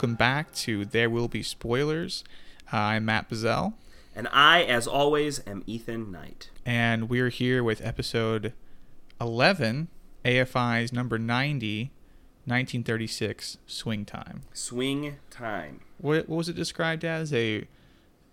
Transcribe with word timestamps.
welcome 0.00 0.14
back 0.14 0.50
to 0.54 0.86
There 0.86 1.10
Will 1.10 1.28
Be 1.28 1.42
Spoilers. 1.42 2.24
Uh, 2.72 2.76
I'm 2.78 3.04
Matt 3.04 3.28
Bazell, 3.28 3.74
And 4.16 4.28
I, 4.32 4.62
as 4.62 4.86
always, 4.86 5.46
am 5.46 5.62
Ethan 5.66 6.10
Knight. 6.10 6.48
and 6.64 7.10
we're 7.10 7.28
here 7.28 7.62
with 7.62 7.84
episode 7.84 8.54
11, 9.20 9.88
AFI's 10.24 10.90
number 10.90 11.18
90, 11.18 11.90
1936, 12.46 13.58
Swing 13.66 14.06
Time. 14.06 14.40
Swing 14.54 15.16
time. 15.28 15.80
What, 15.98 16.30
what 16.30 16.36
was 16.38 16.48
it 16.48 16.56
described 16.56 17.04
as? 17.04 17.34
A 17.34 17.68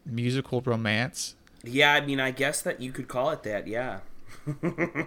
musical 0.05 0.62
romance? 0.62 1.36
Yeah, 1.66 1.96
I 1.96 1.99
mean, 1.99 2.22
I 2.22 2.32
guess 2.32 2.62
that 2.62 2.80
you 2.80 2.94
could 2.94 3.10
call 3.10 3.32
it 3.32 3.44
that, 3.44 3.68
yeah. 3.68 3.99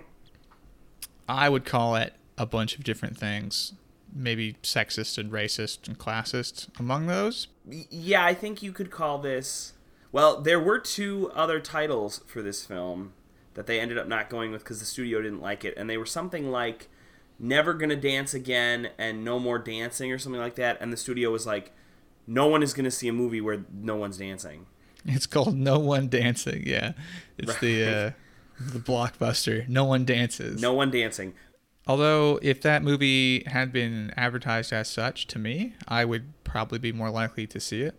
I 1.26 1.48
would 1.48 1.64
call 1.64 1.96
it 1.96 2.12
a 2.36 2.44
bunch 2.44 2.76
of 2.76 2.84
different 2.84 3.16
things. 3.16 3.72
Maybe 4.12 4.54
sexist 4.62 5.18
and 5.18 5.30
racist 5.30 5.86
and 5.86 5.98
classist 5.98 6.68
among 6.78 7.06
those. 7.06 7.48
Yeah, 7.66 8.24
I 8.24 8.34
think 8.34 8.62
you 8.62 8.72
could 8.72 8.90
call 8.90 9.18
this. 9.18 9.74
Well, 10.12 10.40
there 10.40 10.58
were 10.58 10.78
two 10.78 11.30
other 11.34 11.60
titles 11.60 12.22
for 12.26 12.42
this 12.42 12.64
film 12.64 13.12
that 13.54 13.66
they 13.66 13.78
ended 13.80 13.98
up 13.98 14.08
not 14.08 14.28
going 14.28 14.50
with 14.50 14.64
because 14.64 14.80
the 14.80 14.86
studio 14.86 15.22
didn't 15.22 15.40
like 15.40 15.64
it, 15.64 15.74
and 15.76 15.88
they 15.88 15.96
were 15.96 16.06
something 16.06 16.50
like 16.50 16.88
"Never 17.38 17.74
Gonna 17.74 17.96
Dance 17.96 18.34
Again" 18.34 18.90
and 18.98 19.24
"No 19.24 19.38
More 19.38 19.58
Dancing" 19.58 20.10
or 20.12 20.18
something 20.18 20.40
like 20.40 20.56
that. 20.56 20.78
And 20.80 20.92
the 20.92 20.96
studio 20.96 21.30
was 21.30 21.46
like, 21.46 21.72
"No 22.26 22.46
one 22.48 22.62
is 22.62 22.74
gonna 22.74 22.90
see 22.90 23.08
a 23.08 23.12
movie 23.12 23.40
where 23.40 23.64
no 23.72 23.96
one's 23.96 24.18
dancing." 24.18 24.66
It's 25.04 25.26
called 25.26 25.56
No 25.56 25.78
One 25.78 26.08
Dancing. 26.08 26.62
Yeah, 26.66 26.92
it's 27.38 27.56
the 27.60 27.84
uh, 27.84 28.10
the 28.60 28.78
blockbuster. 28.78 29.68
No 29.68 29.84
One 29.84 30.04
Dances. 30.04 30.60
No 30.60 30.74
one 30.74 30.90
dancing. 30.90 31.34
Although, 31.86 32.38
if 32.42 32.60
that 32.62 32.82
movie 32.82 33.42
had 33.46 33.72
been 33.72 34.12
advertised 34.16 34.72
as 34.72 34.88
such 34.88 35.26
to 35.28 35.38
me, 35.38 35.74
I 35.88 36.04
would 36.04 36.32
probably 36.44 36.78
be 36.78 36.92
more 36.92 37.10
likely 37.10 37.46
to 37.48 37.58
see 37.58 37.82
it. 37.82 37.94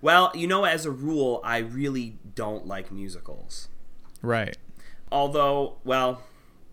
Well, 0.00 0.32
you 0.34 0.46
know, 0.46 0.64
as 0.64 0.84
a 0.84 0.90
rule, 0.90 1.40
I 1.44 1.58
really 1.58 2.16
don't 2.34 2.66
like 2.66 2.90
musicals. 2.90 3.68
Right. 4.22 4.56
Although, 5.12 5.76
well, 5.84 6.22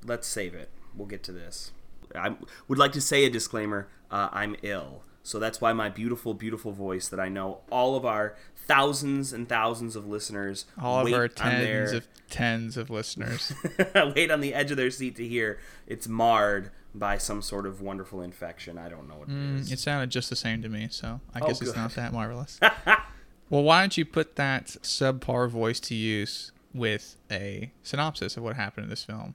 let's 0.04 0.28
save 0.28 0.56
it. 0.56 0.70
We'll 0.96 1.08
get 1.08 1.24
to 1.24 1.32
this. 1.32 1.72
I 2.16 2.36
would 2.68 2.78
like 2.78 2.92
to 2.94 3.02
say 3.02 3.26
a 3.26 3.30
disclaimer. 3.30 3.88
Uh, 4.10 4.30
I'm 4.32 4.56
ill, 4.62 5.04
so 5.26 5.40
that's 5.40 5.60
why 5.60 5.74
my 5.74 5.90
beautiful, 5.90 6.36
beautiful 6.36 6.72
voice 6.72 7.08
that 7.08 7.20
I 7.20 7.30
know 7.30 7.62
all 7.72 7.96
of 7.96 8.06
our 8.06 8.36
thousands 8.56 9.34
and 9.34 9.50
thousands 9.50 9.96
of 9.96 10.08
listeners 10.08 10.66
All 10.80 11.06
of 11.06 11.12
our 11.12 11.28
tens 11.28 11.64
their, 11.92 11.96
of 11.98 12.08
tens 12.30 12.78
of 12.78 12.90
listeners. 12.92 13.52
wait 14.16 14.30
on 14.30 14.40
the 14.40 14.54
edge 14.54 14.70
of 14.70 14.78
their 14.78 14.92
seat 14.92 15.16
to 15.16 15.28
hear 15.28 15.58
it's 15.88 16.08
marred 16.08 16.70
by 16.94 17.18
some 17.18 17.42
sort 17.42 17.66
of 17.66 17.82
wonderful 17.82 18.22
infection. 18.22 18.78
I 18.78 18.88
don't 18.88 19.08
know 19.10 19.16
what 19.16 19.30
it 19.30 19.34
is. 19.34 19.70
Mm, 19.70 19.74
it 19.74 19.80
sounded 19.80 20.12
just 20.12 20.30
the 20.30 20.36
same 20.36 20.62
to 20.62 20.70
me, 20.70 20.88
so 20.92 21.20
I 21.34 21.40
Oh, 21.42 21.48
guess 21.48 21.62
it's 21.62 21.76
not 21.76 21.92
that 21.96 22.14
marvelous. 22.14 22.60
well, 23.50 23.64
why 23.64 23.82
don't 23.82 23.98
you 23.98 24.06
put 24.06 24.36
that 24.36 24.68
subpar 24.84 25.50
voice 25.50 25.80
to 25.82 25.96
use 25.96 26.52
with 26.74 27.16
a 27.32 27.72
synopsis 27.82 28.38
of 28.38 28.44
what 28.44 28.56
happened 28.56 28.84
in 28.84 28.90
this 28.92 29.04
film? 29.04 29.34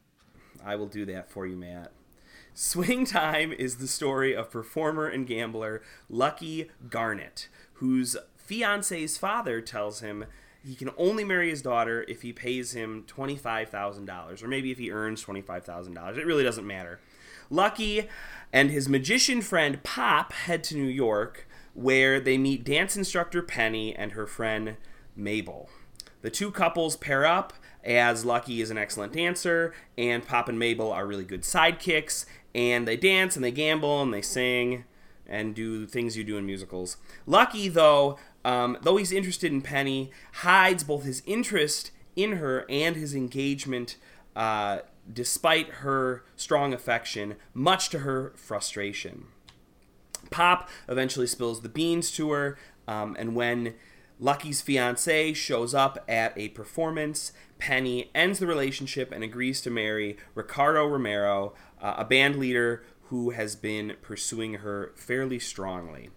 I 0.64 0.77
will 0.77 0.86
do 0.86 1.05
that 1.06 1.30
for 1.30 1.46
you, 1.46 1.56
Matt. 1.56 1.91
Swing 2.62 3.06
Time 3.06 3.55
is 3.55 3.77
the 3.77 3.89
story 3.89 4.36
of 4.36 4.50
performer 4.50 5.06
and 5.06 5.27
gambler 5.27 5.80
Lucky 6.11 6.69
Garnett, 6.91 7.48
whose 7.77 8.18
fiance's 8.36 9.17
father 9.17 9.62
tells 9.62 10.01
him 10.01 10.27
he 10.62 10.74
can 10.74 10.90
only 10.98 11.24
marry 11.24 11.48
his 11.48 11.62
daughter 11.62 12.05
if 12.07 12.20
he 12.20 12.34
pays 12.34 12.73
him 12.73 13.07
$25,000, 13.08 14.42
or 14.42 14.46
maybe 14.46 14.70
if 14.70 14.77
he 14.77 14.90
earns 14.90 15.24
$25,000. 15.24 16.18
It 16.18 16.27
really 16.27 16.45
doesn't 16.45 16.67
matter. 16.67 17.01
Lucky 17.48 18.07
and 18.52 18.70
his 18.70 18.90
magician 18.90 19.40
friend 19.40 19.83
Pop 19.83 20.34
head 20.34 20.63
to 20.64 20.77
New 20.77 20.84
York, 20.84 21.48
where 21.73 22.20
they 22.20 22.36
meet 22.36 22.63
dance 22.63 22.95
instructor 22.95 23.40
Penny 23.40 23.96
and 23.96 24.13
her 24.13 24.27
friend 24.27 24.77
Mabel. 25.17 25.70
The 26.20 26.29
two 26.29 26.51
couples 26.51 26.96
pair 26.96 27.24
up 27.24 27.55
as 27.83 28.24
Lucky 28.27 28.61
is 28.61 28.70
an 28.70 28.77
excellent 28.77 29.13
dancer 29.13 29.73
and 29.96 30.27
Pop 30.27 30.48
and 30.48 30.58
Mabel 30.58 30.92
are 30.92 31.07
really 31.07 31.24
good 31.24 31.42
sidekicks 31.42 32.27
and 32.55 32.86
they 32.86 32.96
dance 32.96 33.36
and 33.36 33.44
they 33.44 33.50
gamble 33.50 34.02
and 34.02 34.12
they 34.12 34.22
sing 34.22 34.84
and 35.27 35.55
do 35.55 35.86
things 35.86 36.16
you 36.16 36.24
do 36.24 36.36
in 36.36 36.46
musicals. 36.46 36.96
Lucky 37.27 37.68
though, 37.68 38.18
um, 38.44 38.77
though 38.83 38.96
he's 38.96 39.12
interested 39.12 39.52
in 39.52 39.62
Penny, 39.62 40.11
hides 40.34 40.83
both 40.84 41.05
his 41.05 41.22
interest 41.27 41.90
in 42.16 42.33
her 42.33 42.64
and 42.68 42.96
his 42.96 43.14
engagement 43.14 43.96
uh, 44.34 44.78
despite 45.12 45.68
her 45.68 46.24
strong 46.36 46.72
affection, 46.72 47.36
much 47.55 47.89
to 47.90 48.00
her 48.00 48.33
frustration. 48.36 49.27
Pop 50.30 50.68
eventually 50.89 51.27
spills 51.27 51.62
the 51.62 51.68
beans 51.68 52.10
to 52.12 52.30
her, 52.30 52.58
um, 52.86 53.16
and 53.18 53.34
when 53.34 53.74
Lucky's 54.20 54.60
fiance 54.60 55.33
shows 55.33 55.74
up 55.74 56.05
at 56.08 56.36
a 56.36 56.48
performance, 56.50 57.33
Penny 57.60 58.10
ends 58.14 58.38
the 58.38 58.46
relationship 58.46 59.12
and 59.12 59.22
agrees 59.22 59.60
to 59.60 59.70
marry 59.70 60.16
Ricardo 60.34 60.86
Romero, 60.86 61.54
uh, 61.80 61.94
a 61.98 62.04
band 62.04 62.36
leader 62.36 62.82
who 63.04 63.30
has 63.30 63.54
been 63.54 63.96
pursuing 64.02 64.54
her 64.54 64.92
fairly 64.96 65.38
strongly. 65.38 66.10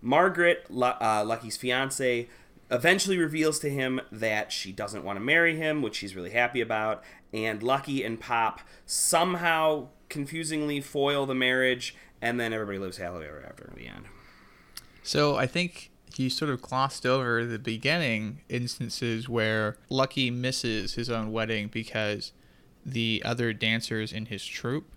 Margaret, 0.00 0.64
uh, 0.70 1.24
Lucky's 1.26 1.56
fiance, 1.56 2.28
eventually 2.70 3.18
reveals 3.18 3.58
to 3.58 3.70
him 3.70 4.00
that 4.12 4.52
she 4.52 4.72
doesn't 4.72 5.04
want 5.04 5.16
to 5.16 5.24
marry 5.24 5.56
him, 5.56 5.82
which 5.82 5.96
she's 5.96 6.14
really 6.14 6.30
happy 6.30 6.60
about, 6.60 7.02
and 7.32 7.62
Lucky 7.62 8.04
and 8.04 8.20
Pop 8.20 8.60
somehow 8.86 9.88
confusingly 10.08 10.80
foil 10.80 11.26
the 11.26 11.34
marriage, 11.34 11.96
and 12.20 12.38
then 12.38 12.52
everybody 12.52 12.78
lives 12.78 12.98
happily 12.98 13.26
ever 13.26 13.44
after 13.46 13.64
in 13.64 13.76
the 13.76 13.88
end. 13.88 14.04
So 15.02 15.36
I 15.36 15.46
think 15.46 15.90
you 16.16 16.30
sort 16.30 16.50
of 16.50 16.62
glossed 16.62 17.04
over 17.04 17.44
the 17.44 17.58
beginning 17.58 18.40
instances 18.48 19.28
where 19.28 19.76
Lucky 19.88 20.30
misses 20.30 20.94
his 20.94 21.10
own 21.10 21.32
wedding 21.32 21.68
because 21.68 22.32
the 22.86 23.22
other 23.24 23.52
dancers 23.52 24.12
in 24.12 24.26
his 24.26 24.44
troupe 24.44 24.90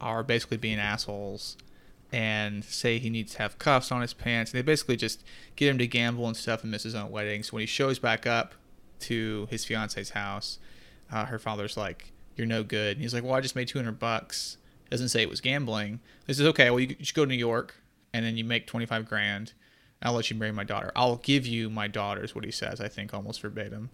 are 0.00 0.22
basically 0.22 0.56
being 0.58 0.78
assholes 0.78 1.56
and 2.12 2.64
say 2.64 2.98
he 2.98 3.10
needs 3.10 3.32
to 3.32 3.38
have 3.38 3.58
cuffs 3.58 3.90
on 3.90 4.00
his 4.00 4.12
pants. 4.12 4.52
And 4.52 4.58
they 4.58 4.62
basically 4.62 4.96
just 4.96 5.24
get 5.56 5.68
him 5.68 5.78
to 5.78 5.86
gamble 5.86 6.26
and 6.26 6.36
stuff 6.36 6.62
and 6.62 6.70
miss 6.70 6.84
his 6.84 6.94
own 6.94 7.10
wedding. 7.10 7.42
So 7.42 7.54
when 7.54 7.62
he 7.62 7.66
shows 7.66 7.98
back 7.98 8.26
up 8.26 8.54
to 9.00 9.48
his 9.50 9.64
fiance's 9.64 10.10
house, 10.10 10.58
uh, 11.10 11.26
her 11.26 11.38
father's 11.38 11.76
like, 11.76 12.12
"You're 12.36 12.46
no 12.46 12.62
good." 12.62 12.96
And 12.96 13.02
he's 13.02 13.14
like, 13.14 13.24
"Well, 13.24 13.34
I 13.34 13.40
just 13.40 13.56
made 13.56 13.68
200 13.68 13.98
bucks." 13.98 14.58
Doesn't 14.90 15.08
say 15.08 15.22
it 15.22 15.28
was 15.28 15.40
gambling. 15.40 16.00
He 16.26 16.34
says, 16.34 16.46
"Okay, 16.46 16.70
well, 16.70 16.78
you, 16.78 16.94
you 16.98 17.04
should 17.04 17.16
go 17.16 17.24
to 17.24 17.28
New 17.28 17.34
York, 17.34 17.74
and 18.12 18.24
then 18.24 18.36
you 18.36 18.44
make 18.44 18.66
25 18.66 19.08
grand. 19.08 19.52
I'll 20.02 20.12
let 20.14 20.30
you 20.30 20.36
marry 20.36 20.52
my 20.52 20.64
daughter. 20.64 20.92
I'll 20.94 21.16
give 21.16 21.46
you 21.46 21.70
my 21.70 21.88
daughters, 21.88 22.34
what 22.34 22.44
he 22.44 22.50
says. 22.50 22.80
I 22.80 22.88
think 22.88 23.14
almost 23.14 23.40
verbatim. 23.40 23.90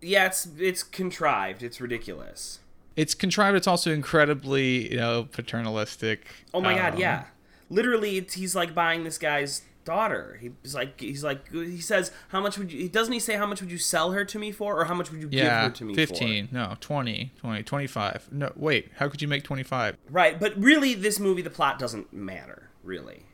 Yeah, 0.00 0.26
it's 0.26 0.48
it's 0.58 0.82
contrived. 0.82 1.62
It's 1.62 1.80
ridiculous. 1.80 2.60
It's 2.96 3.14
contrived. 3.14 3.56
It's 3.56 3.66
also 3.66 3.92
incredibly, 3.92 4.90
you 4.92 4.96
know, 4.98 5.28
paternalistic. 5.30 6.26
Oh 6.54 6.60
my 6.60 6.74
god, 6.74 6.94
Um, 6.94 7.00
yeah. 7.00 7.24
Literally, 7.70 8.16
it's, 8.16 8.34
he's 8.34 8.56
like 8.56 8.74
buying 8.74 9.04
this 9.04 9.18
guy's 9.18 9.62
daughter. 9.84 10.38
He's 10.40 10.74
like, 10.74 11.00
he's 11.00 11.22
like, 11.22 11.50
he 11.52 11.80
says, 11.80 12.10
how 12.28 12.40
much 12.40 12.58
would 12.58 12.72
you? 12.72 12.88
Doesn't 12.88 13.12
he 13.12 13.20
say 13.20 13.34
how 13.34 13.46
much 13.46 13.60
would 13.60 13.70
you 13.70 13.78
sell 13.78 14.12
her 14.12 14.24
to 14.24 14.38
me 14.38 14.52
for, 14.52 14.78
or 14.80 14.84
how 14.86 14.94
much 14.94 15.10
would 15.10 15.20
you 15.20 15.28
give 15.28 15.46
her 15.46 15.70
to 15.70 15.84
me 15.84 15.94
15. 15.94 16.48
No, 16.52 16.76
20, 16.80 17.32
20, 17.38 17.62
25. 17.62 18.28
No, 18.32 18.52
wait. 18.56 18.90
How 18.96 19.08
could 19.08 19.20
you 19.22 19.28
make 19.28 19.44
25? 19.44 19.96
Right, 20.10 20.38
but 20.40 20.56
really, 20.56 20.94
this 20.94 21.18
movie, 21.18 21.42
the 21.42 21.50
plot 21.50 21.78
doesn't 21.78 22.12
matter. 22.12 22.70
Really, 22.82 23.26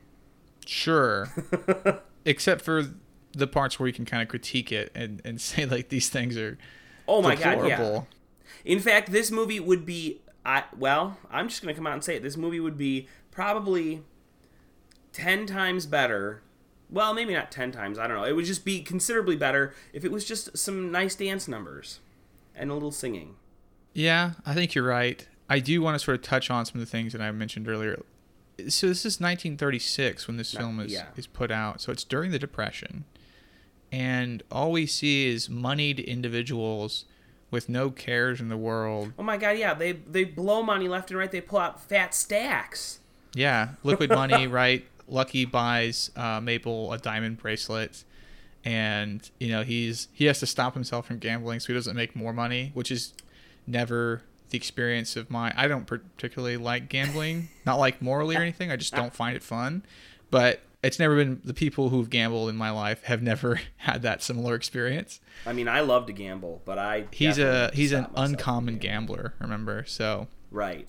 Sure. 0.67 1.29
Except 2.25 2.63
for 2.63 2.85
the 3.33 3.47
parts 3.47 3.79
where 3.79 3.87
you 3.87 3.93
can 3.93 4.05
kind 4.05 4.23
of 4.23 4.29
critique 4.29 4.71
it 4.73 4.91
and, 4.95 5.21
and 5.25 5.41
say, 5.41 5.67
like, 5.67 5.89
these 5.89 6.09
things 6.09 6.37
are 6.37 6.59
Oh 7.07 7.21
my 7.23 7.37
god, 7.37 7.67
yeah. 7.69 8.03
In 8.65 8.81
fact, 8.81 9.13
this 9.13 9.31
movie 9.31 9.61
would 9.61 9.85
be 9.85 10.21
I 10.45 10.65
well, 10.77 11.19
I'm 11.31 11.49
just 11.49 11.63
going 11.63 11.75
to 11.75 11.79
come 11.79 11.87
out 11.87 11.95
and 11.95 12.05
say 12.05 12.17
it. 12.17 12.23
This 12.23 12.37
movie 12.37 12.61
would 12.61 12.79
be 12.79 13.09
probably 13.31 14.03
10 15.13 15.47
times 15.47 15.87
better. 15.87 16.43
Well, 16.91 17.15
maybe 17.15 17.33
not 17.33 17.51
10 17.51 17.73
times, 17.73 17.99
I 17.99 18.07
don't 18.07 18.17
know. 18.17 18.25
It 18.25 18.37
would 18.37 18.45
just 18.45 18.65
be 18.65 18.83
considerably 18.83 19.37
better 19.37 19.75
if 19.93 20.05
it 20.05 20.13
was 20.13 20.25
just 20.25 20.57
some 20.57 20.93
nice 20.93 21.15
dance 21.15 21.49
numbers 21.49 22.01
and 22.55 22.71
a 22.71 22.75
little 22.75 22.93
singing. 22.93 23.37
Yeah, 23.95 24.33
I 24.45 24.55
think 24.55 24.75
you're 24.75 24.85
right. 24.85 25.27
I 25.49 25.61
do 25.61 25.81
want 25.83 25.95
to 25.95 25.99
sort 25.99 26.17
of 26.17 26.23
touch 26.23 26.51
on 26.51 26.65
some 26.67 26.81
of 26.81 26.81
the 26.81 26.91
things 26.91 27.13
that 27.13 27.23
I 27.23 27.31
mentioned 27.33 27.69
earlier. 27.69 28.03
So 28.69 28.87
this 28.87 29.01
is 29.01 29.21
1936 29.21 30.27
when 30.27 30.37
this 30.37 30.53
film 30.53 30.79
is, 30.81 30.93
yeah. 30.93 31.07
is 31.17 31.27
put 31.27 31.51
out. 31.51 31.81
So 31.81 31.91
it's 31.91 32.05
during 32.05 32.31
the 32.31 32.39
Depression. 32.39 33.05
And 33.91 34.43
all 34.51 34.73
we 34.73 34.87
see 34.87 35.29
is 35.29 35.49
moneyed 35.49 36.01
individuals 36.01 37.05
with 37.55 37.69
no 37.69 37.91
cares 37.91 38.41
in 38.41 38.49
the 38.49 38.57
world. 38.57 39.13
Oh 39.19 39.23
my 39.23 39.37
god, 39.37 39.57
yeah, 39.57 39.75
they 39.75 39.93
they 39.93 40.25
blow 40.25 40.63
money 40.63 40.89
left 40.89 41.11
and 41.11 41.19
right. 41.19 41.31
They 41.31 41.41
pull 41.41 41.61
out 41.61 41.81
fat 41.81 42.13
stacks. 42.13 42.99
Yeah, 43.35 43.71
liquid 43.85 44.11
money, 44.11 44.47
right? 44.49 44.85
Lucky 45.07 45.45
buys 45.45 46.11
uh, 46.17 46.41
Mabel 46.41 46.93
a 46.93 46.99
diamond 46.99 47.39
bracelet, 47.39 48.03
and 48.65 49.31
you 49.39 49.49
know 49.49 49.63
he's 49.63 50.09
he 50.13 50.25
has 50.25 50.41
to 50.41 50.47
stop 50.47 50.75
himself 50.75 51.07
from 51.07 51.19
gambling 51.19 51.61
so 51.61 51.69
he 51.69 51.75
doesn't 51.75 51.95
make 51.95 52.17
more 52.17 52.33
money, 52.33 52.73
which 52.75 52.91
is 52.91 53.15
never 53.67 54.23
the 54.55 54.57
experience 54.57 55.17
of 55.17 55.31
my. 55.31 55.53
I 55.57 55.67
don't 55.67 55.85
particularly 55.85 56.57
like 56.57 56.89
gambling, 56.89 57.49
not 57.67 57.81
like 57.81 58.01
morally 58.01 58.37
or 58.37 58.41
anything. 58.41 58.71
I 58.71 58.77
just 58.77 58.95
don't 58.95 59.13
find 59.13 59.35
it 59.37 59.43
fun. 59.43 59.83
but 60.31 60.61
it's 60.83 60.99
never 60.99 61.17
been 61.17 61.41
the 61.43 61.55
people 61.55 61.89
who've 61.89 62.11
gambled 62.11 62.51
in 62.51 62.57
my 62.57 62.71
life 62.71 63.03
have 63.05 63.23
never 63.23 63.61
had 63.79 64.03
that 64.03 64.23
similar 64.23 64.55
experience. 64.55 65.21
I 65.45 65.53
mean, 65.53 65.67
I 65.67 65.81
love 65.81 66.07
to 66.07 66.13
gamble, 66.13 66.63
but 66.65 66.79
I 66.79 67.07
He's 67.11 67.39
a 67.39 67.71
he's 67.75 67.93
an 67.93 68.05
stop 68.05 68.13
myself 68.13 68.27
from 68.29 68.33
uncommon 68.33 68.79
gambler, 68.79 69.35
remember? 69.41 69.85
So 69.87 70.29
Right. 70.53 70.89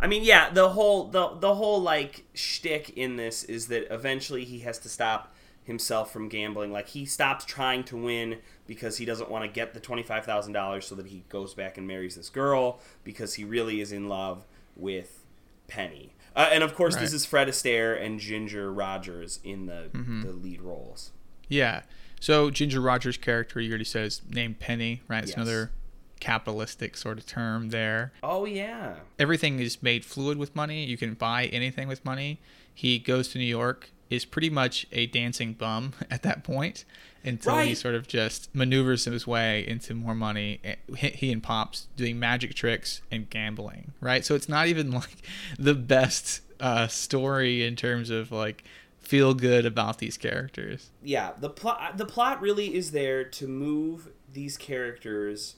I 0.00 0.06
mean, 0.06 0.24
yeah, 0.24 0.50
the 0.50 0.70
whole 0.70 1.08
the 1.08 1.36
the 1.38 1.54
whole 1.56 1.80
like 1.82 2.24
shtick 2.34 2.90
in 2.96 3.16
this 3.16 3.44
is 3.44 3.68
that 3.68 3.92
eventually 3.92 4.44
he 4.44 4.60
has 4.60 4.78
to 4.80 4.88
stop 4.88 5.34
himself 5.64 6.12
from 6.12 6.28
gambling. 6.28 6.72
Like 6.72 6.88
he 6.88 7.04
stops 7.04 7.44
trying 7.44 7.84
to 7.84 7.96
win 7.96 8.38
because 8.66 8.98
he 8.98 9.04
doesn't 9.04 9.30
want 9.30 9.44
to 9.44 9.48
get 9.50 9.74
the 9.74 9.80
twenty 9.80 10.02
five 10.02 10.24
thousand 10.24 10.52
dollars, 10.52 10.86
so 10.86 10.94
that 10.96 11.06
he 11.06 11.24
goes 11.28 11.54
back 11.54 11.76
and 11.78 11.86
marries 11.86 12.16
this 12.16 12.28
girl 12.30 12.80
because 13.04 13.34
he 13.34 13.44
really 13.44 13.80
is 13.80 13.92
in 13.92 14.08
love 14.08 14.44
with 14.76 15.24
Penny. 15.68 16.14
Uh, 16.34 16.50
and 16.52 16.62
of 16.62 16.74
course, 16.74 16.96
this 16.96 17.12
is 17.14 17.24
Fred 17.24 17.48
Astaire 17.48 17.98
and 18.00 18.20
Ginger 18.20 18.72
Rogers 18.72 19.40
in 19.42 19.66
the 19.66 19.88
Mm-hmm. 19.92 20.22
the 20.22 20.32
lead 20.32 20.60
roles. 20.60 21.12
yeah. 21.48 21.82
So 22.18 22.50
Ginger 22.50 22.80
Rogers' 22.80 23.18
character, 23.18 23.60
you 23.60 23.68
already 23.70 23.84
said, 23.84 24.06
is 24.06 24.22
named 24.30 24.58
Penny, 24.58 25.02
right? 25.06 25.18
It's 25.22 25.32
Yes. 25.32 25.36
another 25.36 25.70
capitalistic 26.18 26.96
sort 26.96 27.18
of 27.18 27.26
term 27.26 27.68
there. 27.70 28.12
Oh 28.22 28.44
yeah, 28.46 28.96
everything 29.18 29.58
is 29.60 29.82
made 29.82 30.04
fluid 30.04 30.38
with 30.38 30.56
money. 30.56 30.84
You 30.84 30.96
can 30.96 31.14
buy 31.14 31.46
anything 31.46 31.88
with 31.88 32.04
money. 32.04 32.40
He 32.74 32.98
goes 32.98 33.28
to 33.28 33.38
New 33.38 33.44
York, 33.44 33.90
is 34.10 34.24
pretty 34.24 34.50
much 34.50 34.86
a 34.92 35.06
dancing 35.06 35.52
bum 35.52 35.92
at 36.10 36.22
that 36.22 36.44
point 36.44 36.84
until 37.24 37.56
he 37.58 37.74
sort 37.74 37.94
of 37.96 38.06
just 38.06 38.54
maneuvers 38.54 39.04
his 39.06 39.26
way 39.26 39.66
into 39.66 39.94
more 39.94 40.14
money. 40.14 40.60
Eh, 40.62 40.76
He 40.96 41.08
he 41.08 41.32
and 41.32 41.42
Pops 41.42 41.88
doing 41.96 42.18
magic 42.18 42.54
tricks 42.54 43.02
and 43.10 43.28
gambling, 43.28 43.92
right? 44.00 44.24
So 44.24 44.34
it's 44.36 44.48
not 44.48 44.68
even 44.68 44.90
like 45.02 45.16
the 45.58 45.74
best 45.74 46.42
uh, 46.60 46.86
story 46.86 47.64
in 47.66 47.74
terms 47.76 48.10
of 48.10 48.30
like 48.32 48.62
feel 49.00 49.34
good 49.34 49.64
about 49.66 49.98
these 49.98 50.16
characters. 50.16 50.90
yeah 51.02 51.30
the 51.38 51.48
plot 51.50 51.96
the 51.96 52.04
plot 52.06 52.40
really 52.40 52.74
is 52.74 52.90
there 52.90 53.22
to 53.22 53.46
move 53.46 54.08
these 54.32 54.56
characters 54.56 55.54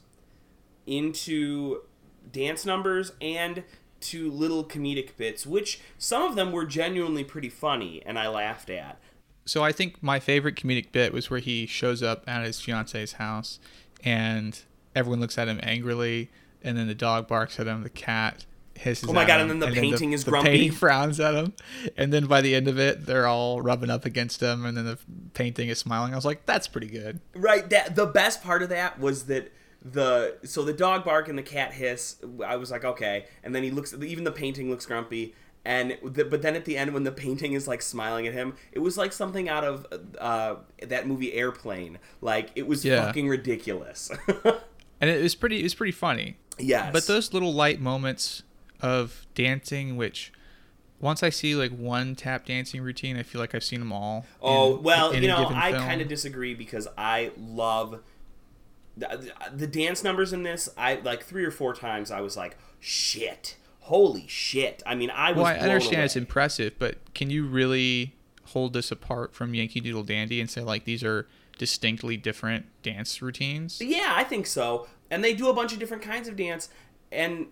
into 0.86 1.80
dance 2.30 2.66
numbers 2.66 3.12
and 3.20 3.62
to 4.00 4.30
little 4.30 4.64
comedic 4.64 5.16
bits 5.16 5.46
which 5.46 5.80
some 5.98 6.22
of 6.22 6.36
them 6.36 6.52
were 6.52 6.64
genuinely 6.66 7.24
pretty 7.24 7.48
funny 7.48 8.02
and 8.06 8.18
i 8.18 8.28
laughed 8.28 8.70
at 8.70 8.98
So 9.46 9.64
I 9.64 9.72
think 9.72 10.02
my 10.02 10.20
favorite 10.20 10.56
comedic 10.56 10.92
bit 10.92 11.10
was 11.12 11.30
where 11.30 11.40
he 11.40 11.64
shows 11.66 12.02
up 12.02 12.22
at 12.28 12.44
his 12.44 12.60
fiance's 12.60 13.14
house 13.14 13.58
and 14.04 14.60
everyone 14.94 15.20
looks 15.20 15.38
at 15.38 15.48
him 15.48 15.58
angrily 15.62 16.30
and 16.62 16.76
then 16.76 16.86
the 16.86 16.94
dog 16.94 17.26
barks 17.28 17.58
at 17.58 17.66
him, 17.66 17.82
the 17.82 17.88
cat 17.88 18.44
hisses 18.74 19.08
Oh 19.08 19.12
my 19.14 19.24
God, 19.24 19.40
him, 19.40 19.50
and 19.50 19.62
then 19.62 19.70
the 19.70 19.74
painting 19.80 20.12
is 20.12 20.24
the 20.24 20.32
grumpy. 20.32 20.50
painting 20.50 20.72
frowns 20.82 21.18
at 21.18 21.34
him. 21.34 21.54
And 21.96 22.12
then 22.12 22.26
by 22.26 22.40
the 22.42 22.54
end 22.54 22.68
of 22.68 22.78
it, 22.78 23.06
they're 23.06 23.26
all 23.26 23.62
rubbing 23.62 23.88
up 23.90 24.04
against 24.04 24.42
him 24.42 24.66
and 24.66 24.76
then 24.76 24.84
the 24.84 24.98
painting 25.34 25.68
is 25.70 25.78
smiling. 25.78 26.12
I 26.12 26.16
was 26.16 26.24
like, 26.26 26.44
that's 26.44 26.68
pretty 26.68 26.88
good. 26.88 27.20
right 27.34 27.70
that 27.70 27.96
the 27.96 28.06
best 28.06 28.42
part 28.42 28.62
of 28.62 28.68
that 28.68 29.00
was 29.00 29.24
that 29.24 29.50
the 29.82 30.36
so 30.44 30.62
the 30.62 30.72
dog 30.72 31.04
bark 31.04 31.28
and 31.28 31.38
the 31.38 31.42
cat 31.42 31.72
hiss 31.72 32.16
i 32.44 32.56
was 32.56 32.70
like 32.70 32.84
okay 32.84 33.26
and 33.44 33.54
then 33.54 33.62
he 33.62 33.70
looks 33.70 33.94
even 33.94 34.24
the 34.24 34.32
painting 34.32 34.68
looks 34.68 34.84
grumpy 34.86 35.34
and 35.64 35.96
the, 36.04 36.24
but 36.24 36.42
then 36.42 36.56
at 36.56 36.64
the 36.64 36.76
end 36.76 36.92
when 36.92 37.04
the 37.04 37.12
painting 37.12 37.52
is 37.52 37.68
like 37.68 37.80
smiling 37.80 38.26
at 38.26 38.32
him 38.32 38.54
it 38.72 38.80
was 38.80 38.98
like 38.98 39.12
something 39.12 39.48
out 39.48 39.62
of 39.64 39.86
uh, 40.18 40.56
that 40.86 41.06
movie 41.06 41.32
airplane 41.32 41.98
like 42.20 42.50
it 42.56 42.66
was 42.66 42.84
Yeah. 42.84 43.04
fucking 43.06 43.28
ridiculous 43.28 44.10
And 45.00 45.08
it 45.08 45.22
was 45.22 45.36
pretty 45.36 45.60
it 45.60 45.62
was 45.62 45.74
pretty 45.76 45.92
funny. 45.92 46.36
yes 46.58 46.92
But 46.92 47.06
those 47.06 47.32
little 47.32 47.52
light 47.54 47.80
moments 47.80 48.42
of 48.82 49.26
dancing 49.36 49.96
which 49.96 50.32
once 51.00 51.22
I 51.22 51.30
see 51.30 51.54
like 51.54 51.70
one 51.70 52.16
tap 52.16 52.44
dancing 52.46 52.80
routine, 52.82 53.16
I 53.16 53.22
feel 53.22 53.40
like 53.40 53.54
I've 53.54 53.62
seen 53.62 53.78
them 53.78 53.92
all. 53.92 54.26
Oh 54.42 54.78
in 54.78 54.82
well, 54.82 55.12
any 55.12 55.26
you 55.26 55.28
know, 55.32 55.46
I 55.54 55.70
kind 55.70 56.00
of 56.00 56.08
disagree 56.08 56.54
because 56.54 56.88
I 56.98 57.30
love 57.38 58.00
the, 58.98 59.32
the 59.52 59.66
dance 59.66 60.02
numbers 60.02 60.32
in 60.32 60.42
this. 60.42 60.68
I 60.76 60.96
like 60.96 61.22
three 61.22 61.44
or 61.44 61.50
four 61.50 61.74
times. 61.74 62.10
I 62.10 62.20
was 62.20 62.36
like, 62.36 62.56
shit, 62.80 63.56
holy 63.80 64.26
shit. 64.26 64.82
I 64.86 64.94
mean, 64.94 65.10
I 65.10 65.32
was. 65.32 65.44
Well, 65.44 65.46
I 65.46 65.58
understand 65.58 65.96
away. 65.96 66.04
it's 66.04 66.16
impressive, 66.16 66.74
but 66.78 67.14
can 67.14 67.30
you 67.30 67.46
really 67.46 68.14
hold 68.44 68.72
this 68.72 68.90
apart 68.90 69.34
from 69.34 69.54
Yankee 69.54 69.80
Doodle 69.80 70.04
Dandy 70.04 70.40
and 70.40 70.50
say 70.50 70.62
like 70.62 70.84
these 70.84 71.04
are 71.04 71.28
distinctly 71.58 72.16
different 72.16 72.66
dance 72.82 73.20
routines? 73.22 73.80
Yeah, 73.80 74.12
I 74.14 74.24
think 74.24 74.46
so. 74.46 74.86
And 75.10 75.22
they 75.22 75.34
do 75.34 75.48
a 75.48 75.54
bunch 75.54 75.72
of 75.72 75.78
different 75.78 76.02
kinds 76.02 76.28
of 76.28 76.36
dance. 76.36 76.68
And 77.10 77.46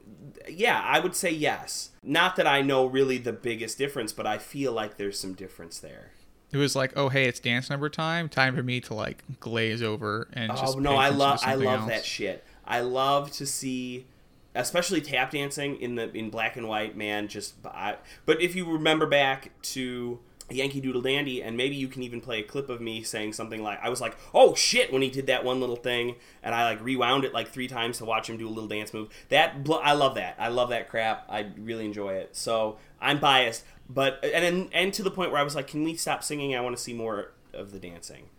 yeah, 0.48 0.82
I 0.84 1.00
would 1.00 1.14
say 1.14 1.30
yes. 1.30 1.90
Not 2.02 2.36
that 2.36 2.46
I 2.46 2.60
know 2.60 2.84
really 2.86 3.18
the 3.18 3.32
biggest 3.32 3.78
difference, 3.78 4.12
but 4.12 4.26
I 4.26 4.38
feel 4.38 4.72
like 4.72 4.96
there's 4.96 5.18
some 5.18 5.32
difference 5.32 5.78
there. 5.78 6.12
It 6.56 6.60
was 6.60 6.74
like, 6.74 6.92
oh 6.96 7.08
hey, 7.08 7.26
it's 7.26 7.38
dance 7.38 7.68
number 7.68 7.88
time. 7.88 8.28
Time 8.28 8.56
for 8.56 8.62
me 8.62 8.80
to 8.80 8.94
like 8.94 9.22
glaze 9.40 9.82
over 9.82 10.28
and 10.32 10.50
oh, 10.50 10.56
just. 10.56 10.76
Oh 10.76 10.78
no, 10.78 10.96
I 10.96 11.10
love 11.10 11.40
I 11.44 11.54
love 11.54 11.80
else. 11.80 11.90
that 11.90 12.04
shit. 12.04 12.44
I 12.64 12.80
love 12.80 13.30
to 13.32 13.46
see, 13.46 14.06
especially 14.54 15.00
tap 15.00 15.32
dancing 15.32 15.80
in 15.80 15.96
the 15.96 16.10
in 16.16 16.30
black 16.30 16.56
and 16.56 16.66
white. 16.66 16.96
Man, 16.96 17.28
just 17.28 17.54
I, 17.64 17.96
but 18.24 18.40
if 18.40 18.56
you 18.56 18.64
remember 18.70 19.06
back 19.06 19.50
to 19.62 20.18
Yankee 20.50 20.80
Doodle 20.80 21.02
Dandy, 21.02 21.42
and 21.42 21.56
maybe 21.56 21.74
you 21.74 21.88
can 21.88 22.02
even 22.02 22.20
play 22.20 22.40
a 22.40 22.42
clip 22.42 22.68
of 22.68 22.80
me 22.80 23.02
saying 23.02 23.32
something 23.32 23.62
like, 23.62 23.78
"I 23.82 23.88
was 23.88 24.00
like, 24.00 24.16
oh 24.32 24.54
shit," 24.54 24.92
when 24.92 25.02
he 25.02 25.10
did 25.10 25.26
that 25.26 25.44
one 25.44 25.60
little 25.60 25.76
thing, 25.76 26.16
and 26.42 26.54
I 26.54 26.64
like 26.64 26.82
rewound 26.82 27.24
it 27.24 27.34
like 27.34 27.48
three 27.48 27.68
times 27.68 27.98
to 27.98 28.04
watch 28.04 28.30
him 28.30 28.36
do 28.36 28.46
a 28.46 28.50
little 28.50 28.68
dance 28.68 28.94
move. 28.94 29.08
That 29.28 29.56
I 29.82 29.92
love 29.92 30.14
that. 30.14 30.36
I 30.38 30.48
love 30.48 30.70
that 30.70 30.88
crap. 30.88 31.26
I 31.28 31.50
really 31.58 31.84
enjoy 31.84 32.14
it. 32.14 32.36
So 32.36 32.78
I'm 33.00 33.18
biased, 33.18 33.64
but 33.88 34.18
and 34.24 34.44
and, 34.44 34.68
and 34.72 34.92
to 34.94 35.02
the 35.02 35.10
point 35.10 35.30
where 35.30 35.40
I 35.40 35.44
was 35.44 35.54
like, 35.54 35.66
can 35.68 35.82
we 35.84 35.94
stop 35.96 36.22
singing? 36.24 36.54
I 36.54 36.60
want 36.60 36.76
to 36.76 36.82
see 36.82 36.92
more 36.92 37.32
of 37.52 37.72
the 37.72 37.78
dancing. 37.78 38.30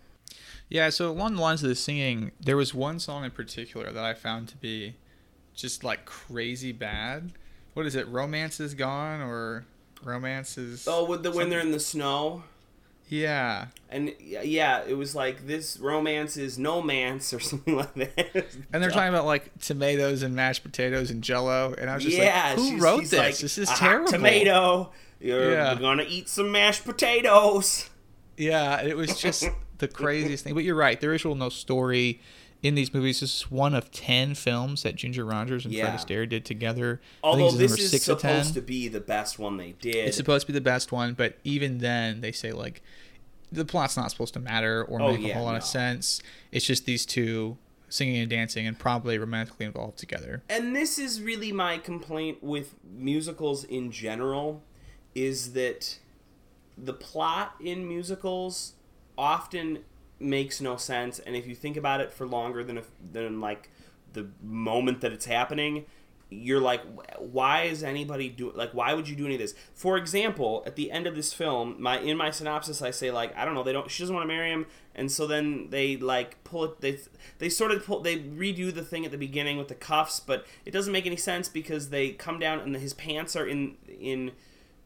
Yeah, 0.69 0.89
so 0.89 1.09
along 1.09 1.35
the 1.35 1.41
lines 1.41 1.63
of 1.63 1.69
the 1.69 1.75
singing, 1.75 2.31
there 2.41 2.57
was 2.57 2.73
one 2.73 2.99
song 2.99 3.23
in 3.23 3.31
particular 3.31 3.91
that 3.91 4.03
I 4.03 4.13
found 4.13 4.49
to 4.49 4.57
be 4.57 4.95
just 5.55 5.83
like 5.83 6.05
crazy 6.05 6.71
bad. 6.73 7.31
What 7.73 7.85
is 7.85 7.95
it? 7.95 8.07
Romance 8.09 8.59
is 8.59 8.73
gone 8.73 9.21
or 9.21 9.65
romance 10.03 10.57
is 10.57 10.87
Oh, 10.87 11.05
with 11.05 11.23
the 11.23 11.31
when 11.31 11.49
they're 11.49 11.59
in 11.61 11.71
the 11.71 11.79
snow. 11.79 12.43
Yeah. 13.07 13.67
And 13.89 14.13
yeah, 14.19 14.83
it 14.85 14.95
was 14.95 15.15
like 15.15 15.47
this 15.47 15.77
romance 15.79 16.35
is 16.35 16.59
no 16.59 16.81
man's 16.81 17.31
or 17.31 17.39
something 17.39 17.77
like 17.77 17.93
that. 17.93 18.47
And 18.73 18.83
they're 18.83 18.89
talking 18.91 19.07
about 19.09 19.25
like 19.25 19.57
tomatoes 19.59 20.23
and 20.23 20.35
mashed 20.35 20.63
potatoes 20.63 21.09
and 21.09 21.23
jello 21.23 21.73
and 21.77 21.89
I 21.89 21.95
was 21.95 22.03
just 22.03 22.17
yeah, 22.17 22.47
like, 22.49 22.57
who 22.57 22.67
she's- 22.71 22.81
wrote 22.81 22.99
she's 22.99 23.09
this? 23.11 23.19
like, 23.19 23.37
this 23.37 23.57
is 23.57 23.69
"A 23.69 23.71
hot 23.71 23.79
terrible. 23.79 24.11
tomato. 24.11 24.91
You're 25.19 25.51
Yeah. 25.53 25.75
gonna 25.75 26.05
eat 26.07 26.29
some 26.29 26.51
mashed 26.51 26.85
potatoes. 26.85 27.89
Yeah, 28.37 28.81
it 28.81 28.95
was 28.95 29.19
just 29.19 29.45
the 29.79 29.87
craziest 29.87 30.43
thing. 30.43 30.53
But 30.53 30.63
you're 30.63 30.75
right. 30.75 30.99
There 30.99 31.13
is 31.13 31.25
really 31.25 31.39
no 31.39 31.49
story 31.49 32.21
in 32.63 32.75
these 32.75 32.93
movies. 32.93 33.19
This 33.19 33.35
is 33.37 33.51
one 33.51 33.73
of 33.73 33.91
ten 33.91 34.35
films 34.35 34.83
that 34.83 34.95
Ginger 34.95 35.25
Rogers 35.25 35.65
and 35.65 35.73
Yeah. 35.73 35.95
Fred 35.95 35.99
Astaire 36.07 36.29
did 36.29 36.45
together. 36.45 37.01
Although 37.23 37.51
this 37.51 37.77
is 37.79 37.91
six 37.91 38.03
supposed 38.03 38.53
to 38.53 38.61
be 38.61 38.87
the 38.87 38.99
best 38.99 39.39
one 39.39 39.57
they 39.57 39.73
did. 39.79 39.95
It's 40.07 40.17
supposed 40.17 40.45
to 40.45 40.53
be 40.53 40.57
the 40.57 40.61
best 40.63 40.91
one, 40.91 41.13
but 41.13 41.37
even 41.43 41.79
then, 41.79 42.21
they 42.21 42.31
say 42.31 42.51
like 42.51 42.81
the 43.51 43.63
plot's 43.65 43.95
not 43.97 44.11
supposed 44.11 44.33
to 44.33 44.39
matter 44.39 44.83
or 44.83 45.01
Oh, 45.01 45.13
make 45.15 45.31
a 45.31 45.33
whole 45.33 45.45
lot 45.45 45.51
no. 45.53 45.57
of 45.57 45.63
sense. 45.63 46.21
It's 46.51 46.65
just 46.65 46.85
these 46.85 47.05
two 47.05 47.57
singing 47.89 48.17
and 48.17 48.29
dancing 48.29 48.67
and 48.67 48.77
probably 48.77 49.17
romantically 49.17 49.65
involved 49.65 49.97
together. 49.97 50.43
and 50.49 50.75
this 50.75 50.99
is 50.99 51.21
really 51.21 51.53
my 51.53 51.77
complaint 51.77 52.43
with 52.43 52.75
musicals 52.83 53.63
in 53.63 53.89
general 53.91 54.61
is 55.17 55.53
that 55.53 55.97
the 56.77 56.93
plot 56.93 57.55
in 57.59 57.87
musicals 57.87 58.73
often 59.17 59.79
makes 60.19 60.61
no 60.61 60.77
sense 60.77 61.17
and 61.19 61.35
if 61.35 61.47
you 61.47 61.55
think 61.55 61.75
about 61.75 61.99
it 61.99 62.11
for 62.13 62.27
longer 62.27 62.63
than 62.63 62.77
if, 62.77 62.87
than 63.11 63.41
like 63.41 63.71
the 64.13 64.27
moment 64.43 65.01
that 65.01 65.11
it's 65.11 65.25
happening 65.25 65.85
you're 66.29 66.59
like 66.59 66.81
why 67.17 67.63
is 67.63 67.83
anybody 67.83 68.29
do 68.29 68.51
like 68.53 68.71
why 68.73 68.93
would 68.93 69.07
you 69.07 69.15
do 69.15 69.25
any 69.25 69.35
of 69.35 69.39
this? 69.39 69.55
For 69.73 69.97
example 69.97 70.61
at 70.65 70.75
the 70.75 70.91
end 70.91 71.07
of 71.07 71.15
this 71.15 71.33
film 71.33 71.75
my 71.79 71.99
in 71.99 72.17
my 72.17 72.29
synopsis 72.29 72.81
i 72.81 72.91
say 72.91 73.09
like 73.11 73.35
i 73.37 73.45
don't 73.45 73.55
know 73.55 73.63
they 73.63 73.73
don't 73.73 73.89
she 73.89 74.03
doesn't 74.03 74.15
want 74.15 74.27
to 74.27 74.33
marry 74.33 74.51
him 74.51 74.67
and 74.93 75.11
so 75.11 75.25
then 75.25 75.69
they 75.69 75.97
like 75.97 76.43
pull 76.43 76.63
it 76.65 76.81
they 76.81 76.99
they 77.39 77.49
sort 77.49 77.71
of 77.71 77.83
pull 77.85 78.01
they 78.01 78.17
redo 78.17 78.73
the 78.73 78.83
thing 78.83 79.05
at 79.05 79.11
the 79.11 79.17
beginning 79.17 79.57
with 79.57 79.67
the 79.67 79.75
cuffs 79.75 80.19
but 80.19 80.45
it 80.65 80.71
doesn't 80.71 80.93
make 80.93 81.05
any 81.07 81.15
sense 81.15 81.47
because 81.47 81.89
they 81.89 82.11
come 82.11 82.37
down 82.37 82.59
and 82.59 82.75
his 82.75 82.93
pants 82.93 83.35
are 83.35 83.47
in 83.47 83.77
in 83.99 84.31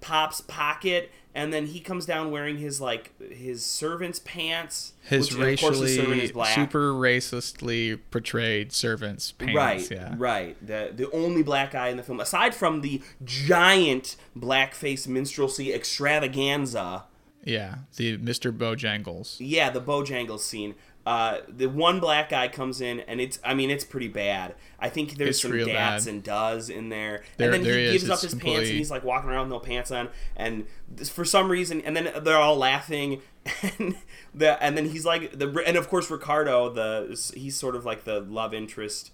pop's 0.02 0.42
pocket 0.42 1.12
and 1.34 1.54
then 1.54 1.68
he 1.68 1.80
comes 1.80 2.06
down 2.06 2.32
wearing 2.32 2.58
his 2.58 2.82
like 2.82 3.14
his 3.32 3.64
servant's 3.64 4.20
pants 4.20 4.94
His 5.04 5.28
which, 5.28 5.32
servant 5.32 5.46
racially, 5.46 6.22
is 6.22 6.32
black. 6.32 6.54
super 6.54 6.92
racistly 6.92 8.00
portrayed 8.12 8.74
servants' 8.74 9.32
pants. 9.32 9.56
Right, 9.56 9.92
yeah. 9.92 10.16
right. 10.18 10.58
The 10.66 10.92
the 10.94 11.10
only 11.12 11.44
black 11.44 11.72
guy 11.72 11.88
in 11.88 11.98
the 11.98 12.04
film, 12.04 12.20
aside 12.20 12.54
from 12.54 12.82
the 12.82 13.02
giant 13.24 14.18
blackface 14.38 15.08
minstrelsy 15.08 15.74
extravaganza. 15.74 17.06
Yeah, 17.44 17.76
the 17.96 18.18
Mr. 18.18 18.56
Bojangles. 18.56 19.38
Yeah, 19.40 19.72
the 19.72 19.82
Bojangles 19.82 20.42
scene. 20.42 20.76
Uh, 21.04 21.38
the 21.48 21.66
one 21.68 22.00
black 22.00 22.30
guy 22.30 22.48
comes 22.48 22.80
in, 22.80 23.00
and 23.02 23.20
it's 23.20 23.40
I 23.44 23.54
mean 23.56 23.72
it's 23.72 23.84
pretty 23.84 24.08
bad. 24.08 24.54
I 24.80 24.88
think 24.90 25.16
there's 25.16 25.30
It's 25.30 25.42
some 25.42 25.58
dats 25.58 26.06
bad. 26.06 26.14
and 26.14 26.24
does 26.24 26.70
in 26.70 26.90
there, 26.90 27.24
There- 27.38 27.52
and 27.52 27.66
then 27.66 27.74
he 27.74 27.84
is. 27.86 27.92
gives 28.04 28.10
up 28.12 28.14
It's 28.24 28.34
his 28.34 28.36
pants 28.36 28.70
and 28.70 28.78
he's 28.78 28.92
like 28.92 29.04
walking 29.04 29.30
around 29.32 29.50
with 29.50 29.54
no 29.54 29.60
pants 29.60 29.90
on, 29.92 30.10
and 30.36 30.68
this, 30.88 31.10
for 31.10 31.26
some 31.26 31.50
reason, 31.52 31.82
and 31.82 31.98
then 31.98 32.12
they're 32.24 32.38
all 32.38 32.56
laughing, 32.56 33.22
and 33.80 33.96
the 34.36 34.62
and 34.64 34.78
then 34.78 34.90
he's 34.90 35.04
like 35.06 35.40
the 35.40 35.64
and 35.66 35.76
of 35.76 35.90
course 35.90 36.12
Ricardo 36.12 36.70
the 36.70 37.32
he's 37.36 37.56
sort 37.56 37.76
of 37.76 37.84
like 37.84 38.04
the 38.04 38.20
love 38.20 38.54
interest 38.54 39.12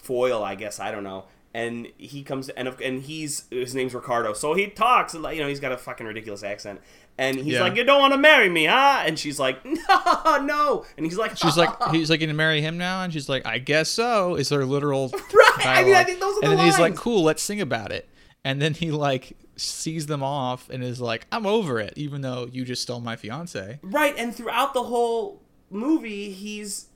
foil, 0.00 0.44
I 0.44 0.54
guess 0.54 0.78
I 0.78 0.90
don't 0.92 1.04
know. 1.04 1.24
And 1.54 1.88
he 1.96 2.22
comes 2.22 2.48
and 2.50 2.68
and 2.80 3.02
he's 3.02 3.44
his 3.50 3.74
name's 3.74 3.94
Ricardo, 3.94 4.34
so 4.34 4.54
he 4.54 4.68
talks 4.68 5.14
like 5.14 5.34
you 5.36 5.42
know 5.42 5.48
he's 5.48 5.58
got 5.60 5.72
a 5.72 5.78
fucking 5.78 6.06
ridiculous 6.06 6.44
accent, 6.44 6.80
and 7.18 7.36
he's 7.36 7.54
Yeah. 7.54 7.62
like, 7.62 7.76
"You 7.76 7.84
don't 7.84 8.00
want 8.00 8.12
to 8.14 8.18
marry 8.18 8.48
me, 8.48 8.64
huh?" 8.66 9.02
And 9.04 9.18
she's 9.18 9.38
like, 9.38 9.62
"No, 9.64 10.38
no," 10.42 10.84
and 10.96 11.04
he's 11.04 11.18
like, 11.18 11.36
She's 11.36 11.56
like, 11.56 11.70
he's 11.90 12.08
like, 12.10 12.20
gonna 12.20 12.32
marry 12.34 12.60
him 12.62 12.78
now, 12.78 13.02
and 13.02 13.12
she's 13.12 13.28
like, 13.28 13.44
I 13.46 13.58
guess 13.58 13.88
so. 13.88 14.34
Is 14.36 14.48
her 14.50 14.64
literal 14.64 15.08
Right, 15.34 15.66
I 15.66 15.84
mean, 15.84 15.94
I 15.94 16.04
think 16.04 16.20
those 16.20 16.36
are 16.36 16.44
And 16.44 16.52
the 16.52 16.56
then 16.56 16.64
he's 16.66 16.78
like, 16.78 16.94
cool, 16.96 17.22
let's 17.24 17.42
sing 17.42 17.60
about 17.60 17.92
it. 17.92 18.08
And 18.44 18.62
then 18.62 18.74
he 18.74 18.90
like 18.90 19.36
sees 19.56 20.06
them 20.06 20.22
off 20.22 20.70
and 20.70 20.84
is 20.84 21.00
like, 21.00 21.26
I'm 21.32 21.44
over 21.46 21.80
it, 21.80 21.94
even 21.96 22.20
though 22.20 22.48
you 22.52 22.64
just 22.64 22.82
stole 22.82 23.00
my 23.00 23.16
fiance. 23.16 23.78
Right, 23.82 24.14
and 24.16 24.34
throughout 24.34 24.72
the 24.74 24.84
whole 24.84 25.42
movie, 25.70 26.30
he's 26.30 26.86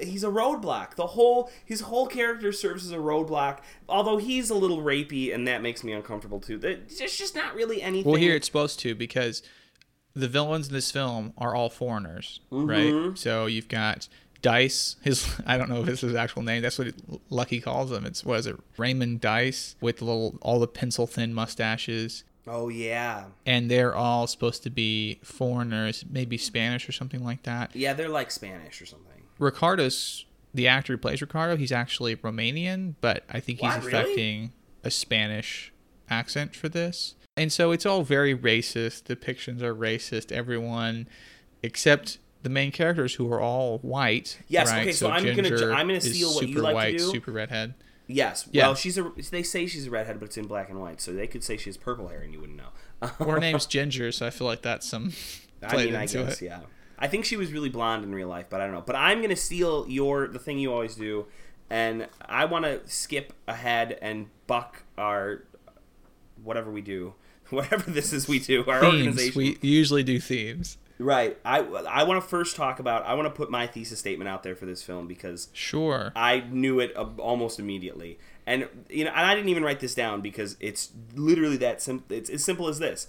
he's 0.00 0.24
a 0.24 0.28
roadblock. 0.28 0.94
The 0.96 1.06
whole 1.08 1.50
his 1.64 1.80
whole 1.82 2.06
character 2.06 2.52
serves 2.52 2.84
as 2.86 2.92
a 2.92 2.96
roadblock. 2.96 3.58
Although 3.88 4.16
he's 4.18 4.50
a 4.50 4.54
little 4.54 4.78
rapey, 4.82 5.34
and 5.34 5.46
that 5.48 5.62
makes 5.62 5.82
me 5.84 5.92
uncomfortable 5.92 6.40
too. 6.40 6.58
There's 6.58 7.16
just 7.16 7.34
not 7.34 7.54
really 7.54 7.82
anything. 7.82 8.10
Well, 8.10 8.20
here 8.20 8.34
it's 8.36 8.46
supposed 8.46 8.78
to 8.80 8.94
because 8.94 9.42
the 10.14 10.28
villains 10.28 10.68
in 10.68 10.72
this 10.74 10.90
film 10.90 11.32
are 11.36 11.54
all 11.54 11.68
foreigners, 11.68 12.40
Mm-hmm. 12.50 12.66
right? 13.10 13.18
So 13.18 13.46
you've 13.46 13.68
got 13.68 14.08
Dice. 14.42 14.96
His 15.02 15.34
I 15.46 15.58
don't 15.58 15.68
know 15.68 15.82
if 15.82 15.88
it's 15.88 16.00
his 16.02 16.14
actual 16.14 16.42
name. 16.42 16.62
That's 16.62 16.78
what 16.78 16.88
Lucky 17.30 17.60
calls 17.60 17.90
him. 17.92 18.06
It's 18.06 18.24
what 18.24 18.38
is 18.38 18.46
it? 18.46 18.56
Raymond 18.76 19.20
Dice 19.20 19.76
with 19.80 19.98
the 19.98 20.04
little 20.04 20.38
all 20.42 20.58
the 20.60 20.68
pencil 20.68 21.06
thin 21.06 21.34
mustaches. 21.34 22.24
oh 22.46 22.68
yeah, 22.68 23.24
and 23.44 23.68
they're 23.70 23.94
all 23.94 24.26
supposed 24.28 24.62
to 24.62 24.70
be 24.70 25.18
foreigners, 25.24 26.04
maybe 26.08 26.38
Spanish 26.38 26.88
or 26.88 26.92
something 26.92 27.24
like 27.24 27.42
that. 27.42 27.74
yeah, 27.74 27.92
they're 27.92 28.08
like 28.08 28.30
Spanish 28.30 28.80
or 28.80 28.86
something. 28.86 29.15
Ricardo's 29.38 30.24
the 30.54 30.66
actor 30.66 30.94
who 30.94 30.98
plays 30.98 31.20
Ricardo. 31.20 31.56
He's 31.56 31.72
actually 31.72 32.16
Romanian, 32.16 32.94
but 33.00 33.24
I 33.28 33.40
think 33.40 33.60
he's 33.60 33.70
What, 33.70 33.84
really? 33.84 33.88
affecting 34.02 34.52
a 34.84 34.90
Spanish 34.90 35.72
accent 36.08 36.54
for 36.54 36.68
this. 36.68 37.14
And 37.36 37.52
so 37.52 37.70
it's 37.72 37.84
all 37.84 38.02
very 38.02 38.34
racist. 38.36 39.02
Depictions 39.04 39.60
are 39.60 39.74
racist. 39.74 40.32
Everyone, 40.32 41.06
except 41.62 42.18
the 42.42 42.48
main 42.48 42.72
characters, 42.72 43.14
who 43.16 43.30
are 43.32 43.40
all 43.40 43.78
white. 43.78 44.38
Yes, 44.48 44.70
right? 44.70 44.82
okay, 44.82 44.92
so 44.92 45.10
I'm 45.10 45.24
gonna 45.24 45.72
I'm 45.72 45.86
gonna 45.88 46.00
steal 46.00 46.32
what 46.34 46.42
you 46.46 46.54
super 46.54 46.62
like 46.62 46.70
to 46.72 46.74
white, 46.74 46.98
do. 46.98 47.10
super 47.10 47.32
redhead. 47.32 47.74
Yes. 48.06 48.48
Yeah. 48.52 48.66
Well, 48.66 48.74
she's 48.76 48.96
a. 48.96 49.12
They 49.30 49.42
say 49.42 49.66
she's 49.66 49.88
a 49.88 49.90
redhead, 49.90 50.20
but 50.20 50.26
it's 50.26 50.36
in 50.38 50.46
black 50.46 50.70
and 50.70 50.80
white, 50.80 51.00
so 51.00 51.12
they 51.12 51.26
could 51.26 51.42
say 51.44 51.56
she 51.56 51.68
has 51.68 51.76
purple 51.76 52.08
hair, 52.08 52.20
and 52.20 52.32
you 52.32 52.40
wouldn't 52.40 52.56
know. 52.56 53.06
Her 53.24 53.38
name's 53.40 53.66
Ginger, 53.66 54.12
so 54.12 54.26
I 54.26 54.30
feel 54.30 54.46
like 54.46 54.62
that's 54.62 54.86
some 54.88 55.12
I 55.62 55.76
mean, 55.76 55.94
I 55.96 56.06
guess 56.06 56.40
it. 56.40 56.44
yeah. 56.46 56.60
I 56.98 57.08
think 57.08 57.24
she 57.24 57.36
was 57.36 57.52
really 57.52 57.68
blonde 57.68 58.04
in 58.04 58.14
real 58.14 58.28
life, 58.28 58.46
but 58.48 58.60
I 58.60 58.64
don't 58.64 58.74
know. 58.74 58.82
But 58.84 58.96
I'm 58.96 59.20
gonna 59.22 59.36
steal 59.36 59.86
your 59.88 60.28
the 60.28 60.38
thing 60.38 60.58
you 60.58 60.72
always 60.72 60.94
do, 60.94 61.26
and 61.70 62.08
I 62.24 62.44
want 62.46 62.64
to 62.64 62.80
skip 62.86 63.32
ahead 63.46 63.98
and 64.00 64.28
buck 64.46 64.82
our 64.96 65.42
whatever 66.42 66.70
we 66.70 66.80
do, 66.80 67.14
whatever 67.50 67.90
this 67.90 68.12
is 68.12 68.28
we 68.28 68.38
do, 68.38 68.64
our 68.66 68.80
Themes. 68.80 68.94
organization. 68.94 69.38
We 69.38 69.58
usually 69.60 70.02
do 70.02 70.18
themes. 70.20 70.78
right. 70.98 71.36
I 71.44 71.58
I 71.60 72.02
want 72.04 72.22
to 72.22 72.26
first 72.28 72.56
talk 72.56 72.78
about. 72.78 73.04
I 73.04 73.14
want 73.14 73.26
to 73.26 73.30
put 73.34 73.50
my 73.50 73.66
thesis 73.66 73.98
statement 73.98 74.28
out 74.28 74.42
there 74.42 74.56
for 74.56 74.66
this 74.66 74.82
film 74.82 75.06
because 75.06 75.48
Sure. 75.52 76.12
I 76.16 76.40
knew 76.50 76.80
it 76.80 76.96
uh, 76.96 77.06
almost 77.18 77.58
immediately. 77.58 78.18
And 78.46 78.68
you 78.88 79.04
know, 79.04 79.10
and 79.10 79.26
I 79.26 79.34
didn't 79.34 79.48
even 79.50 79.64
write 79.64 79.80
this 79.80 79.94
down 79.94 80.20
because 80.20 80.56
it's 80.60 80.92
literally 81.14 81.56
that 81.58 81.82
simple. 81.82 82.16
It's 82.16 82.30
as 82.30 82.44
simple 82.44 82.68
as 82.68 82.78
this. 82.78 83.08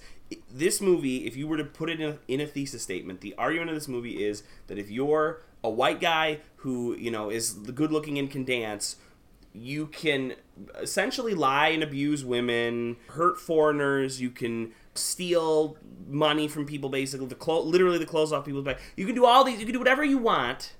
This 0.51 0.81
movie, 0.81 1.25
if 1.25 1.37
you 1.37 1.47
were 1.47 1.57
to 1.57 1.63
put 1.63 1.89
it 1.89 2.01
in 2.01 2.09
a, 2.09 2.17
in 2.27 2.41
a 2.41 2.47
thesis 2.47 2.81
statement, 2.81 3.21
the 3.21 3.33
argument 3.37 3.69
of 3.69 3.75
this 3.75 3.87
movie 3.87 4.23
is 4.23 4.43
that 4.67 4.77
if 4.77 4.89
you're 4.89 5.41
a 5.63 5.69
white 5.69 5.99
guy 5.99 6.39
who 6.57 6.95
you 6.97 7.11
know 7.11 7.29
is 7.29 7.53
good 7.53 7.91
looking 7.91 8.17
and 8.17 8.29
can 8.29 8.43
dance, 8.43 8.97
you 9.53 9.87
can 9.87 10.33
essentially 10.75 11.33
lie 11.33 11.69
and 11.69 11.83
abuse 11.83 12.23
women, 12.23 12.97
hurt 13.09 13.39
foreigners. 13.39 14.21
You 14.21 14.29
can 14.29 14.73
steal 14.95 15.77
money 16.07 16.47
from 16.47 16.65
people, 16.65 16.89
basically 16.89 17.27
the 17.27 17.35
clo- 17.35 17.63
literally 17.63 17.97
the 17.97 18.05
clothes 18.05 18.31
off 18.31 18.45
people's 18.45 18.65
back. 18.65 18.79
You 18.95 19.05
can 19.05 19.15
do 19.15 19.25
all 19.25 19.43
these. 19.43 19.59
You 19.59 19.65
can 19.65 19.73
do 19.73 19.79
whatever 19.79 20.03
you 20.03 20.17
want. 20.17 20.73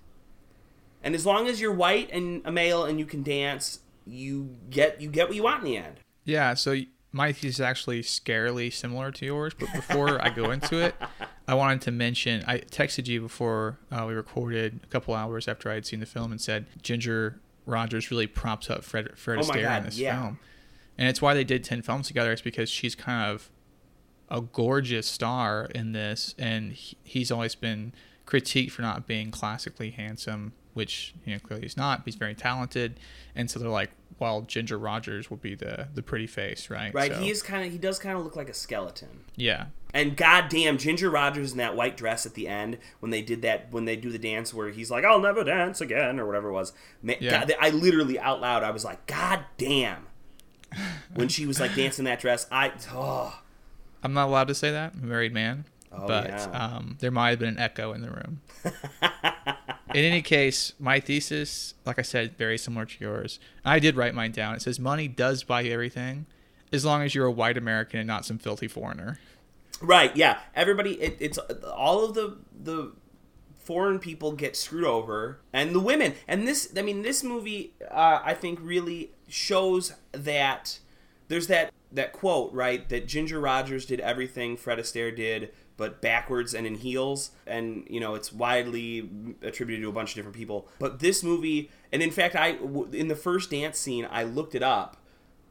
And 1.04 1.16
as 1.16 1.26
long 1.26 1.48
as 1.48 1.62
you're 1.62 1.74
white 1.74 2.10
and 2.12 2.42
a 2.46 2.52
male 2.52 2.84
and 2.84 3.00
you 3.00 3.06
can 3.06 3.24
dance, 3.24 3.80
you 4.06 4.56
get 4.70 5.02
you 5.02 5.10
get 5.10 5.28
what 5.28 5.36
you 5.36 5.44
want 5.44 5.64
in 5.64 5.66
the 5.66 5.78
end. 5.78 6.00
Yeah, 6.24 6.54
so 6.56 6.76
my 7.18 7.34
thesis 7.34 7.56
is 7.56 7.62
actually 7.62 8.04
scarily 8.04 8.72
similar 8.72 9.12
to 9.12 9.26
yours, 9.26 9.54
but 9.58 9.74
before 9.74 10.24
I 10.24 10.30
go 10.30 10.52
into 10.52 10.78
it, 10.78 10.96
I 11.48 11.56
wanted 11.56 11.82
to 11.82 11.92
mention 11.92 12.44
I 12.48 12.60
texted 12.60 13.08
you 13.08 13.22
before 13.22 13.80
uh, 13.92 14.06
we 14.08 14.14
recorded 14.14 14.82
a 14.84 14.88
couple 14.88 15.16
hours 15.16 15.48
after 15.48 15.72
I 15.72 15.74
had 15.74 15.86
seen 15.86 16.00
the 16.00 16.06
film 16.06 16.32
and 16.32 16.40
said 16.40 16.68
Ginger 16.84 17.40
Rogers 17.66 18.12
really 18.12 18.28
props 18.28 18.70
up 18.70 18.84
Fred, 18.84 19.18
Fred 19.18 19.40
Oh 19.40 19.42
Astaire 19.42 19.64
God, 19.64 19.78
in 19.80 19.84
this 19.86 19.98
yeah. 19.98 20.22
film. 20.22 20.40
And 20.98 21.10
it's 21.10 21.22
why 21.22 21.34
they 21.34 21.44
did 21.44 21.64
10 21.64 21.82
films 21.82 22.08
together. 22.08 22.32
It's 22.32 22.42
because 22.42 22.70
she's 22.70 22.96
kind 22.96 23.32
of 23.32 23.50
a 24.30 24.42
gorgeous 24.42 25.08
star 25.08 25.70
in 25.74 25.94
this, 25.94 26.36
and 26.38 26.74
he, 26.74 26.98
he's 27.04 27.32
always 27.32 27.56
been 27.56 27.94
critiqued 28.28 28.72
for 28.72 28.84
not 28.84 29.08
being 29.08 29.32
classically 29.32 29.90
handsome, 29.90 30.54
which 30.78 31.14
you 31.26 31.34
know 31.34 31.40
clearly 31.40 31.64
he's 31.66 31.76
not. 31.78 32.00
But 32.00 32.06
he's 32.06 32.16
very 32.16 32.36
talented, 32.36 33.00
and 33.36 33.50
so 33.52 33.60
they're 33.60 33.68
like, 33.70 33.90
well, 34.20 34.42
Ginger 34.44 34.78
Rogers 34.78 35.30
will 35.30 35.38
be 35.38 35.56
the 35.56 35.88
the 35.94 36.02
pretty 36.02 36.28
face, 36.28 36.70
right? 36.70 36.94
Right? 36.94 37.12
So, 37.14 37.20
He 37.20 37.30
is 37.30 37.42
kind 37.44 37.66
of 37.66 37.72
he 37.72 37.78
does 37.78 38.00
kind 38.00 38.18
of 38.18 38.24
look 38.24 38.36
like 38.36 38.48
a 38.50 38.54
skeleton. 38.54 39.26
yeah, 39.36 39.66
And 39.94 40.16
goddamn, 40.16 40.78
Ginger 40.78 41.10
Rogers 41.10 41.52
in 41.52 41.58
that 41.58 41.76
white 41.76 41.98
dress 41.98 42.26
at 42.26 42.34
the 42.34 42.48
end 42.48 42.78
when 43.00 43.10
they 43.12 43.22
did 43.22 43.42
that 43.42 43.68
when 43.72 43.86
they 43.86 43.96
do 43.96 44.10
the 44.12 44.18
dance 44.20 44.54
where 44.54 44.70
he's 44.70 44.90
like, 44.90 45.04
"I'll 45.04 45.20
never 45.20 45.44
dance 45.44 45.82
again" 45.82 46.20
or 46.20 46.26
whatever 46.26 46.50
it 46.50 46.54
was. 46.54 46.72
Ma- 47.04 47.14
Yeah. 47.20 47.46
God, 47.46 47.54
I 47.60 47.70
literally 47.72 48.18
out 48.20 48.40
loud 48.40 48.64
I 48.64 48.72
was 48.72 48.86
like, 48.86 49.06
"God 49.08 49.42
damn!" 49.58 50.08
When 51.16 51.28
she 51.30 51.46
was 51.46 51.60
like 51.60 51.76
dancing 51.76 52.06
that 52.06 52.20
dress, 52.20 52.46
I 52.52 52.72
oh 52.94 53.42
I'm 54.04 54.14
not 54.14 54.28
allowed 54.28 54.48
to 54.50 54.56
say 54.56 54.72
that. 54.72 54.94
I'm 54.94 55.04
a 55.04 55.08
married 55.08 55.34
man, 55.34 55.66
Oh, 55.92 56.08
but 56.08 56.28
yeah. 56.30 56.44
um, 56.78 56.98
there 57.00 57.10
might 57.12 57.32
have 57.32 57.40
been 57.40 57.50
an 57.50 57.60
echo 57.60 57.94
in 57.94 58.02
the 58.02 58.10
room. 58.12 58.42
in 59.98 60.06
any 60.06 60.22
case, 60.22 60.74
my 60.80 61.00
thesis, 61.00 61.74
like 61.86 61.98
I 61.98 62.04
said, 62.04 62.38
very 62.38 62.58
similar 62.58 62.86
to 62.86 62.96
yours. 63.00 63.40
I 63.66 63.80
did 63.80 63.96
write 63.96 64.14
mine 64.14 64.32
down. 64.32 64.54
It 64.54 64.62
says 64.62 64.80
money 64.80 65.08
does 65.08 65.44
buy 65.44 65.64
everything, 65.64 66.28
as 66.72 66.86
long 66.86 67.02
as 67.02 67.16
you're 67.16 67.26
a 67.26 67.32
white 67.32 67.58
American 67.58 68.00
and 68.00 68.08
not 68.08 68.24
some 68.24 68.38
filthy 68.38 68.68
foreigner. 68.68 69.20
Right, 69.82 70.16
yeah. 70.16 70.40
Everybody, 70.56 71.02
it, 71.02 71.18
it's 71.20 71.38
all 71.38 72.06
of 72.06 72.14
the 72.14 72.38
the 72.64 72.94
foreign 73.58 74.00
people 74.00 74.32
get 74.32 74.56
screwed 74.56 74.86
over, 74.86 75.40
and 75.52 75.74
the 75.74 75.80
women. 75.80 76.14
And 76.28 76.48
this, 76.48 76.72
I 76.78 76.82
mean, 76.84 77.02
this 77.02 77.24
movie, 77.24 77.74
uh, 77.90 78.22
I 78.24 78.34
think, 78.34 78.60
really 78.62 79.12
shows 79.28 79.94
that 80.12 80.80
there's 81.28 81.48
that 81.48 81.72
that 81.92 82.14
quote, 82.14 82.54
right? 82.54 82.88
That 82.90 83.08
Ginger 83.08 83.40
Rogers 83.40 83.86
did 83.86 84.00
everything 84.00 84.58
Fred 84.58 84.80
Astaire 84.80 85.16
did, 85.16 85.52
but 85.78 86.02
backwards 86.02 86.54
and 86.54 86.68
in 86.68 86.76
heels. 86.76 87.32
And 87.46 87.86
you 87.90 88.00
know, 88.00 88.16
it's 88.16 88.34
widely 88.34 89.10
attributed 89.42 89.84
to 89.84 89.90
a 89.90 89.94
bunch 89.94 90.10
of 90.12 90.16
different 90.16 90.36
people. 90.36 90.68
But 90.80 91.00
this 91.00 91.24
movie, 91.24 91.70
and 91.92 92.02
in 92.04 92.12
fact, 92.12 92.36
I, 92.36 92.58
in 92.92 93.08
the 93.08 93.16
first 93.16 93.52
dance 93.52 93.78
scene, 93.78 94.08
I 94.12 94.24
looked 94.24 94.56
it 94.56 94.64
up 94.64 94.98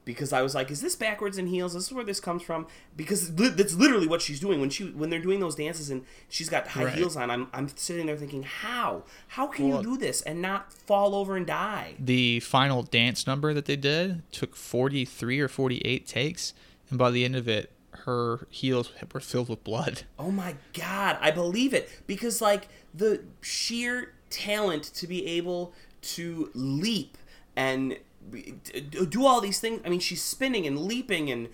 because 0.05 0.33
I 0.33 0.41
was 0.43 0.55
like, 0.55 0.71
"Is 0.71 0.81
this 0.81 0.95
backwards 0.95 1.37
in 1.37 1.47
heels? 1.49 1.75
This 1.75 1.87
is 1.87 1.93
where 1.93 2.05
this 2.05 2.21
comes 2.21 2.43
from." 2.43 2.67
Because 2.97 3.33
li- 3.39 3.49
that's 3.49 3.75
literally 3.75 4.07
what 4.07 4.23
she's 4.23 4.39
doing 4.39 4.61
when 4.61 4.71
she 4.71 4.85
when 4.91 5.11
they're 5.11 5.19
doing 5.21 5.41
those 5.41 5.57
dances 5.57 5.91
and 5.91 6.05
she's 6.29 6.49
got 6.49 6.69
high 6.69 6.85
Right. 6.85 6.95
heels 6.95 7.17
on. 7.17 7.31
I'm 7.31 7.49
I'm 7.53 7.69
sitting 7.77 8.07
there 8.07 8.17
thinking, 8.17 8.43
"How? 8.45 9.03
How 9.29 9.47
can 9.49 9.69
Well- 9.69 9.79
you 9.83 9.91
do 9.91 9.97
this 9.97 10.23
and 10.23 10.41
not 10.41 10.73
fall 10.73 11.15
over 11.15 11.37
and 11.37 11.45
die?" 11.47 11.95
The 11.99 12.39
final 12.41 12.83
dance 12.85 13.27
number 13.27 13.53
that 13.55 13.65
they 13.65 13.77
did 13.77 14.23
took 14.33 14.55
43 14.55 15.41
or 15.41 15.49
48 15.49 16.07
takes, 16.07 16.55
and 16.91 16.99
by 16.99 17.11
the 17.11 17.25
end 17.25 17.35
of 17.35 17.49
it, 17.49 17.73
her 18.07 18.47
heels 18.51 18.91
were 19.13 19.21
filled 19.21 19.49
with 19.49 19.63
blood. 19.65 20.03
Oh 20.19 20.31
my 20.31 20.57
god, 20.73 21.19
I 21.21 21.31
believe 21.31 21.75
it 21.75 21.89
because 22.07 22.41
like 22.41 22.69
the 22.95 23.23
sheer 23.43 24.13
talent 24.31 24.85
to 24.95 25.07
be 25.07 25.27
able 25.27 25.73
to 26.03 26.51
leap 26.55 27.19
and 27.55 27.99
do 29.09 29.25
all 29.27 29.41
these 29.41 29.61
things. 29.61 29.83
I 29.85 29.89
mean, 29.89 30.01
she's 30.01 30.23
spinning 30.23 30.67
and 30.67 30.79
leaping 30.81 31.31
and 31.31 31.49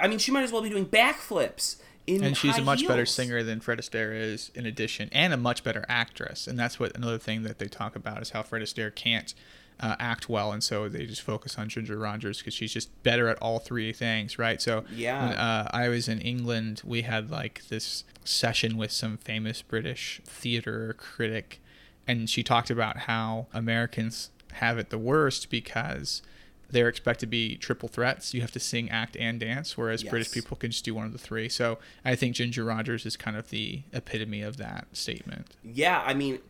I 0.00 0.08
mean, 0.08 0.18
she 0.18 0.32
might 0.32 0.42
as 0.42 0.52
well 0.52 0.62
be 0.62 0.68
doing 0.68 0.86
backflips. 0.86 1.76
In 2.06 2.24
and 2.24 2.36
she's 2.36 2.56
a 2.56 2.62
much 2.62 2.86
better 2.88 3.04
singer 3.06 3.42
than 3.42 3.60
Fred 3.60 3.78
Astaire 3.78 4.18
is 4.18 4.50
in 4.54 4.64
addition 4.64 5.10
and 5.12 5.32
a 5.32 5.36
much 5.36 5.62
better 5.62 5.84
actress 5.90 6.46
and 6.46 6.58
that's 6.58 6.80
what 6.80 6.96
another 6.96 7.18
thing 7.18 7.42
that 7.42 7.58
they 7.58 7.68
talk 7.68 7.94
about 7.94 8.22
is 8.22 8.30
how 8.30 8.42
Fred 8.42 8.62
Astaire 8.62 8.94
can't 8.94 9.34
uh, 9.80 9.96
act 9.98 10.28
well, 10.28 10.52
and 10.52 10.62
so 10.62 10.88
they 10.88 11.06
just 11.06 11.22
focus 11.22 11.56
on 11.58 11.68
Ginger 11.68 11.98
Rogers 11.98 12.38
because 12.38 12.54
she's 12.54 12.72
just 12.72 13.02
better 13.02 13.28
at 13.28 13.38
all 13.38 13.58
three 13.58 13.92
things, 13.92 14.38
right? 14.38 14.60
So 14.60 14.84
Yeah. 14.90 15.22
when 15.28 15.32
uh, 15.38 15.70
I 15.72 15.88
was 15.88 16.08
in 16.08 16.20
England, 16.20 16.82
we 16.84 17.02
had 17.02 17.30
like 17.30 17.62
this 17.68 18.04
session 18.24 18.76
with 18.76 18.90
some 18.92 19.16
famous 19.18 19.62
British 19.62 20.20
theater 20.24 20.94
critic, 20.98 21.60
and 22.06 22.28
she 22.28 22.42
talked 22.42 22.70
about 22.70 22.98
how 23.00 23.46
Americans 23.52 24.30
have 24.54 24.78
it 24.78 24.90
the 24.90 24.98
worst 24.98 25.50
because 25.50 26.22
they're 26.70 26.88
expected 26.88 27.20
to 27.20 27.26
be 27.26 27.56
triple 27.56 27.88
threats. 27.88 28.34
You 28.34 28.40
have 28.42 28.52
to 28.52 28.60
sing, 28.60 28.90
act, 28.90 29.16
and 29.16 29.40
dance, 29.40 29.78
whereas 29.78 30.02
British 30.02 30.32
people 30.32 30.56
can 30.56 30.70
just 30.70 30.84
do 30.84 30.94
one 30.94 31.06
of 31.06 31.12
the 31.12 31.18
three. 31.18 31.48
So 31.48 31.78
I 32.04 32.14
think 32.14 32.34
Ginger 32.34 32.64
Rogers 32.64 33.06
is 33.06 33.16
kind 33.16 33.36
of 33.36 33.48
the 33.50 33.82
epitome 33.92 34.42
of 34.42 34.56
that 34.58 34.88
statement. 34.92 35.56
Yeah, 35.64 36.02
I 36.04 36.12
mean, 36.14 36.40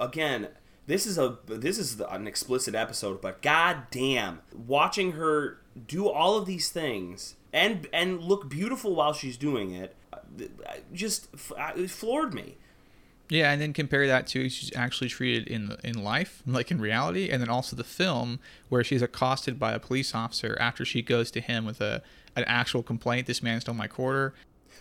again, 0.00 0.48
this 0.90 1.06
is 1.06 1.18
a 1.18 1.38
this 1.46 1.78
is 1.78 2.00
an 2.00 2.26
explicit 2.26 2.74
episode, 2.74 3.20
but 3.20 3.40
god 3.42 3.84
damn, 3.90 4.40
watching 4.52 5.12
her 5.12 5.60
do 5.86 6.08
all 6.08 6.36
of 6.36 6.46
these 6.46 6.70
things 6.70 7.36
and 7.52 7.88
and 7.92 8.20
look 8.20 8.48
beautiful 8.48 8.94
while 8.94 9.12
she's 9.12 9.36
doing 9.36 9.72
it, 9.72 9.94
uh, 10.12 10.18
just 10.92 11.28
it 11.76 11.90
floored 11.90 12.34
me. 12.34 12.56
Yeah, 13.28 13.52
and 13.52 13.62
then 13.62 13.72
compare 13.72 14.08
that 14.08 14.26
to 14.28 14.48
she's 14.48 14.72
actually 14.74 15.08
treated 15.08 15.46
in 15.46 15.76
in 15.84 16.02
life, 16.02 16.42
like 16.46 16.70
in 16.70 16.80
reality, 16.80 17.30
and 17.30 17.40
then 17.40 17.48
also 17.48 17.76
the 17.76 17.84
film 17.84 18.40
where 18.68 18.82
she's 18.82 19.02
accosted 19.02 19.58
by 19.58 19.72
a 19.72 19.78
police 19.78 20.14
officer 20.14 20.56
after 20.60 20.84
she 20.84 21.02
goes 21.02 21.30
to 21.30 21.40
him 21.40 21.64
with 21.64 21.80
a 21.80 22.02
an 22.34 22.44
actual 22.46 22.82
complaint. 22.82 23.26
This 23.26 23.42
man 23.42 23.60
stole 23.60 23.74
my 23.74 23.86
quarter. 23.86 24.34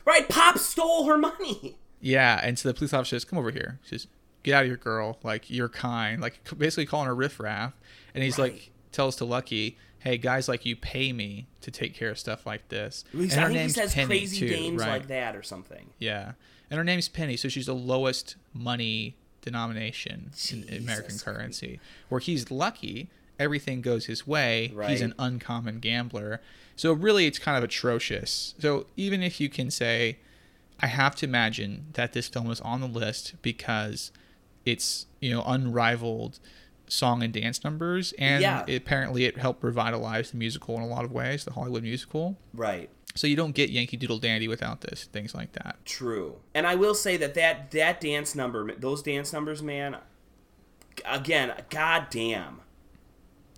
Right, 0.05 0.27
Pop 0.27 0.57
stole 0.57 1.05
her 1.05 1.17
money. 1.17 1.77
Yeah, 2.01 2.39
and 2.41 2.57
so 2.57 2.69
the 2.69 2.73
police 2.73 2.93
officer 2.93 3.17
says, 3.17 3.25
"Come 3.25 3.37
over 3.37 3.51
here." 3.51 3.77
She 3.83 3.89
says, 3.97 4.07
"Get 4.43 4.53
out 4.55 4.63
of 4.63 4.67
here, 4.67 4.77
girl! 4.77 5.17
Like 5.23 5.49
you're 5.49 5.69
kind." 5.69 6.21
Like 6.21 6.39
basically 6.57 6.85
calling 6.85 7.07
her 7.07 7.15
riffraff, 7.15 7.73
and 8.13 8.23
he's 8.23 8.37
Right. 8.37 8.53
like 8.53 8.71
tells 8.91 9.15
to 9.17 9.25
Lucky, 9.25 9.77
"Hey, 9.99 10.17
guys 10.17 10.47
like 10.47 10.65
you 10.65 10.75
pay 10.75 11.11
me 11.13 11.47
to 11.61 11.71
take 11.71 11.93
care 11.93 12.09
of 12.09 12.17
stuff 12.19 12.45
like 12.45 12.67
this." 12.69 13.03
And 13.13 13.31
I 13.31 13.35
her 13.35 13.47
think 13.49 13.61
he 13.61 13.69
says 13.69 13.93
Penny, 13.93 14.07
crazy 14.07 14.39
too, 14.47 14.53
names 14.55 14.81
right? 14.81 14.89
like 14.99 15.07
that 15.07 15.35
or 15.35 15.43
something. 15.43 15.89
Yeah, 15.99 16.33
and 16.69 16.77
her 16.77 16.83
name's 16.83 17.07
Penny, 17.09 17.37
so 17.37 17.47
she's 17.49 17.65
the 17.67 17.75
lowest 17.75 18.35
money 18.53 19.15
denomination 19.41 20.31
in 20.51 20.63
American 20.83 21.09
Jesus 21.11 21.23
currency. 21.23 21.79
Where 22.09 22.19
he's 22.19 22.51
lucky, 22.51 23.09
everything 23.37 23.81
goes 23.81 24.05
his 24.05 24.27
way. 24.27 24.73
He's 24.87 25.01
an 25.01 25.13
uncommon 25.19 25.79
gambler. 25.79 26.41
So 26.75 26.93
really, 26.93 27.25
it's 27.25 27.39
kind 27.39 27.57
of 27.57 27.63
atrocious. 27.63 28.53
So 28.59 28.85
even 28.95 29.21
if 29.21 29.39
you 29.41 29.49
can 29.49 29.69
say, 29.71 30.17
I 30.79 30.87
have 30.87 31.15
to 31.17 31.25
imagine 31.25 31.87
that 31.93 32.13
this 32.13 32.27
film 32.29 32.47
was 32.47 32.61
on 32.61 32.79
the 32.81 32.87
list 32.87 33.33
because 33.41 34.11
it's 34.71 35.05
you 35.19 35.31
know 35.31 35.43
unrivaled 35.45 36.39
song 36.87 37.21
and 37.21 37.31
dance 37.33 37.63
numbers, 37.63 38.13
and 38.17 38.41
Yeah. 38.41 38.65
apparently 38.67 39.25
it 39.25 39.37
helped 39.37 39.63
revitalize 39.63 40.31
the 40.31 40.37
musical 40.37 40.75
in 40.75 40.81
a 40.81 40.87
lot 40.87 41.05
of 41.05 41.11
ways, 41.11 41.45
the 41.45 41.51
Hollywood 41.53 41.83
musical. 41.83 42.37
Right. 42.53 42.89
So 43.15 43.27
you 43.27 43.35
don't 43.35 43.53
get 43.53 43.69
Yankee 43.69 43.97
Doodle 43.97 44.17
Dandy 44.19 44.47
without 44.47 44.81
this, 44.81 45.05
things 45.05 45.35
like 45.35 45.51
that. 45.53 45.77
True. 45.85 46.37
And 46.53 46.65
I 46.65 46.75
will 46.75 46.95
say 46.95 47.15
that 47.17 47.33
that 47.35 47.71
that 47.71 48.01
dance 48.01 48.33
number, 48.35 48.73
those 48.75 49.01
dance 49.03 49.31
numbers, 49.33 49.61
man. 49.61 49.97
Again, 51.05 51.53
god 51.69 52.07
damn. 52.09 52.61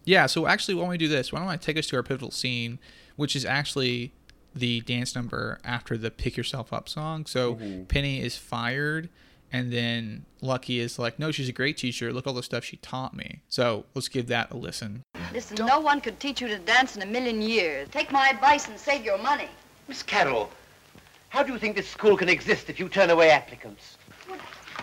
Yeah, 0.04 0.26
so 0.26 0.48
actually, 0.48 0.76
why 0.76 0.82
don't 0.82 0.90
we 0.92 0.98
do 0.98 1.08
this? 1.08 1.32
Why 1.32 1.40
don't 1.40 1.48
I 1.48 1.58
take 1.58 1.78
us 1.78 1.88
to 1.88 1.96
our 1.96 2.04
pivotal 2.04 2.32
scene, 2.32 2.80
which 3.16 3.36
is 3.36 3.46
actually 3.46 4.14
the 4.54 4.82
dance 4.82 5.16
number 5.16 5.60
after 5.64 5.98
the 5.98 6.12
Pick 6.12 6.36
Yourself 6.38 6.74
Up 6.74 6.90
song. 6.90 7.26
So 7.26 7.58
Penny 7.88 8.20
is 8.22 8.36
fired, 8.36 9.10
and 9.52 9.72
then 9.72 10.26
Lucky 10.42 10.80
is 10.80 10.98
like, 10.98 11.20
No, 11.20 11.32
she's 11.32 11.50
a 11.50 11.54
great 11.54 11.78
teacher. 11.78 12.12
Look 12.14 12.28
all 12.28 12.34
the 12.34 12.44
stuff 12.44 12.64
she 12.64 12.78
taught 12.78 13.14
me. 13.14 13.42
So 13.50 13.86
let's 13.94 14.08
give 14.08 14.28
that 14.28 14.52
a 14.52 14.58
listen. 14.58 15.04
Listen, 15.34 15.66
no 15.66 15.80
one 15.80 16.02
could 16.02 16.20
teach 16.20 16.42
you 16.42 16.48
to 16.48 16.60
dance 16.60 16.96
in 16.96 17.02
a 17.02 17.06
million 17.06 17.42
years. 17.42 17.88
Take 17.90 18.12
my 18.12 18.30
advice 18.30 18.68
and 18.68 18.78
save 18.80 19.04
your 19.04 19.18
money. 19.18 19.50
Miss 19.88 20.04
Carroll, 20.04 20.50
how 21.30 21.44
do 21.44 21.54
you 21.54 21.60
think 21.60 21.76
this 21.76 21.88
school 21.88 22.18
can 22.18 22.30
exist 22.30 22.70
if 22.70 22.80
you 22.80 22.90
turn 22.90 23.10
away 23.10 23.32
applicants? 23.32 23.98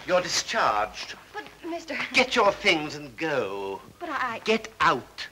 You're 0.07 0.23
discharged. 0.23 1.15
But, 1.35 1.45
Mr. 1.65 1.97
Get 2.15 2.35
your 2.35 2.53
things 2.53 2.95
and 2.95 3.15
go. 3.17 3.81
But 3.99 4.09
I... 4.11 4.41
Get 4.45 4.69
out. 4.81 5.27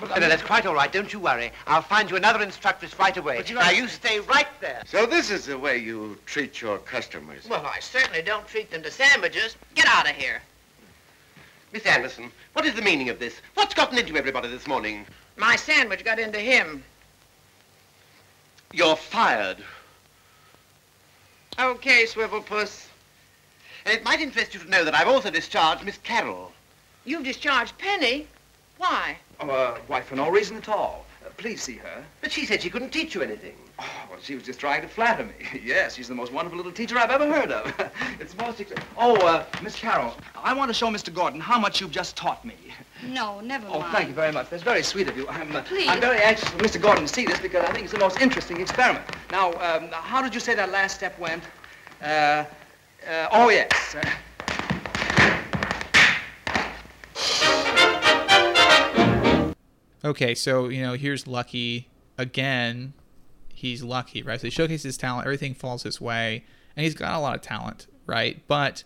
No, 0.00 0.06
no, 0.16 0.28
that's 0.28 0.42
quite 0.42 0.66
all 0.66 0.74
right. 0.74 0.90
Don't 0.92 1.12
you 1.12 1.20
worry. 1.20 1.52
I'll 1.66 1.82
find 1.82 2.10
you 2.10 2.16
another 2.16 2.42
instructress 2.42 2.98
right 2.98 3.16
away. 3.16 3.44
now, 3.52 3.70
you 3.70 3.88
stay 3.88 4.20
right 4.20 4.48
there. 4.60 4.82
So 4.86 5.06
this 5.06 5.30
is 5.30 5.46
the 5.46 5.58
way 5.58 5.78
you 5.78 6.18
treat 6.26 6.60
your 6.60 6.78
customers. 6.78 7.48
Well, 7.48 7.64
I 7.64 7.80
certainly 7.80 8.22
don't 8.22 8.46
treat 8.46 8.70
them 8.70 8.82
to 8.82 8.90
sandwiches. 8.90 9.56
Get 9.74 9.86
out 9.86 10.08
of 10.08 10.16
here. 10.16 10.42
Miss 11.72 11.86
Anderson, 11.86 12.32
what 12.54 12.66
is 12.66 12.74
the 12.74 12.82
meaning 12.82 13.10
of 13.10 13.18
this? 13.18 13.40
What's 13.54 13.74
gotten 13.74 13.96
into 13.96 14.16
everybody 14.16 14.48
this 14.48 14.66
morning? 14.66 15.06
My 15.36 15.56
sandwich 15.56 16.04
got 16.04 16.18
into 16.18 16.40
him. 16.40 16.82
You're 18.72 18.96
fired. 18.96 19.58
Okay, 21.58 22.06
Swivelpuss. 22.06 22.86
And 23.84 23.94
it 23.94 24.04
might 24.04 24.20
interest 24.20 24.54
you 24.54 24.60
to 24.60 24.68
know 24.68 24.84
that 24.84 24.94
I've 24.94 25.08
also 25.08 25.30
discharged 25.30 25.84
Miss 25.84 25.98
Carroll. 25.98 26.52
You've 27.04 27.24
discharged 27.24 27.76
Penny. 27.78 28.28
Why? 28.80 29.18
Oh, 29.40 29.50
uh, 29.50 29.78
why, 29.88 30.00
for 30.00 30.16
no 30.16 30.30
reason 30.30 30.56
at 30.56 30.66
all. 30.70 31.04
Uh, 31.24 31.28
please 31.36 31.62
see 31.62 31.76
her. 31.76 32.02
But 32.22 32.32
she 32.32 32.46
said 32.46 32.62
she 32.62 32.70
couldn't 32.70 32.88
teach 32.90 33.14
you 33.14 33.20
anything. 33.20 33.54
Oh, 33.78 33.84
well, 34.10 34.18
she 34.22 34.34
was 34.34 34.42
just 34.42 34.58
trying 34.58 34.80
to 34.80 34.88
flatter 34.88 35.24
me. 35.24 35.34
yes, 35.62 35.96
she's 35.96 36.08
the 36.08 36.14
most 36.14 36.32
wonderful 36.32 36.56
little 36.56 36.72
teacher 36.72 36.96
I've 36.96 37.10
ever 37.10 37.30
heard 37.30 37.52
of. 37.52 37.92
it's 38.20 38.34
most... 38.38 38.58
Ex- 38.58 38.72
oh, 38.96 39.16
uh, 39.26 39.44
Miss 39.62 39.76
Carroll, 39.76 40.14
I 40.34 40.54
want 40.54 40.70
to 40.70 40.74
show 40.74 40.86
Mr. 40.88 41.12
Gordon 41.12 41.40
how 41.40 41.58
much 41.58 41.78
you've 41.82 41.90
just 41.90 42.16
taught 42.16 42.42
me. 42.44 42.54
No, 43.02 43.40
never 43.40 43.66
Oh, 43.66 43.78
mind. 43.78 43.84
Oh, 43.86 43.92
thank 43.92 44.08
you 44.08 44.14
very 44.14 44.30
much. 44.30 44.50
That's 44.50 44.62
very 44.62 44.82
sweet 44.82 45.08
of 45.08 45.16
you. 45.16 45.26
I'm, 45.28 45.56
uh, 45.56 45.62
Please. 45.62 45.88
I'm 45.88 46.02
very 46.02 46.20
anxious 46.20 46.50
for 46.50 46.58
Mr. 46.58 46.78
Gordon 46.78 47.06
to 47.06 47.08
see 47.08 47.24
this 47.24 47.40
because 47.40 47.64
I 47.66 47.72
think 47.72 47.84
it's 47.84 47.94
the 47.94 47.98
most 47.98 48.20
interesting 48.20 48.60
experiment. 48.60 49.06
Now, 49.30 49.54
um, 49.54 49.88
how 49.90 50.20
did 50.20 50.34
you 50.34 50.40
say 50.40 50.54
that 50.54 50.70
last 50.70 50.96
step 50.96 51.18
went? 51.18 51.42
Uh, 52.02 52.44
uh, 53.08 53.28
oh, 53.32 53.48
yes. 53.48 53.96
Okay, 60.04 60.34
so, 60.34 60.68
you 60.68 60.82
know, 60.82 60.94
here's 60.94 61.26
Lucky 61.26 61.88
again. 62.16 62.92
He's 63.52 63.82
lucky, 63.82 64.22
right? 64.22 64.40
So 64.40 64.46
he 64.46 64.50
showcases 64.50 64.84
his 64.84 64.96
talent, 64.96 65.26
everything 65.26 65.54
falls 65.54 65.82
his 65.82 66.00
way, 66.00 66.44
and 66.76 66.84
he's 66.84 66.94
got 66.94 67.14
a 67.14 67.18
lot 67.18 67.34
of 67.34 67.42
talent, 67.42 67.86
right? 68.06 68.42
But 68.46 68.84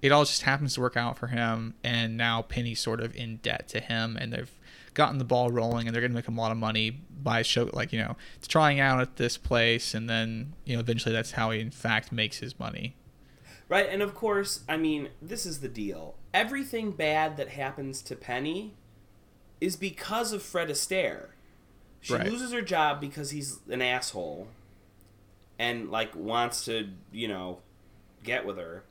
it 0.00 0.12
all 0.12 0.24
just 0.24 0.42
happens 0.42 0.74
to 0.74 0.80
work 0.80 0.96
out 0.96 1.18
for 1.18 1.26
him, 1.26 1.74
and 1.82 2.16
now 2.16 2.42
Penny's 2.42 2.80
sort 2.80 3.00
of 3.00 3.14
in 3.14 3.36
debt 3.38 3.68
to 3.68 3.80
him, 3.80 4.16
and 4.18 4.32
they've 4.32 4.50
gotten 4.94 5.18
the 5.18 5.24
ball 5.24 5.50
rolling, 5.50 5.86
and 5.86 5.94
they're 5.94 6.00
gonna 6.00 6.14
make 6.14 6.28
him 6.28 6.38
a 6.38 6.40
lot 6.40 6.52
of 6.52 6.56
money 6.56 6.90
by 6.90 7.42
show, 7.42 7.68
like 7.72 7.92
you 7.92 7.98
know, 7.98 8.16
trying 8.48 8.80
out 8.80 9.00
at 9.00 9.16
this 9.16 9.36
place, 9.36 9.92
and 9.92 10.08
then 10.08 10.54
you 10.64 10.74
know, 10.74 10.80
eventually 10.80 11.14
that's 11.14 11.32
how 11.32 11.50
he 11.50 11.60
in 11.60 11.70
fact 11.70 12.12
makes 12.12 12.38
his 12.38 12.58
money. 12.58 12.96
Right, 13.68 13.88
and 13.88 14.02
of 14.02 14.14
course, 14.14 14.60
I 14.68 14.76
mean, 14.76 15.08
this 15.20 15.46
is 15.46 15.60
the 15.60 15.68
deal. 15.68 16.16
Everything 16.32 16.92
bad 16.92 17.36
that 17.36 17.48
happens 17.48 18.02
to 18.02 18.16
Penny 18.16 18.74
is 19.64 19.76
because 19.76 20.32
of 20.32 20.42
Fred 20.42 20.68
Astaire. 20.68 21.28
She 22.00 22.12
Right. 22.14 22.30
loses 22.30 22.52
her 22.52 22.60
job 22.60 23.00
because 23.00 23.30
he's 23.30 23.60
an 23.70 23.80
asshole 23.80 24.48
and 25.58 25.90
like 25.90 26.14
wants 26.14 26.64
to, 26.66 26.90
you 27.12 27.28
know, 27.28 27.60
get 28.22 28.44
with 28.44 28.58
her. 28.58 28.84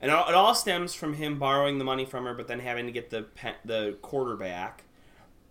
And 0.00 0.10
it 0.10 0.14
all- 0.14 0.54
stems 0.54 0.94
from 0.94 1.14
him 1.14 1.38
borrowing 1.38 1.78
the 1.78 1.84
money 1.84 2.04
from 2.04 2.24
her, 2.24 2.34
but 2.34 2.48
then 2.48 2.60
having 2.60 2.86
to 2.86 2.92
get 2.92 3.10
the 3.10 3.22
pe- 3.22 3.54
the 3.64 3.96
quarterback. 4.02 4.84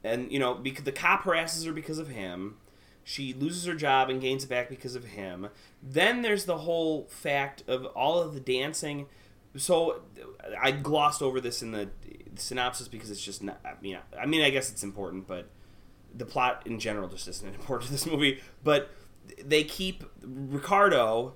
And 0.04 0.32
you 0.32 0.40
know, 0.40 0.54
because 0.54 0.86
the 0.86 0.92
cop 0.92 1.24
harasses 1.24 1.66
her 1.66 1.72
because 1.74 1.98
of 2.00 2.10
him. 2.10 2.58
She 3.04 3.34
loses 3.34 3.66
her 3.66 3.74
job 3.74 4.10
and 4.12 4.22
gains 4.22 4.44
it 4.44 4.50
back 4.50 4.70
because 4.70 4.94
of 4.94 5.04
him. 5.06 5.50
Then 5.82 6.22
there's 6.22 6.46
the 6.46 6.60
whole 6.60 7.06
fact 7.06 7.64
of 7.68 7.86
all 7.88 8.22
of 8.22 8.36
the 8.36 8.40
dancing. 8.40 9.08
So 9.58 10.02
I 10.60 10.72
glossed 10.72 11.22
over 11.22 11.42
this 11.42 11.62
in 11.62 11.72
the 11.72 11.90
synopsis 12.36 12.88
because 12.88 13.12
it's 13.12 13.24
just 13.24 13.44
not. 13.44 13.60
I 13.66 13.74
mean, 13.82 13.98
I 14.20 14.26
mean, 14.26 14.42
I 14.42 14.50
guess 14.50 14.72
it's 14.72 14.84
important, 14.84 15.28
but 15.28 15.50
the 16.14 16.26
plot 16.26 16.64
in 16.66 16.80
general 16.80 17.08
just 17.08 17.28
isn't 17.28 17.56
important 17.56 17.88
to 17.88 17.92
this 17.92 18.06
movie. 18.06 18.42
But 18.64 18.90
they 19.44 19.64
keep 19.64 20.04
Ricardo, 20.24 21.34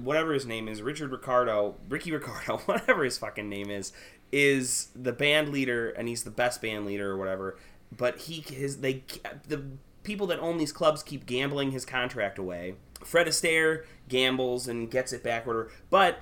whatever 0.00 0.32
his 0.32 0.46
name 0.46 0.68
is, 0.68 0.82
Richard 0.82 1.10
Ricardo, 1.10 1.76
Ricky 1.88 2.12
Ricardo, 2.12 2.58
whatever 2.66 3.04
his 3.04 3.18
fucking 3.18 3.48
name 3.48 3.70
is, 3.70 3.92
is 4.32 4.88
the 4.94 5.12
band 5.12 5.50
leader, 5.50 5.90
and 5.90 6.08
he's 6.08 6.24
the 6.24 6.30
best 6.30 6.60
band 6.60 6.86
leader 6.86 7.10
or 7.10 7.16
whatever. 7.16 7.58
But 7.96 8.20
he 8.20 8.40
his 8.40 8.78
they 8.78 9.04
the 9.46 9.64
people 10.02 10.26
that 10.28 10.38
own 10.38 10.58
these 10.58 10.72
clubs 10.72 11.02
keep 11.02 11.26
gambling 11.26 11.70
his 11.70 11.84
contract 11.84 12.38
away. 12.38 12.74
Fred 13.02 13.26
Astaire 13.26 13.84
gambles 14.08 14.68
and 14.68 14.90
gets 14.90 15.12
it 15.12 15.22
back, 15.22 15.46
whatever. 15.46 15.70
But 15.90 16.20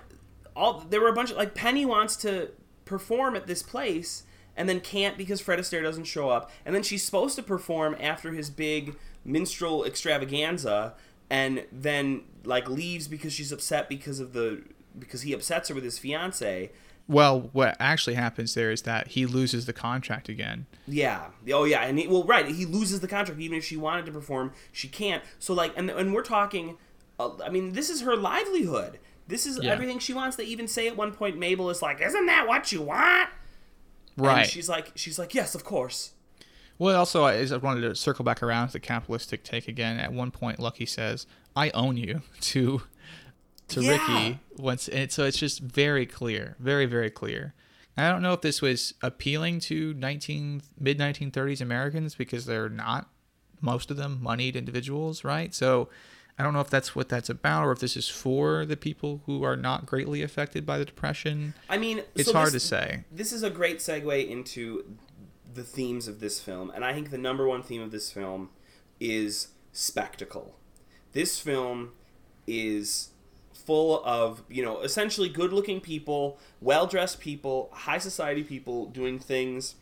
all 0.55 0.81
there 0.81 1.01
were 1.01 1.09
a 1.09 1.13
bunch 1.15 1.31
of 1.31 1.37
like 1.37 1.55
Penny 1.55 1.85
wants 1.85 2.17
to 2.17 2.51
perform 2.85 3.37
at 3.37 3.47
this 3.47 3.63
place 3.63 4.25
and 4.57 4.69
then 4.69 4.81
can't 4.81 5.17
because 5.17 5.41
Fred 5.41 5.59
Astaire 5.59 5.83
doesn't 5.83 6.05
show 6.05 6.29
up. 6.29 6.51
And 6.67 6.75
then 6.75 6.83
she's 6.83 7.03
supposed 7.05 7.37
to 7.37 7.43
perform 7.43 7.97
after 8.01 8.33
his 8.33 8.51
big 8.51 8.97
minstrel 9.25 9.85
extravaganza 9.85 10.95
and 11.31 11.65
then 11.73 12.23
like 12.45 12.69
leaves 12.69 13.09
because 13.09 13.33
she's 13.33 13.53
upset 13.53 13.89
because 13.89 14.21
of 14.21 14.33
the 14.33 14.63
because 14.99 15.23
he 15.23 15.33
upsets 15.33 15.69
her 15.71 15.75
with 15.75 15.85
his 15.85 15.99
fiance 15.99 16.71
Well, 17.09 17.49
what 17.53 17.77
actually 17.81 18.15
happens 18.15 18.55
there 18.55 18.71
is 18.71 18.83
that 18.83 19.09
he 19.09 19.27
loses 19.27 19.67
the 19.67 19.73
contract 19.73 20.29
again. 20.29 20.67
Yeah. 20.87 21.29
Oh, 21.53 21.65
yeah. 21.65 21.83
And 21.83 21.99
he, 21.99 22.07
well, 22.07 22.25
right. 22.25 22.47
He 22.47 22.65
loses 22.67 23.01
the 23.01 23.09
contract 23.09 23.41
even 23.41 23.59
if 23.59 23.65
she 23.65 23.77
wanted 23.77 24.07
to 24.07 24.13
perform, 24.13 24.53
she 24.71 24.89
can't. 24.89 25.23
So 25.39 25.55
like, 25.55 25.73
and 25.77 25.91
and 25.91 26.13
we're 26.15 26.23
talking. 26.23 26.77
Uh, 27.19 27.31
I 27.45 27.49
mean, 27.51 27.73
this 27.73 27.91
is 27.91 28.03
her 28.03 28.17
livelihood. 28.17 28.99
This 29.29 29.47
is 29.47 29.59
Yeah. 29.63 29.71
everything 29.71 29.99
she 29.99 30.13
wants. 30.15 30.37
They 30.37 30.45
even 30.45 30.67
say 30.69 30.89
at 30.89 30.97
one 30.97 31.13
point, 31.13 31.39
Mabel 31.39 31.71
is 31.71 31.81
like, 31.83 32.01
"Isn't 32.01 32.27
that 32.27 32.47
what 32.49 32.73
you 32.73 32.83
want?" 32.83 33.31
Right. 34.17 34.41
And 34.43 34.49
she's 34.51 34.69
like, 34.69 34.93
she's 34.95 35.19
like, 35.19 35.35
"Yes, 35.35 35.55
of 35.55 35.65
course." 35.65 36.13
Well, 36.79 36.97
also, 36.97 37.23
I 37.25 37.35
I 37.43 37.57
wanted 37.59 37.83
to 37.83 37.95
circle 37.95 38.25
back 38.25 38.43
around 38.43 38.69
to 38.69 38.73
the 38.75 38.81
capitalistic 38.81 39.45
take 39.45 39.69
again. 39.69 39.99
At 39.99 40.13
one 40.13 40.31
point, 40.31 40.59
Lucky 40.59 40.87
says, 40.87 41.27
"I 41.55 41.71
own 41.71 41.97
you" 41.97 42.23
to 42.41 42.83
to 43.69 43.81
Yeah. 43.83 43.93
Ricky 43.93 44.39
once, 44.57 44.89
and 44.89 45.11
so 45.11 45.25
it's 45.25 45.39
just 45.39 45.61
very 45.61 46.05
clear, 46.07 46.57
very 46.59 46.87
very 46.87 47.11
clear. 47.11 47.55
I 47.97 48.09
don't 48.09 48.23
know 48.23 48.33
if 48.33 48.41
this 48.41 48.61
was 48.63 48.95
appealing 49.03 49.61
to 49.61 49.93
19 49.95 50.63
mid 50.81 50.99
1930s 50.99 51.61
Americans 51.61 52.15
because 52.15 52.47
they're 52.47 52.69
not 52.71 53.09
most 53.61 53.91
of 53.91 53.97
them 53.97 54.19
moneyed 54.21 54.57
individuals, 54.57 55.25
right? 55.25 55.55
So 55.55 55.89
I 56.39 56.43
don't 56.43 56.55
know 56.55 56.61
if 56.61 56.71
that's 56.71 56.97
what 56.97 57.09
that's 57.09 57.29
about, 57.29 57.65
or 57.65 57.73
if 57.73 57.79
this 57.79 57.97
is 57.97 58.09
for 58.09 58.65
the 58.65 58.77
people 58.77 59.21
who 59.27 59.43
are 59.45 59.57
not 59.57 59.87
greatly 59.87 60.23
affected 60.23 60.65
by 60.65 60.79
the 60.79 60.85
depression. 60.85 61.55
I 61.69 61.77
mean, 61.79 62.03
It's 62.15 62.29
so 62.31 62.35
hard 62.35 62.53
this- 62.53 62.63
to 62.63 62.69
say. 62.69 63.05
This 63.13 63.33
is 63.33 63.43
a 63.43 63.51
great 63.51 63.79
segue 63.79 64.29
into 64.29 64.97
the 65.53 65.63
themes 65.63 66.09
of 66.09 66.21
this 66.21 66.41
film, 66.41 66.71
and 66.75 66.85
I 66.85 66.95
think 66.95 67.11
the 67.11 67.19
number 67.19 67.47
one 67.47 67.63
theme 67.63 67.83
of 67.83 67.91
this 67.91 68.11
film 68.11 68.51
is 68.99 69.49
spectacle. 69.73 70.57
This 71.13 71.39
film 71.39 71.93
is 72.47 73.11
full 73.53 74.03
of, 74.05 74.43
you 74.49 74.65
know, 74.65 74.81
essentially 74.81 75.29
good 75.29 75.53
looking 75.53 75.81
people, 75.81 76.39
well 76.61 76.87
dressed 76.87 77.21
people, 77.21 77.69
high 77.73 77.99
society 77.99 78.43
people 78.43 78.87
doing 78.87 79.19
things 79.19 79.77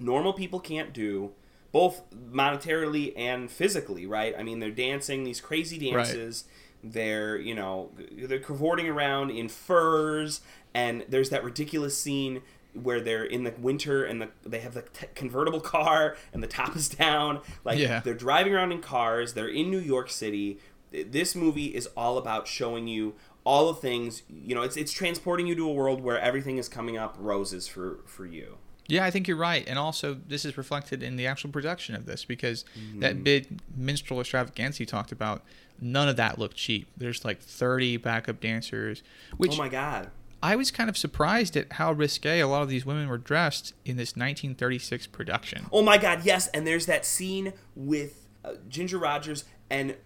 normal 0.00 0.32
people 0.32 0.58
can't 0.58 0.92
do, 0.92 1.32
both 1.74 2.02
monetarily 2.14 3.12
and 3.16 3.50
physically, 3.50 4.06
right? 4.06 4.32
I 4.38 4.44
mean, 4.44 4.60
they're 4.60 4.70
dancing 4.70 5.24
these 5.24 5.40
crazy 5.40 5.90
dances. 5.90 6.44
They're, 6.84 7.36
you 7.36 7.52
know, 7.54 7.90
they're 8.12 8.38
cavorting 8.38 8.88
around 8.88 9.30
in 9.30 9.48
furs, 9.48 10.40
and 10.72 11.04
there's 11.08 11.30
that 11.30 11.42
ridiculous 11.42 11.98
scene 11.98 12.42
where 12.74 13.00
they're 13.00 13.24
in 13.24 13.42
the 13.42 13.52
winter 13.58 14.04
and 14.04 14.22
the, 14.22 14.28
they 14.44 14.60
have 14.60 14.74
the 14.74 14.82
t- 14.82 15.06
convertible 15.16 15.60
car 15.60 16.16
and 16.32 16.42
the 16.44 16.46
top 16.46 16.76
is 16.76 16.88
down. 16.88 17.40
Like 17.64 17.78
Yeah. 17.80 17.98
they're 18.00 18.14
driving 18.14 18.54
around 18.54 18.70
in 18.70 18.80
cars. 18.80 19.32
They're 19.34 19.48
in 19.48 19.68
New 19.70 19.78
York 19.80 20.10
City. 20.10 20.58
This 20.92 21.34
movie 21.34 21.66
is 21.74 21.88
all 21.96 22.18
about 22.18 22.46
showing 22.46 22.86
you 22.86 23.14
all 23.44 23.72
the 23.72 23.80
things. 23.80 24.22
You 24.28 24.54
know, 24.54 24.62
it's 24.62 24.76
it's 24.76 24.92
transporting 24.92 25.46
you 25.48 25.54
to 25.56 25.68
a 25.68 25.72
world 25.72 26.00
where 26.02 26.20
everything 26.20 26.56
is 26.58 26.68
coming 26.68 26.96
up 26.96 27.16
roses 27.18 27.66
for 27.66 28.00
for 28.06 28.26
you. 28.26 28.58
Yeah, 28.86 29.04
I 29.04 29.10
think 29.10 29.26
you're 29.26 29.36
right. 29.36 29.64
And 29.66 29.78
also, 29.78 30.14
this 30.26 30.44
is 30.44 30.58
reflected 30.58 31.02
in 31.02 31.16
the 31.16 31.26
actual 31.26 31.50
production 31.50 31.94
of 31.94 32.06
this 32.06 32.24
because 32.24 32.64
that 32.96 33.24
big 33.24 33.60
minstrel 33.74 34.20
extravaganza 34.20 34.80
you 34.80 34.86
talked 34.86 35.12
about, 35.12 35.42
none 35.80 36.08
of 36.08 36.16
that 36.16 36.38
looked 36.38 36.56
cheap. 36.56 36.88
There's 36.96 37.24
like 37.24 37.40
30 37.40 37.96
backup 37.98 38.40
dancers, 38.40 39.02
which 39.36 39.54
oh 39.54 39.56
my 39.56 39.68
god. 39.68 40.10
I 40.42 40.56
was 40.56 40.70
kind 40.70 40.90
of 40.90 40.98
surprised 40.98 41.56
at 41.56 41.72
how 41.72 41.92
risque 41.92 42.40
a 42.40 42.46
lot 42.46 42.60
of 42.60 42.68
these 42.68 42.84
women 42.84 43.08
were 43.08 43.16
dressed 43.16 43.72
in 43.86 43.96
this 43.96 44.10
1936 44.10 45.06
production. 45.06 45.66
Oh 45.72 45.82
my 45.82 45.96
god, 45.96 46.24
yes, 46.24 46.48
and 46.48 46.66
there's 46.66 46.84
that 46.84 47.06
scene 47.06 47.54
with 47.74 48.26
uh, 48.44 48.52
Ginger 48.68 48.98
Rogers 48.98 49.44
and 49.70 49.96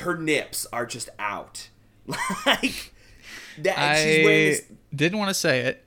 her 0.00 0.16
nips 0.16 0.66
are 0.72 0.86
just 0.86 1.10
out. 1.18 1.68
like 2.46 2.92
that 3.58 3.78
and 3.78 3.98
she's 3.98 4.24
wearing 4.24 4.46
I 4.46 4.50
this 4.50 4.62
didn't 4.94 5.18
want 5.18 5.30
to 5.30 5.34
say 5.34 5.60
it. 5.60 5.83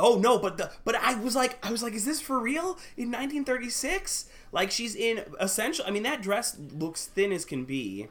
Oh 0.00 0.18
no, 0.18 0.38
but 0.38 0.56
the 0.56 0.70
but 0.84 0.94
I 0.96 1.14
was 1.14 1.36
like 1.36 1.64
I 1.64 1.70
was 1.70 1.82
like 1.82 1.92
is 1.92 2.04
this 2.04 2.20
for 2.20 2.38
real 2.38 2.78
in 2.96 3.10
1936? 3.10 4.26
Like 4.52 4.70
she's 4.70 4.94
in 4.94 5.24
essential 5.38 5.84
I 5.86 5.90
mean 5.90 6.02
that 6.04 6.22
dress 6.22 6.56
looks 6.72 7.06
thin 7.06 7.32
as 7.32 7.44
can 7.44 7.64
be. 7.64 8.08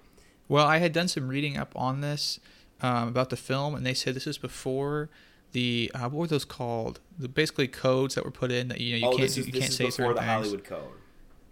Well, 0.48 0.66
I 0.66 0.78
had 0.78 0.94
done 0.94 1.08
some 1.08 1.28
reading 1.28 1.58
up 1.58 1.72
on 1.76 2.02
this 2.02 2.40
um, 2.82 3.08
about 3.08 3.30
the 3.30 3.38
film, 3.38 3.76
and 3.76 3.86
they 3.86 3.94
said 3.94 4.16
this 4.16 4.26
is 4.26 4.38
before 4.38 5.10
the 5.52 5.92
uh, 5.94 6.10
what 6.10 6.14
were 6.14 6.28
those 6.28 6.46
called? 6.46 7.00
The 7.18 7.28
basically 7.28 7.68
codes 7.68 8.16
that 8.16 8.26
were 8.26 8.32
put 8.32 8.52
in 8.52 8.68
that 8.70 8.80
you 8.80 8.94
know 8.94 9.08
you 9.08 9.14
oh, 9.14 9.18
can't 9.18 9.30
is 9.30 9.38
you 9.38 9.44
this 9.46 9.54
can't 9.54 9.70
is 9.70 9.76
say 9.76 9.86
before 9.86 10.06
certain 10.06 10.16
the 10.16 10.22
things. 10.22 10.32
Hollywood 10.32 10.64
Code. 10.64 10.99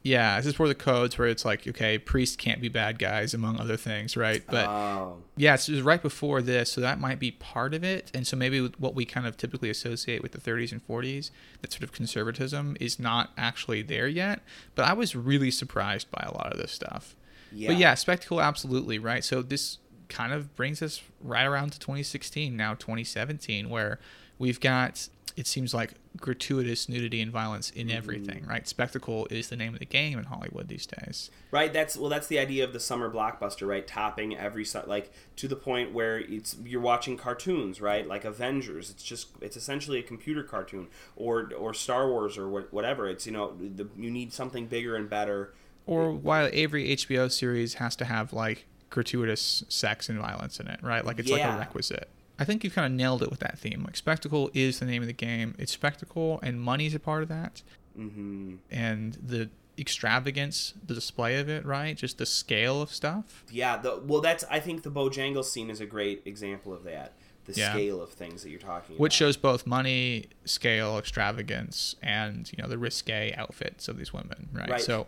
Yeah, 0.07 0.37
this 0.37 0.45
is 0.45 0.55
for 0.55 0.67
the 0.69 0.75
codes 0.75 1.17
where 1.17 1.27
it's 1.27 1.43
like, 1.43 1.67
okay, 1.67 1.97
priests 1.97 2.35
can't 2.37 2.61
be 2.61 2.69
bad 2.69 2.97
guys, 2.97 3.33
among 3.33 3.59
other 3.59 3.75
things, 3.75 4.15
right? 4.15 4.41
But 4.47 4.67
Oh. 4.69 5.21
yeah, 5.35 5.55
so 5.57 5.71
it 5.73 5.75
was 5.75 5.81
right 5.83 6.01
before 6.01 6.41
this, 6.41 6.71
so 6.71 6.79
that 6.81 6.99
might 6.99 7.19
be 7.19 7.31
part 7.31 7.73
of 7.73 7.83
it. 7.83 8.09
And 8.13 8.25
so 8.25 8.37
maybe 8.37 8.67
what 8.77 8.95
we 8.95 9.03
kind 9.03 9.27
of 9.27 9.35
typically 9.35 9.69
associate 9.69 10.23
with 10.23 10.31
the 10.31 10.39
30s 10.39 10.71
and 10.71 10.81
40s, 10.87 11.31
that 11.61 11.73
sort 11.73 11.83
of 11.83 11.91
conservatism, 11.91 12.77
is 12.79 12.99
not 12.99 13.31
actually 13.37 13.81
there 13.81 14.07
yet. 14.07 14.41
But 14.75 14.85
I 14.85 14.93
was 14.93 15.13
really 15.15 15.51
surprised 15.51 16.09
by 16.09 16.23
a 16.25 16.33
lot 16.33 16.53
of 16.53 16.57
this 16.57 16.71
stuff. 16.71 17.15
Yeah. 17.51 17.69
But 17.69 17.77
yeah, 17.77 17.93
spectacle, 17.95 18.39
absolutely, 18.39 18.99
right? 18.99 19.23
So 19.25 19.41
this 19.41 19.79
kind 20.07 20.31
of 20.31 20.55
brings 20.55 20.81
us 20.81 21.01
right 21.21 21.43
around 21.45 21.71
to 21.73 21.79
2016, 21.79 22.55
now 22.55 22.75
2017, 22.75 23.69
where 23.69 23.99
we've 24.39 24.59
got, 24.61 25.09
it 25.37 25.47
seems 25.47 25.73
like, 25.73 25.93
gratuitous 26.19 26.89
nudity 26.89 27.21
and 27.21 27.31
violence 27.31 27.69
in 27.69 27.87
mm-hmm. 27.87 27.97
everything, 27.97 28.45
right? 28.47 28.67
Spectacle 28.67 29.27
is 29.29 29.49
the 29.49 29.55
name 29.55 29.73
of 29.73 29.79
the 29.79 29.85
game 29.85 30.17
in 30.17 30.25
Hollywood 30.25 30.67
these 30.67 30.85
days. 30.85 31.29
Right, 31.51 31.71
that's 31.71 31.95
well 31.95 32.09
that's 32.09 32.27
the 32.27 32.39
idea 32.39 32.63
of 32.63 32.73
the 32.73 32.79
summer 32.79 33.09
blockbuster, 33.09 33.67
right? 33.67 33.87
Topping 33.87 34.35
every 34.35 34.65
like 34.87 35.11
to 35.37 35.47
the 35.47 35.55
point 35.55 35.93
where 35.93 36.19
it's 36.19 36.57
you're 36.63 36.81
watching 36.81 37.17
cartoons, 37.17 37.79
right? 37.79 38.07
Like 38.07 38.25
Avengers. 38.25 38.89
It's 38.89 39.03
just 39.03 39.29
it's 39.41 39.55
essentially 39.55 39.99
a 39.99 40.03
computer 40.03 40.43
cartoon 40.43 40.87
or 41.15 41.51
or 41.57 41.73
Star 41.73 42.09
Wars 42.09 42.37
or 42.37 42.49
what, 42.49 42.73
whatever. 42.73 43.07
It's 43.07 43.25
you 43.25 43.31
know, 43.31 43.55
the, 43.55 43.87
you 43.95 44.11
need 44.11 44.33
something 44.33 44.67
bigger 44.67 44.95
and 44.95 45.09
better. 45.09 45.53
Or 45.85 46.11
while 46.11 46.49
every 46.51 46.95
HBO 46.95 47.31
series 47.31 47.75
has 47.75 47.95
to 47.97 48.05
have 48.05 48.33
like 48.33 48.65
gratuitous 48.89 49.63
sex 49.69 50.09
and 50.09 50.19
violence 50.19 50.59
in 50.59 50.67
it, 50.67 50.79
right? 50.81 51.05
Like 51.05 51.19
it's 51.19 51.29
like 51.29 51.43
a 51.43 51.57
requisite. 51.57 52.09
I 52.39 52.43
think 52.45 52.63
you've 52.63 52.75
kind 52.75 52.85
of 52.85 52.91
nailed 52.91 53.23
it 53.23 53.29
with 53.31 53.39
that 53.39 53.57
theme. 53.57 53.83
Like 53.83 53.95
spectacle 53.97 54.51
is 54.53 54.79
the 54.79 54.85
name 54.85 55.01
of 55.01 55.07
the 55.07 55.13
game. 55.13 55.55
It's 55.57 55.71
spectacle, 55.71 56.39
and 56.43 56.61
money's 56.61 56.93
a 56.95 56.99
part 56.99 57.23
of 57.23 57.29
that. 57.29 57.63
hmm 57.95 58.55
And 58.71 59.13
the 59.15 59.49
extravagance, 59.79 60.73
the 60.85 60.93
display 60.93 61.39
of 61.39 61.49
it, 61.49 61.65
right? 61.65 61.95
Just 61.95 62.17
the 62.17 62.25
scale 62.25 62.81
of 62.81 62.91
stuff. 62.93 63.43
Yeah, 63.51 63.77
the 63.77 64.01
well 64.05 64.21
that's 64.21 64.43
I 64.49 64.59
think 64.59 64.83
the 64.83 64.91
Bojangles 64.91 65.45
scene 65.45 65.69
is 65.69 65.81
a 65.81 65.85
great 65.85 66.21
example 66.25 66.73
of 66.73 66.83
that. 66.83 67.13
The 67.45 67.53
Yeah. 67.53 67.71
scale 67.71 68.01
of 68.01 68.09
things 68.09 68.43
that 68.43 68.49
you're 68.49 68.59
talking 68.59 68.95
about. 68.95 68.99
Which 68.99 69.13
shows 69.13 69.37
both 69.37 69.65
money, 69.65 70.25
scale, 70.45 70.97
extravagance, 70.97 71.95
and 72.03 72.51
you 72.51 72.61
know 72.61 72.67
the 72.67 72.77
risque 72.77 73.33
outfits 73.37 73.87
of 73.87 73.97
these 73.97 74.11
women, 74.13 74.49
right? 74.51 74.69
Right. 74.69 74.81
So 74.81 75.07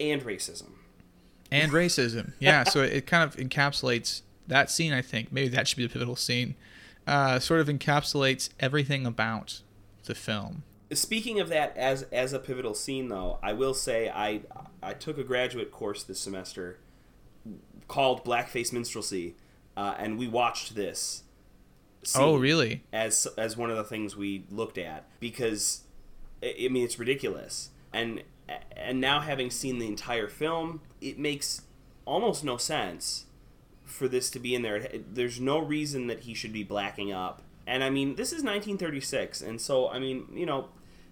and 0.00 0.20
racism. 0.22 0.70
and 1.50 1.70
racism. 1.72 2.32
Yeah, 2.40 2.64
so 2.64 2.82
it 2.82 3.06
kind 3.06 3.22
of 3.22 3.36
encapsulates 3.36 4.22
that 4.46 4.70
scene. 4.70 4.92
I 4.92 5.02
think 5.02 5.32
maybe 5.32 5.48
that 5.48 5.68
should 5.68 5.76
be 5.76 5.86
the 5.86 5.92
pivotal 5.92 6.16
scene. 6.16 6.54
Uh, 7.06 7.38
sort 7.38 7.60
of 7.60 7.68
encapsulates 7.68 8.50
everything 8.60 9.06
about 9.06 9.62
the 10.04 10.14
film. 10.14 10.62
Speaking 10.92 11.40
of 11.40 11.48
that 11.48 11.76
as 11.76 12.02
as 12.04 12.32
a 12.32 12.38
pivotal 12.38 12.74
scene 12.74 13.08
though, 13.08 13.38
I 13.42 13.52
will 13.54 13.74
say 13.74 14.10
I 14.10 14.42
I 14.82 14.92
took 14.92 15.18
a 15.18 15.24
graduate 15.24 15.72
course 15.72 16.02
this 16.02 16.20
semester 16.20 16.78
called 17.88 18.24
Blackface 18.24 18.72
Minstrelsy, 18.72 19.34
uh, 19.76 19.94
and 19.98 20.18
we 20.18 20.28
watched 20.28 20.74
this. 20.74 21.22
Oh, 22.16 22.36
really? 22.36 22.82
As 22.92 23.26
as 23.38 23.56
one 23.56 23.70
of 23.70 23.76
the 23.76 23.84
things 23.84 24.16
we 24.16 24.44
looked 24.50 24.76
at 24.76 25.06
because 25.18 25.84
I 26.42 26.54
I 26.64 26.68
mean 26.68 26.84
it's 26.84 26.98
ridiculous, 26.98 27.70
and 27.92 28.22
and 28.76 29.00
now 29.00 29.20
having 29.20 29.50
seen 29.50 29.78
the 29.78 29.86
entire 29.86 30.28
film, 30.28 30.82
it 31.00 31.18
makes 31.18 31.62
almost 32.04 32.44
no 32.44 32.56
sense 32.56 33.26
for 33.92 34.08
this 34.08 34.30
to 34.30 34.38
be 34.38 34.54
in 34.54 34.62
there. 34.62 34.88
There's 35.12 35.40
no 35.40 35.58
reason 35.58 36.06
that 36.08 36.20
he 36.20 36.34
should 36.34 36.52
be 36.52 36.64
blacking 36.64 37.12
up. 37.12 37.42
And 37.66 37.84
I 37.84 37.90
mean, 37.90 38.16
this 38.16 38.28
is 38.28 38.42
1936, 38.42 39.42
and 39.42 39.60
so 39.60 39.88
I 39.88 39.98
mean, 40.00 40.26
you 40.34 40.46
know, 40.46 40.68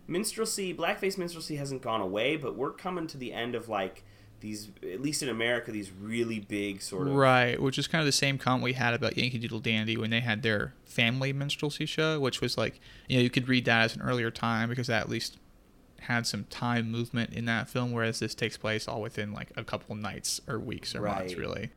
minstrelsy, 0.09 0.77
blackface 0.77 1.17
minstrelsy 1.17 1.57
hasn't 1.57 1.83
gone 1.83 2.01
away, 2.01 2.37
but 2.37 2.57
we're 2.57 2.73
coming 2.73 3.07
to 3.09 3.17
the 3.17 3.33
end 3.33 3.55
of 3.55 3.69
like 3.69 4.03
these, 4.41 4.71
at 4.83 5.01
least 5.01 5.23
in 5.23 5.29
America, 5.29 5.71
these 5.71 5.93
really 5.93 6.41
big 6.41 6.83
sort 6.83 7.07
of 7.07 7.15
Right, 7.15 7.61
which 7.61 7.79
is 7.79 7.87
kind 7.87 8.01
of 8.01 8.07
the 8.07 8.13
same 8.13 8.39
comment 8.39 8.65
we 8.65 8.73
had 8.73 8.95
about 8.95 9.17
Yankee 9.17 9.39
Doodle 9.39 9.61
Dandy 9.61 9.97
when 9.97 10.11
they 10.11 10.21
had 10.21 10.43
their 10.43 10.75
family 10.85 11.33
minstrelsy 11.33 11.87
show, 11.87 12.19
which 12.19 12.41
was 12.41 12.59
like, 12.59 12.81
you 13.09 13.19
know, 13.19 13.23
you 13.23 13.31
could 13.31 13.49
read 13.49 13.65
that 13.67 13.85
as 13.85 13.97
an 13.97 14.03
earlier 14.03 14.31
time 14.31 14.69
because 14.69 14.89
that 14.89 15.03
at 15.03 15.09
least 15.09 15.39
had 16.01 16.27
some 16.27 16.45
time 16.45 16.91
movement 16.91 17.33
in 17.33 17.45
that 17.45 17.69
film, 17.69 17.93
whereas 17.93 18.19
this 18.19 18.35
takes 18.35 18.57
place 18.57 18.89
all 18.89 19.01
within 19.01 19.33
like 19.33 19.53
a 19.57 19.63
couple 19.63 19.95
nights 19.95 20.41
or 20.49 20.59
weeks 20.59 20.95
or 20.95 21.03
months, 21.03 21.35
really. 21.35 21.71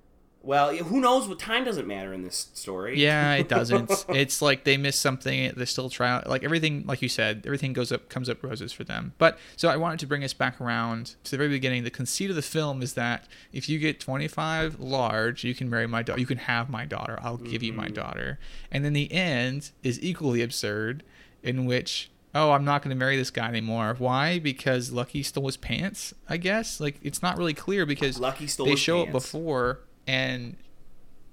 Well, 0.45 0.75
who 0.75 0.99
knows? 0.99 1.29
What 1.29 1.39
time 1.39 1.63
doesn't 1.63 1.88
matter 1.88 2.12
in 2.12 2.21
this 2.21 2.49
story. 2.53 2.99
Yeah, 2.99 3.36
it 3.36 3.47
doesn't. 3.47 4.06
it's 4.10 4.41
like 4.41 4.65
they 4.65 4.75
miss 4.75 4.97
something. 4.97 5.53
They 5.56 5.63
still 5.63 5.89
try. 5.89 6.21
Like 6.25 6.43
everything, 6.43 6.84
like 6.86 7.01
you 7.01 7.08
said, 7.08 7.43
everything 7.45 7.71
goes 7.71 7.93
up, 7.93 8.10
comes 8.10 8.27
up 8.27 8.43
roses 8.43 8.73
for 8.73 8.84
them. 8.84 9.13
But 9.17 9.39
so 9.56 9.69
I 9.69 9.77
wanted 9.77 9.99
to 9.99 10.08
bring 10.08 10.21
us 10.21 10.34
back 10.34 10.60
around 10.60 11.15
to 11.23 11.32
the 11.32 11.38
very 11.38 11.49
beginning. 11.49 11.86
The 11.86 11.89
conceit 11.89 12.29
of 12.29 12.36
the 12.36 12.41
film 12.41 12.82
is 12.82 12.93
that 12.95 13.25
if 13.53 13.69
you 13.69 13.79
get 13.79 14.01
25 14.01 14.82
large, 14.82 15.45
you 15.45 15.56
can 15.56 15.69
marry 15.69 15.88
my 15.88 16.03
daughter. 16.03 16.19
You 16.19 16.27
can 16.27 16.39
have 16.39 16.69
my 16.69 16.84
daughter. 16.84 17.17
I'll 17.21 17.38
give 17.38 17.63
you 17.63 17.71
my 17.71 17.86
mm-hmm. 17.86 17.93
daughter. 17.93 18.38
And 18.69 18.84
then 18.84 18.91
the 18.91 19.10
end 19.13 19.71
is 19.82 19.97
equally 20.03 20.41
absurd, 20.41 21.03
in 21.41 21.65
which 21.65 22.12
oh, 22.36 22.51
I'm 22.51 22.65
not 22.65 22.82
going 22.82 22.89
to 22.89 22.99
marry 22.99 23.15
this 23.15 23.29
guy 23.29 23.47
anymore. 23.47 23.95
Why? 23.97 24.39
Because 24.39 24.91
Lucky 24.91 25.23
stole 25.23 25.45
his 25.45 25.56
pants. 25.56 26.13
I 26.27 26.36
guess 26.36 26.82
like 26.82 26.99
it's 27.01 27.21
not 27.21 27.38
really 27.38 27.53
clear 27.53 27.86
because 27.86 28.19
Lucky 28.19 28.47
stole 28.47 28.65
they 28.65 28.75
show 28.75 29.03
it 29.03 29.06
pants. 29.06 29.25
before 29.25 29.79
and 30.07 30.57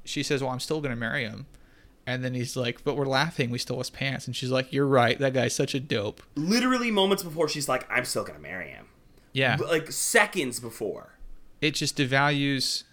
she 0.05 0.23
says, 0.23 0.43
"Well, 0.43 0.51
I'm 0.51 0.61
still 0.61 0.81
gonna 0.81 0.97
marry 0.97 1.25
him," 1.25 1.47
and 2.07 2.25
then 2.25 2.35
he's 2.35 2.57
like, 2.57 2.83
"But 2.85 2.97
we're 2.97 3.07
laughing. 3.07 3.51
We 3.51 3.59
stole 3.59 3.79
his 3.79 3.91
pants." 3.91 4.27
And 4.27 4.35
she's 4.35 4.51
like, 4.51 4.73
"You're 4.73 4.87
right. 4.87 5.19
That 5.19 5.35
guy's 5.35 5.55
such 5.55 5.75
a 5.75 5.81
dope." 5.81 6.23
Literally 6.35 6.91
moments 6.91 7.23
before, 7.23 7.49
she's 7.49 7.69
like, 7.69 7.87
"I'm 7.91 8.05
still 8.05 8.25
gonna 8.25 8.39
marry 8.39 8.71
him." 8.71 8.87
Yeah, 9.33 9.57
like 9.57 9.93
seconds 9.93 10.59
before. 10.61 11.15
it 11.61 11.75
just 11.75 11.97
devalues 11.97 12.85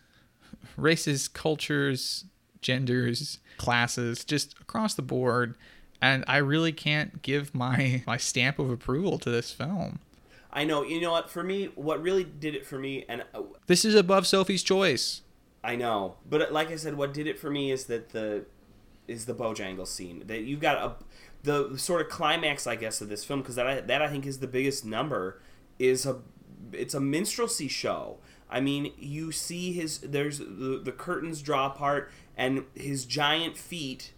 races, 0.75 1.27
cultures, 1.27 2.25
genders, 2.61 3.39
classes, 3.57 4.23
just 4.23 4.53
across 4.59 4.93
the 4.93 5.01
board. 5.01 5.55
And 6.01 6.23
I 6.27 6.37
really 6.37 6.71
can't 6.71 7.21
give 7.23 7.55
my 7.55 8.03
my 8.05 8.17
stamp 8.17 8.59
of 8.59 8.69
approval 8.69 9.17
to 9.19 9.29
this 9.29 9.51
film. 9.51 9.99
I 10.51 10.63
know. 10.63 10.83
You 10.83 11.01
know 11.01 11.11
what? 11.11 11.29
For 11.29 11.43
me, 11.43 11.69
what 11.75 12.01
really 12.01 12.23
did 12.23 12.55
it 12.55 12.65
for 12.65 12.77
me, 12.77 13.05
and 13.09 13.23
uh, 13.33 13.41
This 13.67 13.83
is 13.83 13.95
above 13.95 14.27
Sophie's 14.27 14.63
Choice. 14.63 15.21
I 15.67 15.75
know, 15.75 16.15
but 16.29 16.41
uh, 16.41 16.47
like 16.49 16.71
I 16.71 16.77
said, 16.77 16.95
what 16.95 17.13
did 17.13 17.27
it 17.27 17.37
for 17.37 17.49
me 17.49 17.71
is 17.71 17.85
that 17.85 18.11
the 18.11 18.45
is 19.05 19.25
the 19.25 19.33
Bojangles 19.33 19.87
scene 19.87 20.23
that 20.27 20.43
you've 20.43 20.61
got 20.61 20.77
a 20.77 20.95
the 21.43 21.77
sort 21.77 21.99
of 22.01 22.09
climax, 22.09 22.65
I 22.65 22.77
guess, 22.77 23.01
of 23.01 23.09
this 23.09 23.25
film 23.25 23.41
because 23.41 23.55
that 23.55 23.67
I, 23.67 23.81
that 23.81 24.01
I 24.01 24.07
think 24.07 24.25
is 24.25 24.39
the 24.39 24.47
biggest 24.47 24.85
number 24.85 25.41
is 25.77 26.05
a 26.05 26.19
it's 26.71 26.93
a 26.93 27.01
minstrelsy 27.01 27.67
show. 27.67 28.17
I 28.49 28.61
mean, 28.61 28.93
you 28.97 29.33
see 29.33 29.73
his 29.73 29.99
there's 29.99 30.39
the, 30.39 30.81
the 30.81 30.93
curtains 30.93 31.41
draw 31.41 31.67
apart 31.67 32.11
and 32.37 32.63
his 32.73 33.03
giant 33.03 33.57
feet 33.57 34.13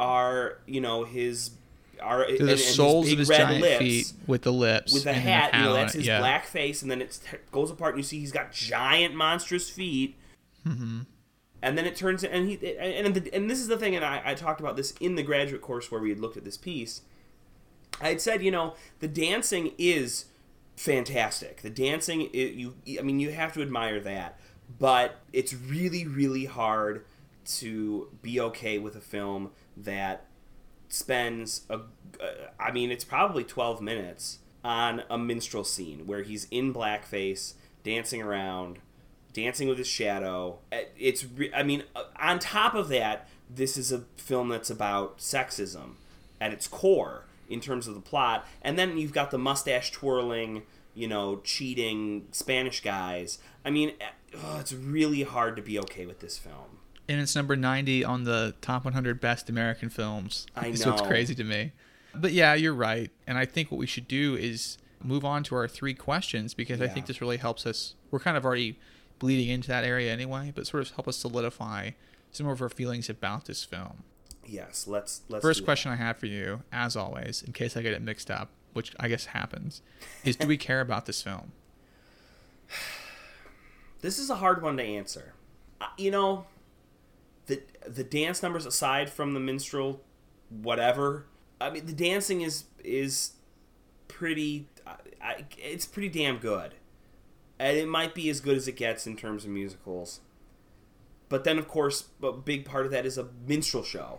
are 0.00 0.58
you 0.66 0.80
know 0.80 1.04
his 1.04 1.52
are 2.00 2.26
They're 2.26 2.44
the 2.44 2.56
soles 2.56 3.12
of 3.12 3.20
his 3.20 3.28
giant 3.28 3.64
feet 3.78 4.12
with 4.26 4.42
the 4.42 4.52
lips 4.52 4.92
with 4.92 5.04
the 5.04 5.10
and 5.10 5.22
hat. 5.22 5.54
You 5.54 5.60
know, 5.60 5.74
that's 5.74 5.92
his 5.92 6.08
yeah. 6.08 6.18
black 6.18 6.44
face, 6.44 6.82
and 6.82 6.90
then 6.90 7.00
it 7.00 7.20
goes 7.52 7.70
apart, 7.70 7.94
and 7.94 8.00
you 8.00 8.04
see 8.04 8.18
he's 8.18 8.32
got 8.32 8.50
giant, 8.50 9.14
monstrous 9.14 9.70
feet. 9.70 10.16
Mm-hmm. 10.66 11.00
And 11.62 11.78
then 11.78 11.86
it 11.86 11.94
turns, 11.94 12.24
and 12.24 12.48
he, 12.48 12.76
and 12.76 13.14
the, 13.14 13.32
and 13.34 13.48
this 13.48 13.60
is 13.60 13.68
the 13.68 13.78
thing, 13.78 13.94
and 13.94 14.04
I, 14.04 14.20
I 14.24 14.34
talked 14.34 14.60
about 14.60 14.76
this 14.76 14.94
in 15.00 15.14
the 15.14 15.22
graduate 15.22 15.62
course 15.62 15.90
where 15.90 16.00
we 16.00 16.10
had 16.10 16.18
looked 16.18 16.36
at 16.36 16.44
this 16.44 16.56
piece. 16.56 17.02
I 18.00 18.08
had 18.08 18.20
said, 18.20 18.42
you 18.42 18.50
know, 18.50 18.74
the 18.98 19.06
dancing 19.06 19.72
is 19.78 20.24
fantastic. 20.76 21.62
The 21.62 21.70
dancing, 21.70 22.22
it, 22.32 22.54
you, 22.54 22.74
I 22.98 23.02
mean, 23.02 23.20
you 23.20 23.30
have 23.30 23.52
to 23.52 23.62
admire 23.62 24.00
that, 24.00 24.40
but 24.78 25.20
it's 25.32 25.54
really, 25.54 26.04
really 26.06 26.46
hard 26.46 27.04
to 27.44 28.08
be 28.22 28.40
okay 28.40 28.78
with 28.78 28.96
a 28.96 29.00
film 29.00 29.50
that 29.76 30.26
spends 30.88 31.62
a, 31.70 31.80
I 32.58 32.72
mean, 32.72 32.90
it's 32.90 33.04
probably 33.04 33.44
12 33.44 33.80
minutes 33.80 34.40
on 34.64 35.02
a 35.10 35.18
minstrel 35.18 35.64
scene 35.64 36.06
where 36.06 36.22
he's 36.22 36.46
in 36.50 36.72
blackface, 36.72 37.54
dancing 37.82 38.22
around, 38.22 38.78
dancing 39.32 39.68
with 39.68 39.78
his 39.78 39.86
shadow. 39.88 40.58
Uh, 40.72 40.78
It's, 40.98 41.24
re- 41.24 41.52
I 41.54 41.62
mean, 41.62 41.84
uh, 41.96 42.04
on 42.18 42.38
top 42.38 42.74
of 42.74 42.88
that, 42.88 43.28
this 43.48 43.76
is 43.76 43.92
a 43.92 44.00
film 44.16 44.48
that's 44.48 44.70
about 44.70 45.18
sexism 45.18 45.94
at 46.40 46.52
its 46.52 46.66
core 46.68 47.24
in 47.48 47.60
terms 47.60 47.86
of 47.86 47.94
the 47.94 48.00
plot. 48.00 48.46
And 48.62 48.78
then 48.78 48.96
you've 48.98 49.12
got 49.12 49.30
the 49.30 49.38
mustache 49.38 49.90
twirling, 49.90 50.62
you 50.94 51.06
know, 51.08 51.40
cheating 51.44 52.26
Spanish 52.32 52.80
guys. 52.82 53.38
I 53.64 53.70
mean, 53.70 53.92
uh, 54.00 54.38
oh, 54.42 54.58
it's 54.60 54.72
really 54.72 55.22
hard 55.22 55.56
to 55.56 55.62
be 55.62 55.78
okay 55.80 56.06
with 56.06 56.20
this 56.20 56.38
film. 56.38 56.78
and 57.08 57.20
it's 57.20 57.34
number 57.36 57.56
90 57.56 58.04
on 58.04 58.24
the 58.24 58.54
top 58.62 58.84
100 58.84 59.20
best 59.20 59.50
American 59.50 59.88
films. 59.90 60.46
I 60.56 60.72
So 60.72 60.92
it's 60.92 61.02
know. 61.02 61.08
crazy 61.08 61.34
to 61.34 61.44
me. 61.44 61.72
But 62.14 62.32
yeah, 62.32 62.54
you're 62.54 62.74
right. 62.74 63.10
And 63.26 63.36
I 63.38 63.44
think 63.44 63.70
what 63.70 63.78
we 63.78 63.86
should 63.86 64.06
do 64.08 64.34
is 64.36 64.78
move 65.02 65.24
on 65.24 65.42
to 65.44 65.54
our 65.56 65.66
three 65.68 65.94
questions 65.94 66.54
because 66.54 66.80
I 66.80 66.86
think 66.88 67.06
this 67.06 67.20
really 67.20 67.38
helps 67.38 67.66
us. 67.66 67.94
We're 68.10 68.20
kind 68.20 68.36
of 68.36 68.44
already 68.44 68.78
bleeding 69.22 69.48
into 69.50 69.68
that 69.68 69.84
area 69.84 70.12
anyway, 70.12 70.52
but 70.52 70.66
sort 70.66 70.82
of 70.82 70.90
help 70.96 71.06
us 71.06 71.16
solidify 71.16 71.90
some 72.32 72.48
of 72.48 72.60
our 72.60 72.68
feelings 72.68 73.08
about 73.08 73.44
this 73.44 73.62
film. 73.62 74.02
Yes, 74.44 74.88
let's 74.88 75.20
let's 75.28 75.42
First 75.42 75.60
do 75.60 75.62
that. 75.62 75.66
question 75.66 75.92
I 75.92 75.96
have 75.96 76.16
for 76.16 76.26
you, 76.26 76.62
as 76.72 76.96
always, 76.96 77.40
in 77.40 77.52
case 77.52 77.76
I 77.76 77.82
get 77.82 77.92
it 77.92 78.02
mixed 78.02 78.32
up, 78.32 78.48
which 78.72 78.92
I 78.98 79.06
guess 79.06 79.26
happens, 79.26 79.80
is 80.24 80.34
do 80.34 80.48
we 80.48 80.56
care 80.68 80.80
about 80.80 81.06
this 81.06 81.22
film? 81.22 81.52
This 84.00 84.18
is 84.18 84.28
a 84.28 84.34
hard 84.34 84.60
one 84.60 84.76
to 84.78 84.82
answer. 84.82 85.34
You 85.96 86.10
know, 86.10 86.46
the 87.46 87.62
the 87.86 88.02
dance 88.02 88.42
numbers 88.42 88.66
aside 88.66 89.08
from 89.08 89.34
the 89.34 89.40
minstrel, 89.40 90.00
whatever. 90.48 91.26
I 91.60 91.70
mean, 91.70 91.86
the 91.86 91.92
dancing 91.92 92.40
is 92.40 92.64
is 92.82 93.34
pretty. 94.08 94.66
I, 95.22 95.44
it's 95.56 95.86
pretty 95.86 96.08
damn 96.08 96.38
good, 96.38 96.74
and 97.62 97.76
it 97.78 97.88
might 97.88 98.14
be 98.14 98.28
as 98.28 98.40
good 98.40 98.56
as 98.56 98.66
it 98.68 98.76
gets 98.76 99.06
in 99.06 99.16
terms 99.16 99.44
of 99.44 99.50
musicals. 99.50 100.20
But 101.28 101.44
then, 101.44 101.58
of 101.58 101.68
course, 101.68 102.08
a 102.22 102.32
big 102.32 102.64
part 102.64 102.84
of 102.84 102.92
that 102.92 103.06
is 103.06 103.16
a 103.16 103.28
minstrel 103.46 103.82
show, 103.84 104.18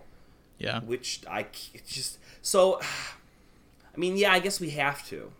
Yeah. 0.58 0.79
which 0.82 1.21
I 1.29 1.47
just 1.88 2.17
so. 2.41 2.79
I 3.95 3.99
mean, 3.99 4.17
yeah, 4.17 4.32
I 4.32 4.39
guess 4.39 4.60
we 4.60 4.71
have 4.71 5.06
to. 5.10 5.32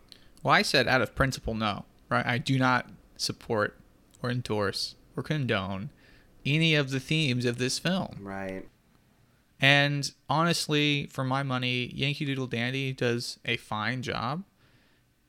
Well, 0.44 0.54
I 0.54 0.62
said 0.62 0.86
out 0.86 1.02
of 1.02 1.16
principle, 1.16 1.54
no. 1.54 1.84
Right? 2.08 2.24
I 2.24 2.38
do 2.38 2.56
not 2.58 2.88
support 3.16 3.76
or 4.22 4.30
endorse 4.30 4.94
or 5.16 5.24
condone 5.24 5.90
any 6.46 6.76
of 6.76 6.90
the 6.90 7.00
themes 7.00 7.46
of 7.46 7.58
this 7.58 7.78
film. 7.80 8.18
Right. 8.20 8.68
And 9.60 10.12
honestly, 10.28 11.08
for 11.10 11.24
my 11.24 11.42
money, 11.42 11.90
Yankee 11.94 12.26
Doodle 12.26 12.46
Dandy 12.46 12.92
does 12.92 13.38
a 13.44 13.56
fine 13.56 14.02
job. 14.02 14.44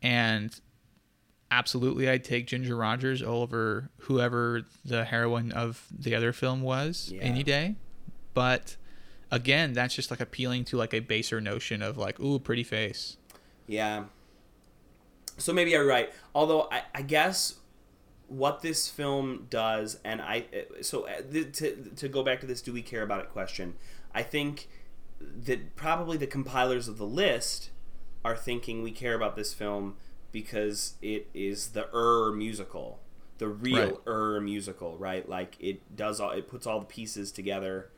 And 0.01 0.59
absolutely, 1.51 2.09
I'd 2.09 2.23
take 2.23 2.47
Ginger 2.47 2.75
Rogers 2.75 3.21
over 3.21 3.89
whoever 4.01 4.63
the 4.83 5.05
heroine 5.05 5.51
of 5.51 5.85
the 5.97 6.15
other 6.15 6.33
film 6.33 6.61
was 6.61 7.11
Yeah. 7.13 7.21
any 7.21 7.43
day. 7.43 7.75
But 8.33 8.75
again, 9.31 9.73
that's 9.73 9.95
just 9.95 10.11
like 10.11 10.19
appealing 10.19 10.65
to 10.65 10.77
like 10.77 10.93
a 10.93 10.99
baser 10.99 11.39
notion 11.41 11.81
of 11.81 11.97
like, 11.97 12.19
ooh, 12.19 12.39
pretty 12.39 12.63
face. 12.63 13.17
Yeah. 13.67 14.05
So 15.37 15.53
maybe 15.53 15.71
you're 15.71 15.85
right. 15.85 16.11
Although 16.33 16.67
I, 16.71 16.83
I 16.93 17.01
guess 17.01 17.55
what 18.27 18.61
this 18.61 18.87
film 18.89 19.47
does, 19.49 19.99
and 20.03 20.21
I 20.21 20.45
so 20.81 21.07
uh, 21.07 21.21
to 21.53 21.75
to 21.95 22.07
go 22.07 22.23
back 22.23 22.39
to 22.41 22.45
this, 22.45 22.61
do 22.61 22.73
we 22.73 22.81
care 22.81 23.03
about 23.03 23.21
it 23.21 23.29
question? 23.31 23.75
I 24.13 24.23
think 24.23 24.67
that 25.19 25.75
probably 25.75 26.17
the 26.17 26.27
compilers 26.27 26.87
of 26.87 26.97
the 26.97 27.05
list 27.05 27.69
are 28.23 28.35
thinking 28.35 28.81
we 28.81 28.91
care 28.91 29.13
about 29.13 29.35
this 29.35 29.53
film 29.53 29.95
because 30.35 30.95
it 31.01 31.29
is 31.33 31.69
the 31.69 31.87
er 31.95 32.33
musical, 32.33 32.99
the 33.37 33.47
real 33.47 33.77
Right. 33.77 33.97
er 34.05 34.41
musical, 34.41 34.97
right? 34.97 35.27
Like 35.29 35.55
it 35.61 35.95
does 35.95 36.19
all 36.19 36.31
it 36.31 36.49
puts 36.49 36.67
all 36.67 36.81
the 36.81 36.85
pieces 36.85 37.31
together 37.31 37.89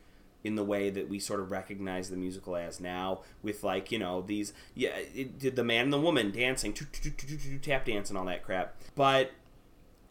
in 0.43 0.53
the 0.53 0.63
way 0.63 0.91
that 0.91 1.09
we 1.09 1.17
sort 1.17 1.39
of 1.39 1.49
recognize 1.49 2.11
the 2.11 2.15
musical 2.15 2.55
as 2.55 2.79
now 2.79 3.21
with 3.41 3.63
like 3.63 3.91
you 3.91 3.97
know 3.97 4.21
these 4.21 4.53
yeah 4.75 4.91
it 5.15 5.39
did 5.39 5.55
the 5.55 5.63
man 5.63 5.85
and 5.85 5.93
the 5.93 5.99
woman 5.99 6.29
dancing 6.31 6.73
tap 7.63 7.85
dance 7.85 8.09
and 8.09 8.19
all 8.19 8.25
that 8.25 8.43
crap 8.43 8.75
but 8.93 9.31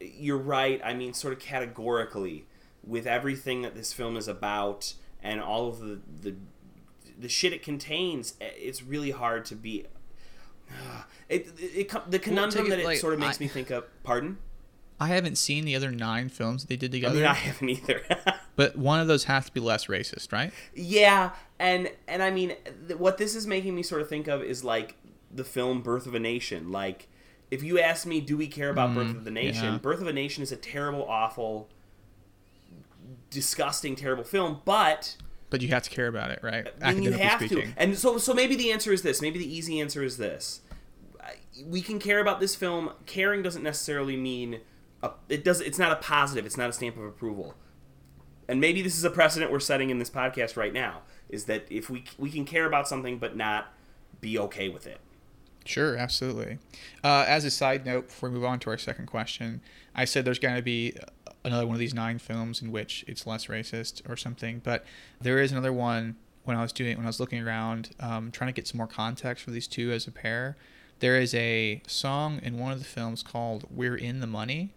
you're 0.01 0.37
right 0.37 0.81
i 0.85 0.93
mean 0.93 1.15
sort 1.15 1.33
of 1.33 1.39
categorically 1.39 2.45
with 2.85 3.07
everything 3.07 3.63
that 3.63 3.77
this 3.77 3.93
film 3.93 4.17
is 4.17 4.27
about 4.27 4.95
and 5.23 5.41
all 5.41 5.69
of 5.69 5.79
the 5.79 6.01
the, 6.23 6.35
the 7.17 7.29
shit 7.29 7.53
it 7.53 7.63
contains 7.63 8.35
eh, 8.41 8.49
it's 8.57 8.83
really 8.83 9.13
hard 9.13 9.45
to 9.45 9.55
be 9.55 9.87
it, 11.29 11.49
it, 11.59 11.93
it 11.93 12.11
the 12.11 12.19
conundrum 12.19 12.67
it, 12.67 12.71
that 12.71 12.79
it 12.81 12.85
like, 12.85 12.99
sort 12.99 13.15
of 13.15 13.21
makes 13.21 13.41
I- 13.41 13.45
me 13.45 13.49
think 13.49 13.71
of 13.71 13.85
pardon 14.03 14.39
I 14.99 15.09
haven't 15.09 15.37
seen 15.37 15.67
the 15.67 15.77
other 15.77 15.91
nine 15.91 16.31
films 16.31 16.65
they 16.65 16.77
did 16.77 16.91
i 16.91 16.97
together, 16.97 17.17
mean 17.17 17.25
i 17.27 17.35
haven't 17.35 17.69
either 17.69 18.01
but 18.57 18.77
one 18.77 18.99
of 18.99 19.07
those 19.07 19.25
has 19.25 19.45
to 19.47 19.53
be 19.53 19.61
less 19.61 19.87
racist, 19.87 20.33
right? 20.33 20.53
Yeah, 20.75 21.33
and 21.59 21.91
and 22.09 22.23
I 22.23 22.31
mean, 22.31 22.55
th- 22.89 22.99
what 22.99 23.19
this 23.19 23.37
is 23.37 23.47
making 23.47 23.75
me 23.75 23.83
sort 23.83 24.01
of 24.01 24.09
think 24.09 24.27
of 24.27 24.43
is 24.43 24.65
like 24.65 24.97
the 25.31 25.45
film 25.45 25.83
Birth 25.83 26.07
of 26.07 26.15
a 26.15 26.19
Nation. 26.19 26.73
Like, 26.73 27.09
if 27.51 27.63
you 27.63 27.79
ask 27.79 28.07
me, 28.07 28.21
do 28.21 28.37
we 28.37 28.47
care 28.49 28.71
about 28.71 28.95
Birth 28.95 29.09
mm, 29.09 29.17
of 29.17 29.25
the 29.25 29.31
Nation? 29.31 29.75
yeah. 29.75 29.79
Birth 29.79 30.01
of 30.01 30.07
a 30.07 30.13
Nation 30.13 30.43
is 30.43 30.51
a 30.51 30.57
terrible, 30.57 31.05
awful, 31.05 31.69
disgusting, 33.31 33.95
terrible 33.95 34.25
film, 34.25 34.63
but 34.65 35.17
But 35.51 35.63
you 35.63 35.69
have 35.69 35.83
to 35.85 35.91
care 35.91 36.09
about 36.09 36.31
it, 36.33 36.41
right? 36.43 36.67
Mean, 36.83 37.03
you 37.03 37.13
have 37.13 37.41
speaking. 37.41 37.73
to. 37.73 37.81
And 37.81 37.97
so, 37.97 38.19
so 38.19 38.35
maybe 38.35 38.57
the 38.57 38.73
answer 38.73 38.93
is 38.93 39.03
this. 39.03 39.23
Maybe 39.23 39.39
the 39.39 39.57
easy 39.57 39.81
answer 39.81 40.03
is 40.03 40.17
this. 40.17 40.61
We 41.65 41.81
can 41.83 41.99
care 41.99 42.21
about 42.21 42.41
this 42.41 42.55
film. 42.55 42.91
Caring 43.07 43.43
doesn't 43.43 43.63
necessarily 43.63 44.17
mean 44.17 44.61
a, 45.03 45.13
it 45.29 45.45
does. 45.45 45.61
It's 45.61 45.79
not 45.79 45.93
a 45.93 45.97
positive. 45.97 46.45
It's 46.47 46.57
not 46.57 46.69
a 46.69 46.73
stamp 46.73 46.97
of 46.97 47.05
approval. 47.05 47.55
and 48.49 48.61
maybe 48.61 48.83
this 48.83 48.97
is 48.97 49.05
a 49.05 49.11
precedent 49.11 49.51
we're 49.51 49.61
setting 49.61 49.91
in 49.91 49.99
this 49.99 50.11
podcast 50.11 50.57
right 50.57 50.73
now 50.73 51.03
is 51.29 51.45
that 51.47 51.67
if 51.71 51.91
we 51.91 52.05
we 52.19 52.31
can 52.31 52.45
care 52.45 52.67
about 52.67 52.87
something 52.89 53.19
but 53.19 53.37
not 53.37 53.73
be 54.21 54.39
okay 54.39 54.69
with 54.69 54.87
it. 54.87 55.01
Sure, 55.65 55.97
absolutely. 55.97 56.59
Uh, 57.03 57.25
as 57.27 57.45
a 57.45 57.51
side 57.51 57.85
note, 57.85 58.07
before 58.07 58.29
we 58.29 58.37
move 58.37 58.45
on 58.45 58.61
to 58.61 58.71
our 58.71 58.79
second 58.79 59.07
question, 59.07 59.61
I 59.97 60.05
said 60.05 60.25
there's 60.25 60.39
going 60.39 60.55
to 60.55 60.63
be 60.63 60.97
another 61.47 61.67
one 61.67 61.75
of 61.75 61.81
these 61.81 61.95
nine 61.95 62.19
films 62.19 62.61
in 62.61 62.71
which 62.73 63.05
it's 63.09 63.27
less 63.27 63.47
racist 63.47 64.03
or 64.11 64.17
something, 64.17 64.61
but 64.63 64.85
there 65.21 65.39
is 65.39 65.53
another 65.53 65.73
one 65.73 66.17
when 66.45 66.57
I 66.57 66.63
was 66.63 66.73
doing 66.73 66.97
when 66.97 67.07
I 67.07 67.09
was 67.09 67.19
looking 67.21 67.43
around, 67.47 67.91
um, 68.01 68.31
trying 68.31 68.49
to 68.49 68.53
get 68.53 68.69
some 68.69 68.79
more 68.79 68.87
context 68.87 69.45
for 69.45 69.51
these 69.53 69.67
two 69.67 69.91
as 69.93 70.07
a 70.07 70.11
pair. 70.11 70.57
There 70.99 71.17
is 71.17 71.35
a 71.35 71.83
song 71.87 72.41
in 72.43 72.59
one 72.59 72.73
of 72.73 72.79
the 72.79 72.85
films 72.85 73.23
called 73.23 73.65
"We're 73.71 73.97
in 73.97 74.21
the 74.21 74.27
Money," 74.27 74.75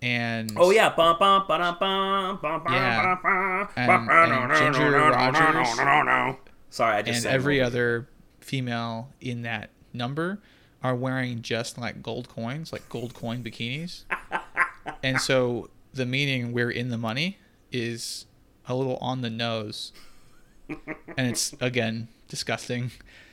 and 0.00 0.52
Oh 0.56 0.70
yeah, 0.70 0.94
bum 0.94 1.16
bum 1.18 1.44
ba 1.48 1.76
bum 1.78 2.38
bum 2.42 2.62
Yeah. 2.68 3.66
And- 3.76 4.10
and 4.10 4.52
Ginger 4.56 4.90
Rogers 4.90 6.38
Sorry, 6.70 6.96
I 6.96 7.02
just 7.02 7.16
and 7.16 7.22
said 7.24 7.34
every 7.34 7.56
movie. 7.56 7.66
other 7.66 8.08
female 8.40 9.12
in 9.20 9.42
that 9.42 9.70
number 9.92 10.40
are 10.82 10.94
wearing 10.96 11.42
just 11.42 11.76
like 11.78 12.02
gold 12.02 12.28
coins, 12.28 12.72
like 12.72 12.88
gold 12.88 13.14
coin 13.14 13.42
bikinis. 13.44 14.04
and 15.02 15.20
so 15.20 15.68
the 15.92 16.06
meaning 16.06 16.52
we're 16.52 16.70
in 16.70 16.90
the 16.90 16.98
money 16.98 17.38
is 17.70 18.26
a 18.66 18.74
little 18.74 18.96
on 18.96 19.20
the 19.20 19.30
nose. 19.30 19.92
and 20.68 21.28
it's 21.28 21.54
again 21.60 22.08
disgusting. 22.28 22.90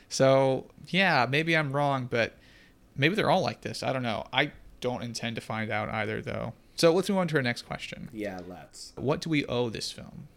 So, 0.09 0.65
yeah, 0.87 1.27
maybe 1.29 1.55
I'm 1.55 1.71
wrong, 1.71 2.07
but 2.09 2.35
maybe 2.95 3.15
they're 3.15 3.29
all 3.29 3.41
like 3.41 3.61
this. 3.61 3.83
I 3.83 3.93
don't 3.93 4.03
know. 4.03 4.25
I 4.33 4.51
don't 4.81 5.03
intend 5.03 5.35
to 5.35 5.41
find 5.41 5.71
out 5.71 5.89
either 5.89 6.21
though. 6.21 6.53
So, 6.75 6.93
let's 6.93 7.09
move 7.09 7.19
on 7.19 7.27
to 7.29 7.35
our 7.37 7.41
next 7.41 7.63
question. 7.63 8.09
Yeah, 8.11 8.39
let's. 8.47 8.93
What 8.95 9.21
do 9.21 9.29
we 9.29 9.45
owe 9.45 9.69
this 9.69 9.91
film? 9.91 10.27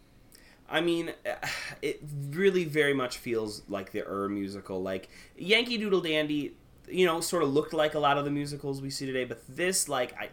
I 0.69 0.81
mean, 0.81 1.13
it 1.81 2.01
really 2.29 2.65
very 2.65 2.93
much 2.93 3.17
feels 3.17 3.63
like 3.67 3.91
the 3.91 4.07
Ur 4.07 4.29
musical. 4.29 4.81
Like 4.81 5.09
Yankee 5.37 5.77
Doodle 5.77 6.01
Dandy, 6.01 6.55
you 6.87 7.05
know, 7.05 7.19
sort 7.21 7.43
of 7.43 7.53
looked 7.53 7.73
like 7.73 7.95
a 7.95 7.99
lot 7.99 8.17
of 8.17 8.25
the 8.25 8.31
musicals 8.31 8.81
we 8.81 8.89
see 8.89 9.05
today, 9.05 9.25
but 9.25 9.41
this, 9.47 9.89
like, 9.89 10.13
I, 10.19 10.29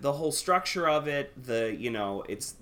the 0.00 0.12
whole 0.12 0.32
structure 0.32 0.88
of 0.88 1.08
it, 1.08 1.32
the 1.44 1.74
you 1.78 1.90
know, 1.90 2.24
it's 2.28 2.54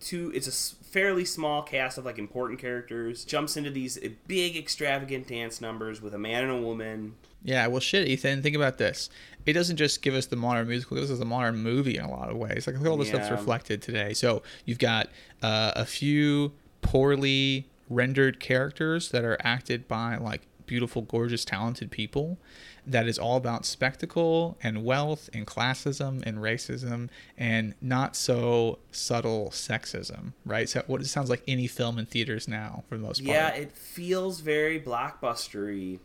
two, 0.00 0.30
it's 0.34 0.46
a 0.46 0.84
fairly 0.84 1.24
small 1.24 1.62
cast 1.62 1.98
of 1.98 2.04
like 2.04 2.18
important 2.18 2.60
characters. 2.60 3.24
Jumps 3.24 3.56
into 3.56 3.70
these 3.70 3.98
big 4.26 4.56
extravagant 4.56 5.26
dance 5.26 5.60
numbers 5.60 6.00
with 6.00 6.14
a 6.14 6.18
man 6.18 6.44
and 6.44 6.52
a 6.52 6.60
woman. 6.60 7.14
Yeah, 7.42 7.66
well, 7.66 7.80
shit, 7.80 8.08
Ethan. 8.08 8.42
Think 8.42 8.56
about 8.56 8.78
this. 8.78 9.10
It 9.44 9.52
doesn't 9.52 9.76
just 9.76 10.00
give 10.00 10.14
us 10.14 10.26
the 10.26 10.36
modern 10.36 10.68
musical; 10.68 10.96
it 10.96 11.00
gives 11.00 11.10
us 11.10 11.20
a 11.20 11.26
modern 11.26 11.58
movie 11.58 11.98
in 11.98 12.04
a 12.04 12.10
lot 12.10 12.30
of 12.30 12.36
ways. 12.36 12.66
Like 12.66 12.76
look 12.76 12.86
at 12.86 12.90
all 12.90 12.96
the 12.96 13.04
stuff's 13.04 13.30
reflected 13.30 13.82
today. 13.82 14.14
So 14.14 14.42
you've 14.64 14.78
got 14.78 15.08
uh, 15.42 15.72
a 15.76 15.84
few 15.84 16.52
poorly 16.80 17.68
rendered 17.90 18.40
characters 18.40 19.10
that 19.10 19.24
are 19.24 19.36
acted 19.42 19.86
by 19.86 20.16
like 20.16 20.42
beautiful, 20.66 21.02
gorgeous, 21.02 21.44
talented 21.44 21.90
people. 21.90 22.38
That 22.86 23.08
is 23.08 23.18
all 23.18 23.38
about 23.38 23.64
spectacle 23.64 24.58
and 24.62 24.84
wealth 24.84 25.30
and 25.32 25.46
classism 25.46 26.22
and 26.26 26.36
racism 26.38 27.08
and 27.38 27.74
not 27.80 28.14
so 28.14 28.78
subtle 28.92 29.48
sexism, 29.52 30.32
right? 30.44 30.68
So 30.68 30.82
what 30.86 31.00
it 31.00 31.06
sounds 31.06 31.30
like 31.30 31.42
any 31.48 31.66
film 31.66 31.98
in 31.98 32.04
theaters 32.04 32.46
now, 32.46 32.84
for 32.88 32.98
the 32.98 33.02
most 33.02 33.24
part. 33.24 33.34
Yeah, 33.34 33.48
it 33.48 33.72
feels 33.72 34.40
very 34.40 34.78
blockbustery. 34.78 36.00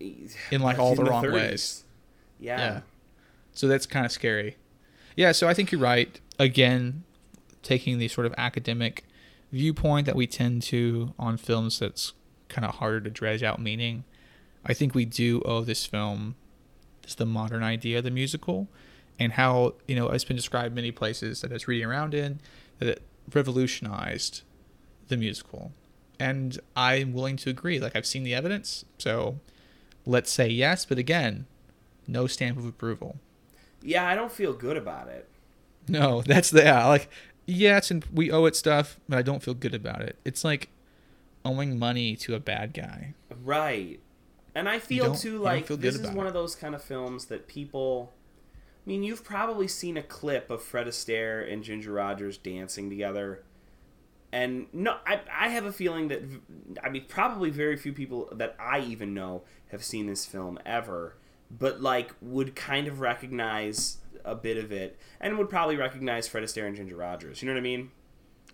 In, 0.00 0.60
like, 0.60 0.78
all 0.78 0.94
the 0.94 1.04
wrong 1.04 1.30
ways. 1.30 1.84
Yeah. 2.40 2.58
Yeah. 2.58 2.80
So 3.52 3.68
that's 3.68 3.86
kind 3.86 4.06
of 4.06 4.10
scary. 4.10 4.56
Yeah, 5.14 5.32
so 5.32 5.46
I 5.46 5.54
think 5.54 5.70
you're 5.70 5.80
right. 5.80 6.18
Again, 6.38 7.04
taking 7.62 7.98
the 7.98 8.08
sort 8.08 8.26
of 8.26 8.34
academic 8.38 9.04
viewpoint 9.52 10.06
that 10.06 10.16
we 10.16 10.26
tend 10.26 10.62
to 10.62 11.14
on 11.18 11.36
films 11.36 11.78
that's 11.78 12.14
kind 12.48 12.64
of 12.64 12.76
harder 12.76 13.02
to 13.02 13.10
dredge 13.10 13.42
out 13.42 13.60
meaning. 13.60 14.04
I 14.64 14.74
think 14.74 14.94
we 14.94 15.04
do 15.04 15.42
owe 15.44 15.62
this 15.62 15.86
film 15.86 16.34
just 17.02 17.18
the 17.18 17.26
modern 17.26 17.62
idea 17.62 17.98
of 17.98 18.04
the 18.04 18.10
musical 18.10 18.68
and 19.18 19.32
how, 19.32 19.74
you 19.86 19.96
know, 19.96 20.08
it's 20.08 20.24
been 20.24 20.36
described 20.36 20.74
many 20.74 20.90
places 20.90 21.40
that 21.40 21.52
it's 21.52 21.66
reading 21.68 21.86
around 21.86 22.14
in 22.14 22.40
that 22.78 22.88
it 22.88 23.02
revolutionized 23.32 24.42
the 25.08 25.16
musical. 25.16 25.72
And 26.18 26.58
I'm 26.76 27.12
willing 27.12 27.36
to 27.38 27.50
agree. 27.50 27.78
Like 27.78 27.96
I've 27.96 28.06
seen 28.06 28.22
the 28.22 28.34
evidence, 28.34 28.84
so 28.98 29.38
let's 30.06 30.30
say 30.30 30.48
yes, 30.48 30.84
but 30.84 30.98
again, 30.98 31.46
no 32.06 32.26
stamp 32.26 32.58
of 32.58 32.66
approval. 32.66 33.16
Yeah, 33.82 34.06
I 34.06 34.14
don't 34.14 34.32
feel 34.32 34.52
good 34.52 34.76
about 34.76 35.08
it. 35.08 35.28
No, 35.88 36.22
that's 36.26 36.50
the 36.50 36.62
yeah, 36.62 36.86
like 36.86 37.10
yes, 37.46 37.90
and 37.90 38.04
we 38.12 38.30
owe 38.30 38.44
it 38.44 38.56
stuff, 38.56 38.98
but 39.08 39.18
I 39.18 39.22
don't 39.22 39.42
feel 39.42 39.54
good 39.54 39.74
about 39.74 40.02
it. 40.02 40.18
It's 40.24 40.44
like 40.44 40.68
owing 41.44 41.78
money 41.78 42.16
to 42.16 42.34
a 42.34 42.40
bad 42.40 42.74
guy. 42.74 43.14
Right. 43.42 44.00
And 44.54 44.68
I 44.68 44.78
feel 44.78 45.14
too 45.14 45.38
like 45.38 45.66
this 45.66 45.94
is 45.94 46.10
one 46.10 46.26
it. 46.26 46.28
of 46.28 46.34
those 46.34 46.54
kind 46.54 46.74
of 46.74 46.82
films 46.82 47.26
that 47.26 47.46
people 47.46 48.12
I 48.84 48.88
mean, 48.88 49.02
you've 49.02 49.24
probably 49.24 49.68
seen 49.68 49.96
a 49.96 50.02
clip 50.02 50.50
of 50.50 50.62
Fred 50.62 50.86
Astaire 50.86 51.50
and 51.50 51.62
Ginger 51.62 51.92
Rogers 51.92 52.38
dancing 52.38 52.88
together. 52.88 53.44
And 54.32 54.66
no, 54.72 54.96
I, 55.06 55.20
I 55.30 55.48
have 55.48 55.64
a 55.64 55.72
feeling 55.72 56.08
that 56.08 56.22
I 56.82 56.88
mean 56.88 57.04
probably 57.08 57.50
very 57.50 57.76
few 57.76 57.92
people 57.92 58.28
that 58.32 58.56
I 58.58 58.80
even 58.80 59.12
know 59.12 59.42
have 59.70 59.84
seen 59.84 60.06
this 60.06 60.24
film 60.24 60.58
ever, 60.64 61.16
but 61.50 61.80
like 61.82 62.14
would 62.20 62.56
kind 62.56 62.88
of 62.88 63.00
recognize 63.00 63.98
a 64.24 64.34
bit 64.34 64.56
of 64.56 64.72
it 64.72 64.98
and 65.20 65.36
would 65.36 65.50
probably 65.50 65.76
recognize 65.76 66.28
Fred 66.28 66.44
Astaire 66.44 66.66
and 66.66 66.76
Ginger 66.76 66.96
Rogers. 66.96 67.42
You 67.42 67.48
know 67.48 67.54
what 67.54 67.60
I 67.60 67.62
mean? 67.62 67.90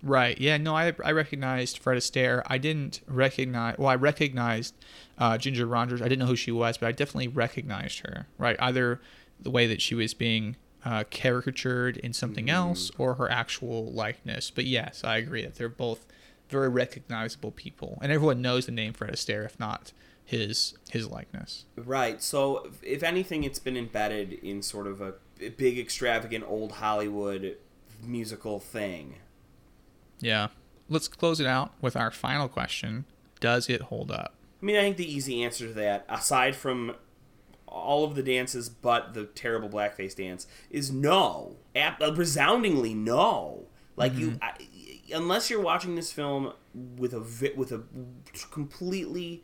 Right. 0.03 0.39
Yeah. 0.39 0.57
No, 0.57 0.75
I, 0.75 0.93
I 1.03 1.11
recognized 1.11 1.79
Fred 1.79 1.97
Astaire. 1.97 2.43
I 2.47 2.57
didn't 2.57 3.01
recognize. 3.07 3.77
Well, 3.77 3.89
I 3.89 3.95
recognized 3.95 4.75
uh, 5.17 5.37
Ginger 5.37 5.65
Rogers. 5.65 6.01
I 6.01 6.05
didn't 6.05 6.19
know 6.19 6.27
who 6.27 6.35
she 6.35 6.51
was, 6.51 6.77
but 6.77 6.87
I 6.87 6.91
definitely 6.91 7.29
recognized 7.29 7.99
her. 7.99 8.27
Right. 8.37 8.55
Either 8.59 9.01
the 9.39 9.51
way 9.51 9.67
that 9.67 9.81
she 9.81 9.95
was 9.95 10.13
being 10.13 10.55
uh, 10.85 11.03
caricatured 11.09 11.97
in 11.97 12.13
something 12.13 12.49
else, 12.49 12.91
or 12.97 13.15
her 13.15 13.29
actual 13.29 13.91
likeness. 13.91 14.49
But 14.49 14.65
yes, 14.65 15.03
I 15.03 15.17
agree 15.17 15.43
that 15.43 15.55
they're 15.55 15.69
both 15.69 16.05
very 16.49 16.69
recognizable 16.69 17.51
people, 17.51 17.97
and 18.01 18.11
everyone 18.11 18.41
knows 18.41 18.67
the 18.67 18.71
name 18.71 18.93
Fred 18.93 19.11
Astaire, 19.11 19.45
if 19.45 19.59
not 19.59 19.91
his 20.23 20.75
his 20.89 21.09
likeness. 21.09 21.65
Right. 21.75 22.21
So, 22.21 22.69
if 22.83 23.03
anything, 23.03 23.43
it's 23.43 23.59
been 23.59 23.75
embedded 23.77 24.33
in 24.33 24.61
sort 24.61 24.87
of 24.87 25.01
a 25.01 25.15
big, 25.57 25.77
extravagant 25.77 26.45
old 26.47 26.73
Hollywood 26.73 27.57
musical 28.05 28.59
thing. 28.59 29.15
Yeah. 30.19 30.47
Let's 30.89 31.07
close 31.07 31.39
it 31.39 31.47
out 31.47 31.73
with 31.81 31.95
our 31.95 32.11
final 32.11 32.47
question: 32.47 33.05
Does 33.39 33.69
it 33.69 33.81
hold 33.83 34.11
up? 34.11 34.33
I 34.61 34.65
mean, 34.65 34.75
I 34.75 34.81
think 34.81 34.97
the 34.97 35.11
easy 35.11 35.43
answer 35.43 35.67
to 35.67 35.73
that, 35.73 36.05
aside 36.09 36.55
from 36.55 36.95
all 37.67 38.05
of 38.05 38.15
the 38.15 38.23
dances 38.23 38.69
but 38.69 39.13
the 39.13 39.25
terrible 39.25 39.69
blackface 39.69 40.15
dance, 40.15 40.47
is 40.71 40.91
no. 40.91 41.57
Ap- 41.75 42.01
uh, 42.01 42.13
resoundingly 42.13 42.93
no. 42.93 43.65
Like 43.95 44.15
you, 44.15 44.37
I, 44.41 44.53
unless 45.13 45.49
you're 45.49 45.61
watching 45.61 45.95
this 45.95 46.11
film 46.11 46.53
with 46.73 47.13
a 47.13 47.19
vi- 47.19 47.53
with 47.55 47.71
a 47.71 47.83
completely 48.51 49.43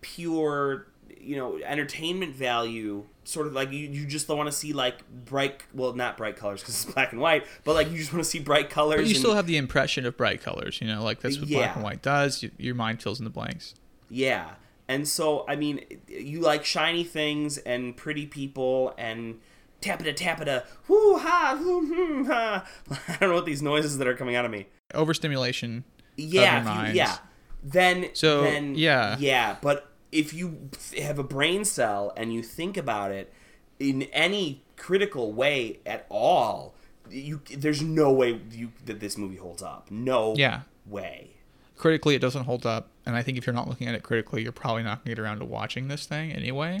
pure, 0.00 0.88
you 1.20 1.36
know, 1.36 1.58
entertainment 1.64 2.34
value, 2.34 3.04
sort 3.24 3.46
of 3.46 3.52
like 3.52 3.72
you, 3.72 3.88
you 3.88 4.06
just 4.06 4.28
don't 4.28 4.36
want 4.36 4.50
to 4.50 4.56
see 4.56 4.72
like 4.72 5.08
bright, 5.24 5.62
well, 5.74 5.92
not 5.92 6.16
bright 6.16 6.36
colors 6.36 6.60
because 6.60 6.84
it's 6.84 6.92
black 6.94 7.12
and 7.12 7.20
white, 7.20 7.44
but 7.64 7.74
like 7.74 7.90
you 7.90 7.96
just 7.98 8.12
want 8.12 8.24
to 8.24 8.30
see 8.30 8.38
bright 8.38 8.70
colors. 8.70 8.98
But 9.00 9.04
you 9.06 9.10
and- 9.14 9.18
still 9.18 9.34
have 9.34 9.46
the 9.46 9.56
impression 9.56 10.06
of 10.06 10.16
bright 10.16 10.42
colors, 10.42 10.80
you 10.80 10.86
know, 10.86 11.02
like 11.02 11.20
that's 11.20 11.38
what 11.38 11.48
black 11.48 11.74
and 11.76 11.84
white 11.84 12.02
does. 12.02 12.42
You, 12.42 12.50
your 12.58 12.74
mind 12.74 13.02
fills 13.02 13.18
in 13.18 13.24
the 13.24 13.30
blanks. 13.30 13.74
Yeah. 14.08 14.50
And 14.88 15.08
so, 15.08 15.44
I 15.48 15.56
mean, 15.56 15.84
you 16.06 16.40
like 16.40 16.64
shiny 16.64 17.02
things 17.02 17.58
and 17.58 17.96
pretty 17.96 18.24
people 18.26 18.94
and 18.96 19.40
tapita 19.80 20.14
tapita, 20.16 20.64
whoo 20.86 21.18
ha, 21.18 21.56
hoo 21.58 21.80
hmm 21.86 22.24
ha. 22.26 22.64
I 23.08 23.16
don't 23.16 23.30
know 23.30 23.34
what 23.34 23.46
these 23.46 23.62
noises 23.62 23.98
that 23.98 24.06
are 24.06 24.14
coming 24.14 24.36
out 24.36 24.44
of 24.44 24.50
me. 24.52 24.66
Overstimulation. 24.94 25.82
Yeah, 26.16 26.60
of 26.60 26.64
your 26.66 26.84
if 26.84 26.88
you- 26.90 26.94
yeah. 26.98 27.16
Then, 27.64 28.10
So, 28.12 28.42
then, 28.42 28.76
yeah. 28.76 29.16
yeah. 29.18 29.56
But 29.60 29.90
if 30.12 30.32
you 30.32 30.70
have 30.98 31.18
a 31.18 31.24
brain 31.24 31.64
cell 31.64 32.12
and 32.16 32.32
you 32.32 32.42
think 32.42 32.76
about 32.76 33.10
it 33.10 33.32
in 33.78 34.02
any 34.04 34.62
critical 34.76 35.32
way 35.32 35.78
at 35.84 36.06
all, 36.08 36.74
you 37.10 37.40
there's 37.56 37.82
no 37.82 38.12
way 38.12 38.40
you 38.50 38.72
that 38.84 39.00
this 39.00 39.16
movie 39.18 39.36
holds 39.36 39.62
up. 39.62 39.90
No 39.90 40.34
Yeah. 40.36 40.62
way. 40.86 41.30
Critically, 41.76 42.14
it 42.14 42.20
doesn't 42.20 42.44
hold 42.44 42.64
up, 42.64 42.88
and 43.04 43.14
I 43.14 43.22
think 43.22 43.36
if 43.36 43.46
you're 43.46 43.54
not 43.54 43.68
looking 43.68 43.86
at 43.86 43.94
it 43.94 44.02
critically, 44.02 44.42
you're 44.42 44.50
probably 44.52 44.82
not 44.82 45.04
going 45.04 45.14
to 45.14 45.16
get 45.16 45.18
around 45.22 45.40
to 45.40 45.44
watching 45.44 45.88
this 45.88 46.06
thing 46.06 46.32
anyway. 46.32 46.80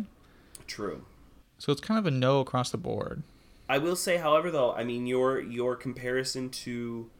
True. 0.66 1.04
So 1.58 1.70
it's 1.70 1.80
kind 1.82 1.98
of 1.98 2.06
a 2.06 2.10
no 2.10 2.40
across 2.40 2.70
the 2.70 2.78
board. 2.78 3.22
I 3.68 3.78
will 3.78 3.96
say, 3.96 4.16
however, 4.16 4.50
though, 4.50 4.72
I 4.72 4.84
mean 4.84 5.06
your 5.06 5.40
your 5.40 5.76
comparison 5.76 6.48
to 6.50 7.10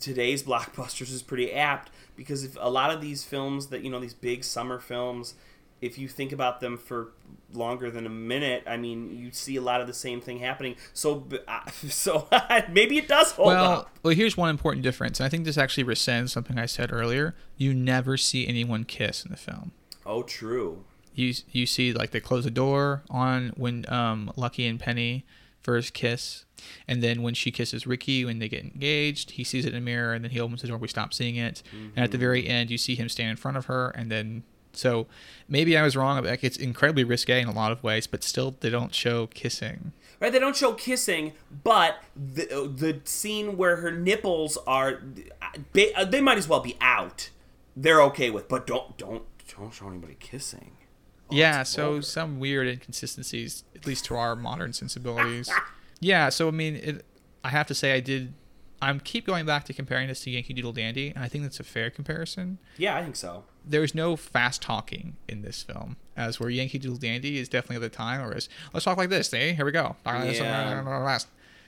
today's 0.00 0.42
blockbusters 0.42 1.12
is 1.12 1.22
pretty 1.22 1.52
apt 1.52 1.90
because 2.16 2.44
if 2.44 2.56
a 2.60 2.70
lot 2.70 2.90
of 2.90 3.00
these 3.00 3.24
films 3.24 3.68
that 3.68 3.82
you 3.82 3.90
know 3.90 4.00
these 4.00 4.14
big 4.14 4.44
summer 4.44 4.78
films, 4.78 5.34
if 5.80 5.98
you 5.98 6.08
think 6.08 6.32
about 6.32 6.60
them 6.60 6.76
for 6.76 7.12
longer 7.52 7.90
than 7.90 8.06
a 8.06 8.10
minute, 8.10 8.64
I 8.66 8.76
mean, 8.76 9.16
you 9.16 9.30
see 9.32 9.56
a 9.56 9.60
lot 9.60 9.80
of 9.80 9.86
the 9.86 9.94
same 9.94 10.20
thing 10.20 10.38
happening. 10.38 10.76
So, 10.92 11.26
so 11.72 12.28
maybe 12.70 12.98
it 12.98 13.08
does 13.08 13.32
hold 13.32 13.48
well, 13.48 13.72
up. 13.72 13.98
well, 14.02 14.14
here's 14.14 14.36
one 14.36 14.50
important 14.50 14.82
difference. 14.82 15.20
and 15.20 15.26
I 15.26 15.28
think 15.28 15.44
this 15.44 15.58
actually 15.58 15.84
rescinds 15.84 16.30
something 16.30 16.58
I 16.58 16.66
said 16.66 16.92
earlier. 16.92 17.34
You 17.56 17.74
never 17.74 18.16
see 18.16 18.46
anyone 18.46 18.84
kiss 18.84 19.24
in 19.24 19.30
the 19.30 19.36
film. 19.36 19.72
Oh, 20.06 20.22
true. 20.22 20.84
You 21.14 21.32
you 21.52 21.64
see 21.64 21.92
like 21.92 22.10
they 22.10 22.20
close 22.20 22.44
the 22.44 22.50
door 22.50 23.04
on 23.08 23.52
when 23.56 23.88
um, 23.88 24.32
Lucky 24.36 24.66
and 24.66 24.80
Penny 24.80 25.24
first 25.62 25.94
kiss, 25.94 26.44
and 26.88 27.02
then 27.02 27.22
when 27.22 27.34
she 27.34 27.50
kisses 27.50 27.86
Ricky 27.86 28.24
when 28.24 28.38
they 28.38 28.48
get 28.48 28.62
engaged, 28.62 29.32
he 29.32 29.44
sees 29.44 29.64
it 29.64 29.72
in 29.72 29.78
a 29.78 29.80
mirror, 29.80 30.12
and 30.12 30.24
then 30.24 30.30
he 30.30 30.40
opens 30.40 30.62
the 30.62 30.68
door. 30.68 30.78
We 30.78 30.88
stop 30.88 31.14
seeing 31.14 31.36
it, 31.36 31.62
and 31.72 32.04
at 32.04 32.10
the 32.10 32.18
very 32.18 32.42
mm-hmm. 32.42 32.50
end, 32.50 32.70
you 32.70 32.78
see 32.78 32.94
him 32.94 33.08
stand 33.08 33.30
in 33.30 33.36
front 33.36 33.56
of 33.56 33.66
her, 33.66 33.90
and 33.90 34.10
then. 34.10 34.44
So 34.76 35.06
maybe 35.48 35.76
I 35.78 35.82
was 35.84 35.96
wrong. 35.96 36.24
Like 36.24 36.42
it's 36.42 36.56
incredibly 36.56 37.04
risque 37.04 37.40
in 37.40 37.46
a 37.46 37.52
lot 37.52 37.70
of 37.70 37.84
ways, 37.84 38.08
but 38.08 38.24
still 38.24 38.56
they 38.58 38.70
don't 38.70 38.92
show 38.92 39.28
kissing. 39.28 39.92
Right? 40.18 40.32
They 40.32 40.40
don't 40.40 40.56
show 40.56 40.72
kissing, 40.72 41.32
but 41.62 42.02
the 42.16 42.72
the 42.74 43.00
scene 43.04 43.56
where 43.56 43.76
her 43.76 43.92
nipples 43.92 44.58
are, 44.66 45.00
they, 45.74 45.92
they 46.08 46.20
might 46.20 46.38
as 46.38 46.48
well 46.48 46.58
be 46.58 46.76
out. 46.80 47.30
They're 47.76 48.02
okay 48.02 48.30
with, 48.30 48.48
but 48.48 48.66
don't 48.66 48.96
don't 48.96 49.22
don't 49.56 49.72
show 49.72 49.88
anybody 49.88 50.16
kissing. 50.18 50.72
yeah, 51.30 51.62
so 51.62 51.84
vulgar. 51.84 52.02
some 52.02 52.40
weird 52.40 52.68
inconsistencies, 52.68 53.64
at 53.74 53.86
least 53.86 54.04
to 54.06 54.16
our 54.16 54.34
modern 54.34 54.72
sensibilities. 54.72 55.50
yeah, 56.04 56.28
so 56.28 56.48
I 56.48 56.50
mean, 56.50 56.76
it, 56.76 57.04
I 57.42 57.48
have 57.48 57.66
to 57.68 57.74
say 57.74 57.92
I 57.94 58.00
did. 58.00 58.34
I'm 58.82 59.00
keep 59.00 59.26
going 59.26 59.46
back 59.46 59.64
to 59.64 59.72
comparing 59.72 60.08
this 60.08 60.20
to 60.24 60.30
Yankee 60.30 60.52
Doodle 60.52 60.72
Dandy, 60.72 61.08
and 61.08 61.24
I 61.24 61.28
think 61.28 61.44
that's 61.44 61.58
a 61.60 61.64
fair 61.64 61.88
comparison. 61.90 62.58
Yeah, 62.76 62.96
I 62.96 63.02
think 63.02 63.16
so. 63.16 63.44
There's 63.64 63.94
no 63.94 64.14
fast 64.14 64.60
talking 64.60 65.16
in 65.26 65.40
this 65.40 65.62
film, 65.62 65.96
as 66.16 66.38
where 66.38 66.50
Yankee 66.50 66.78
Doodle 66.78 66.98
Dandy 66.98 67.38
is 67.38 67.48
definitely 67.48 67.76
at 67.76 67.82
the 67.82 67.88
time, 67.96 68.20
or 68.20 68.36
is 68.36 68.48
let's 68.74 68.84
talk 68.84 68.98
like 68.98 69.08
this, 69.08 69.32
eh? 69.32 69.54
Here 69.54 69.64
we 69.64 69.72
go. 69.72 69.96
Yeah. 70.04 71.18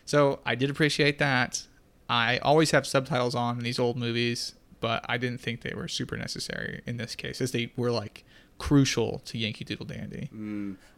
So 0.04 0.40
I 0.44 0.54
did 0.54 0.68
appreciate 0.68 1.18
that. 1.18 1.66
I 2.08 2.38
always 2.38 2.70
have 2.72 2.86
subtitles 2.86 3.34
on 3.34 3.58
in 3.58 3.64
these 3.64 3.78
old 3.78 3.96
movies, 3.96 4.54
but 4.80 5.04
I 5.08 5.16
didn't 5.16 5.40
think 5.40 5.62
they 5.62 5.72
were 5.74 5.88
super 5.88 6.16
necessary 6.16 6.82
in 6.86 6.98
this 6.98 7.14
case, 7.16 7.40
as 7.40 7.52
they 7.52 7.72
were 7.76 7.90
like 7.90 8.24
crucial 8.58 9.20
to 9.20 9.38
Yankee 9.38 9.64
Doodle 9.64 9.86
Dandy. 9.86 10.28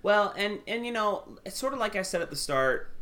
Well, 0.03 0.34
and 0.36 0.59
and 0.66 0.84
you 0.84 0.93
know, 0.93 1.39
it's 1.45 1.57
sort 1.57 1.72
of 1.74 1.78
like 1.78 1.95
I 1.95 2.03
said 2.03 2.22
at 2.22 2.30
the 2.30 2.36
start. 2.36 2.93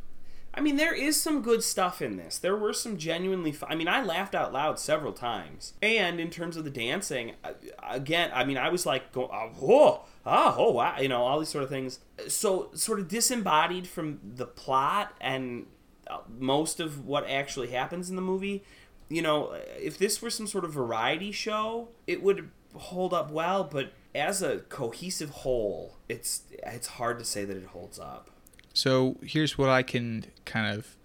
I 0.57 0.63
mean, 0.63 0.77
there 0.77 0.95
is 0.95 1.21
some 1.21 1.43
good 1.43 1.63
stuff 1.63 2.01
in 2.01 2.17
this. 2.17 2.39
There 2.39 2.57
were 2.57 2.73
some 2.73 2.97
genuinely. 2.97 3.53
Fu- 3.53 3.67
I 3.67 3.75
mean, 3.75 3.89
I 3.89 4.03
laughed 4.03 4.35
out 4.35 4.55
loud 4.55 4.79
several 4.79 5.13
times. 5.13 5.75
And 5.83 6.19
in 6.19 6.31
terms 6.31 6.57
of 6.57 6.65
the 6.65 6.71
dancing, 6.71 7.33
uh, 7.45 7.53
again, 7.87 8.31
I 8.33 8.45
mean, 8.45 8.57
I 8.57 8.71
was 8.71 8.87
like, 8.87 9.15
oh, 9.17 9.29
ah, 10.25 10.55
oh, 10.59 10.73
wow, 10.73 10.99
you 10.99 11.09
know, 11.09 11.23
all 11.23 11.39
these 11.39 11.51
sort 11.51 11.63
of 11.65 11.69
things. 11.69 11.99
So, 12.29 12.71
sort 12.73 13.01
of 13.01 13.09
disembodied 13.09 13.87
from 13.87 14.19
the 14.25 14.47
plot 14.47 15.15
and 15.21 15.67
uh, 16.09 16.19
most 16.39 16.81
of 16.81 17.07
what 17.07 17.29
actually 17.29 17.69
happens 17.69 18.09
in 18.09 18.17
the 18.17 18.23
movie. 18.23 18.65
You 19.11 19.23
know, 19.23 19.55
if 19.79 19.99
this 19.99 20.23
were 20.23 20.31
some 20.31 20.47
sort 20.47 20.65
of 20.65 20.73
variety 20.73 21.33
show, 21.33 21.89
it 22.07 22.23
would 22.23 22.51
hold 22.75 23.13
up 23.13 23.31
well. 23.31 23.63
But 23.63 23.93
as 24.15 24.43
a 24.43 24.61
cohesive 24.61 25.31
whole, 25.31 25.97
it's 26.09 26.45
it's 26.51 26.87
hard 26.87 27.19
to 27.19 27.25
say 27.27 27.45
that 27.45 27.57
it 27.57 27.67
holds 27.67 27.99
up. 27.99 28.31
So 28.77 29.16
here's 29.22 29.57
what 29.57 29.70
I 29.70 29.83
can 29.83 30.27
kind 30.45 30.77
of 30.79 30.97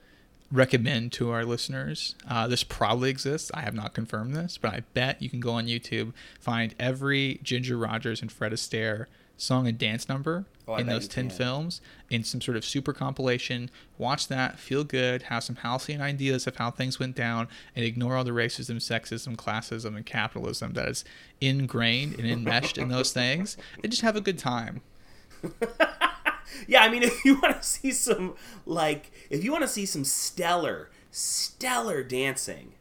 recommend 0.51 1.13
to 1.13 1.31
our 1.31 1.45
listeners. 1.45 2.15
Uh, 2.29 2.45
this 2.47 2.65
probably 2.65 3.09
exists. 3.09 3.49
I 3.53 3.61
have 3.61 3.73
not 3.73 3.93
confirmed 3.93 4.35
this, 4.35 4.57
but 4.57 4.73
I 4.73 4.81
bet 4.93 5.21
you 5.21 5.29
can 5.29 5.39
go 5.39 5.51
on 5.51 5.67
YouTube, 5.67 6.11
find 6.37 6.75
every 6.77 7.39
Ginger 7.43 7.77
Rogers 7.77 8.21
and 8.21 8.29
Fred 8.29 8.51
Astaire 8.51 9.05
song 9.37 9.67
and 9.67 9.77
dance 9.77 10.09
number 10.09 10.45
Oh, 10.67 10.75
in 10.75 10.85
those 10.87 11.07
10 11.07 11.29
can. 11.29 11.37
films 11.37 11.81
in 12.09 12.25
some 12.25 12.41
sort 12.41 12.57
of 12.57 12.65
super 12.65 12.91
compilation. 12.91 13.69
Watch 13.97 14.27
that, 14.27 14.59
feel 14.59 14.83
good, 14.83 15.23
have 15.23 15.43
some 15.43 15.55
halcyon 15.55 16.01
ideas 16.01 16.47
of 16.47 16.57
how 16.57 16.71
things 16.71 16.99
went 16.99 17.15
down, 17.15 17.47
and 17.73 17.85
ignore 17.85 18.17
all 18.17 18.23
the 18.25 18.31
racism, 18.31 18.75
sexism, 18.77 19.37
classism, 19.37 19.95
and 19.95 20.05
capitalism 20.05 20.73
that 20.73 20.89
is 20.89 21.05
ingrained 21.39 22.19
and 22.19 22.27
enmeshed 22.29 22.77
in 22.77 22.89
those 22.89 23.13
things, 23.13 23.55
and 23.81 23.91
just 23.91 24.01
have 24.03 24.17
a 24.17 24.21
good 24.21 24.37
time. 24.37 24.81
Yeah, 26.67 26.81
I 26.81 26.89
mean, 26.89 27.03
if 27.11 27.23
you 27.25 27.39
want 27.39 27.61
to 27.61 27.67
see 27.67 27.91
some 27.91 28.35
like, 28.65 29.11
if 29.29 29.43
you 29.43 29.51
want 29.51 29.63
to 29.63 29.67
see 29.67 29.85
some 29.85 30.03
stellar, 30.03 30.89
stellar 31.11 32.03
dancing, 32.03 32.73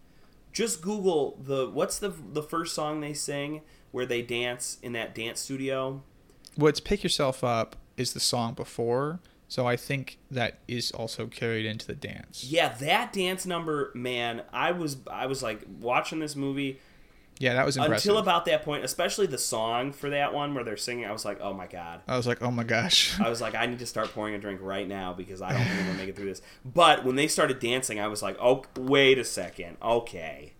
just 0.52 0.82
Google 0.82 1.38
the 1.42 1.68
what's 1.70 1.98
the 1.98 2.10
the 2.32 2.42
first 2.42 2.74
song 2.74 3.00
they 3.00 3.14
sing 3.14 3.62
where 3.92 4.06
they 4.06 4.22
dance 4.22 4.78
in 4.82 4.92
that 4.92 5.14
dance 5.14 5.40
studio. 5.40 6.02
what's 6.56 6.80
pick 6.80 7.02
yourself 7.02 7.42
up 7.44 7.76
is 7.96 8.12
the 8.12 8.20
song 8.20 8.54
before 8.54 9.20
so 9.48 9.66
i 9.66 9.76
think 9.76 10.18
that 10.30 10.58
is 10.68 10.90
also 10.92 11.26
carried 11.26 11.66
into 11.66 11.86
the 11.86 11.94
dance 11.94 12.44
Yeah, 12.48 12.68
that 12.80 13.12
dance 13.12 13.46
number, 13.46 13.90
man. 13.94 14.42
I 14.52 14.72
was 14.72 14.96
I 15.10 15.26
was 15.26 15.42
like 15.42 15.60
watching 15.80 16.18
this 16.20 16.34
movie 16.36 16.78
yeah 17.40 17.54
that 17.54 17.66
was 17.66 17.76
impressive 17.76 18.10
until 18.10 18.18
about 18.18 18.44
that 18.44 18.62
point, 18.62 18.84
especially 18.84 19.26
the 19.26 19.38
song 19.38 19.90
for 19.92 20.08
that 20.10 20.32
one 20.32 20.54
where 20.54 20.62
they're 20.62 20.76
singing. 20.76 21.04
I 21.06 21.10
was 21.12 21.24
like, 21.24 21.40
oh 21.40 21.52
my 21.52 21.66
god. 21.66 22.02
i 22.06 22.16
was 22.16 22.26
like 22.28 22.40
oh 22.42 22.50
my 22.52 22.62
gosh 22.62 23.18
I 23.18 23.28
was 23.28 23.40
like, 23.40 23.56
I 23.56 23.66
need 23.66 23.80
to 23.80 23.86
start 23.86 24.12
pouring 24.14 24.34
a 24.34 24.38
drink 24.38 24.60
right 24.62 24.86
now 24.86 25.12
because 25.12 25.42
I 25.42 25.52
don't 25.52 25.62
think 25.64 25.80
I'm 25.80 25.86
gonna 25.86 25.98
make 25.98 26.08
it 26.10 26.16
through 26.16 26.26
this. 26.28 26.42
But 26.64 27.04
when 27.04 27.16
they 27.16 27.26
started 27.26 27.58
dancing, 27.58 27.98
I 27.98 28.06
was 28.06 28.22
like, 28.22 28.36
oh, 28.40 28.62
wait 28.78 29.18
a 29.18 29.24
second, 29.24 29.76
okay. 29.82 30.52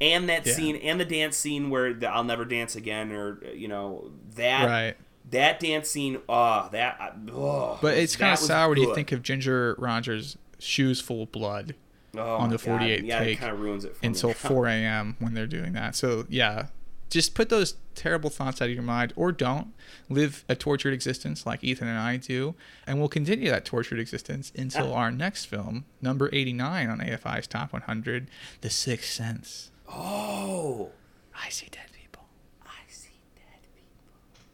And 0.00 0.28
that 0.28 0.46
Yeah. 0.46 0.52
scene, 0.52 0.76
and 0.76 1.00
the 1.00 1.04
dance 1.04 1.36
scene 1.36 1.70
where 1.70 1.92
the 1.94 2.08
"I'll 2.08 2.22
never 2.22 2.44
dance 2.44 2.76
again," 2.76 3.10
or 3.10 3.42
you 3.54 3.66
know 3.66 4.10
that 4.36 4.66
right 4.66 4.96
that 5.30 5.60
dance 5.60 5.90
scene. 5.90 6.18
Oh, 6.28 6.68
that. 6.72 7.16
Oh, 7.32 7.78
but 7.82 7.96
it's 7.98 8.16
kind 8.16 8.32
of 8.32 8.38
sour 8.38 8.70
when 8.70 8.78
you 8.78 8.94
think 8.94 9.12
of 9.12 9.22
ginger 9.22 9.74
rogers 9.78 10.36
shoes 10.58 11.00
full 11.00 11.24
of 11.24 11.32
blood 11.32 11.74
oh 12.16 12.36
on 12.36 12.50
the 12.50 12.58
48 12.58 12.96
God. 12.96 13.06
Yeah, 13.06 13.18
take 13.20 13.38
kind 13.38 13.52
of 13.52 13.60
ruins 13.60 13.84
it 13.84 13.96
for 13.96 14.06
until 14.06 14.30
me. 14.30 14.34
4 14.34 14.66
a.m 14.66 15.16
when 15.18 15.34
they're 15.34 15.46
doing 15.46 15.72
that 15.72 15.94
so 15.94 16.26
yeah 16.28 16.66
just 17.10 17.34
put 17.34 17.48
those 17.48 17.74
terrible 17.94 18.28
thoughts 18.28 18.60
out 18.60 18.68
of 18.68 18.74
your 18.74 18.82
mind 18.82 19.12
or 19.16 19.32
don't 19.32 19.72
live 20.08 20.44
a 20.48 20.54
tortured 20.54 20.92
existence 20.92 21.46
like 21.46 21.64
ethan 21.64 21.88
and 21.88 21.98
i 21.98 22.16
do 22.16 22.54
and 22.86 22.98
we'll 22.98 23.08
continue 23.08 23.50
that 23.50 23.64
tortured 23.64 23.98
existence 23.98 24.52
until 24.56 24.92
ah. 24.92 24.98
our 24.98 25.10
next 25.10 25.46
film 25.46 25.84
number 26.00 26.30
89 26.32 26.88
on 26.88 26.98
afi's 27.00 27.46
top 27.46 27.72
100 27.72 28.28
the 28.60 28.70
sixth 28.70 29.10
sense 29.10 29.70
Oh, 29.88 30.90
I 31.34 31.48
see 31.48 31.66
dead 31.70 31.86
people. 31.92 32.24
I 32.64 32.80
see 32.88 33.20
dead 33.36 33.62
people. 33.74 34.44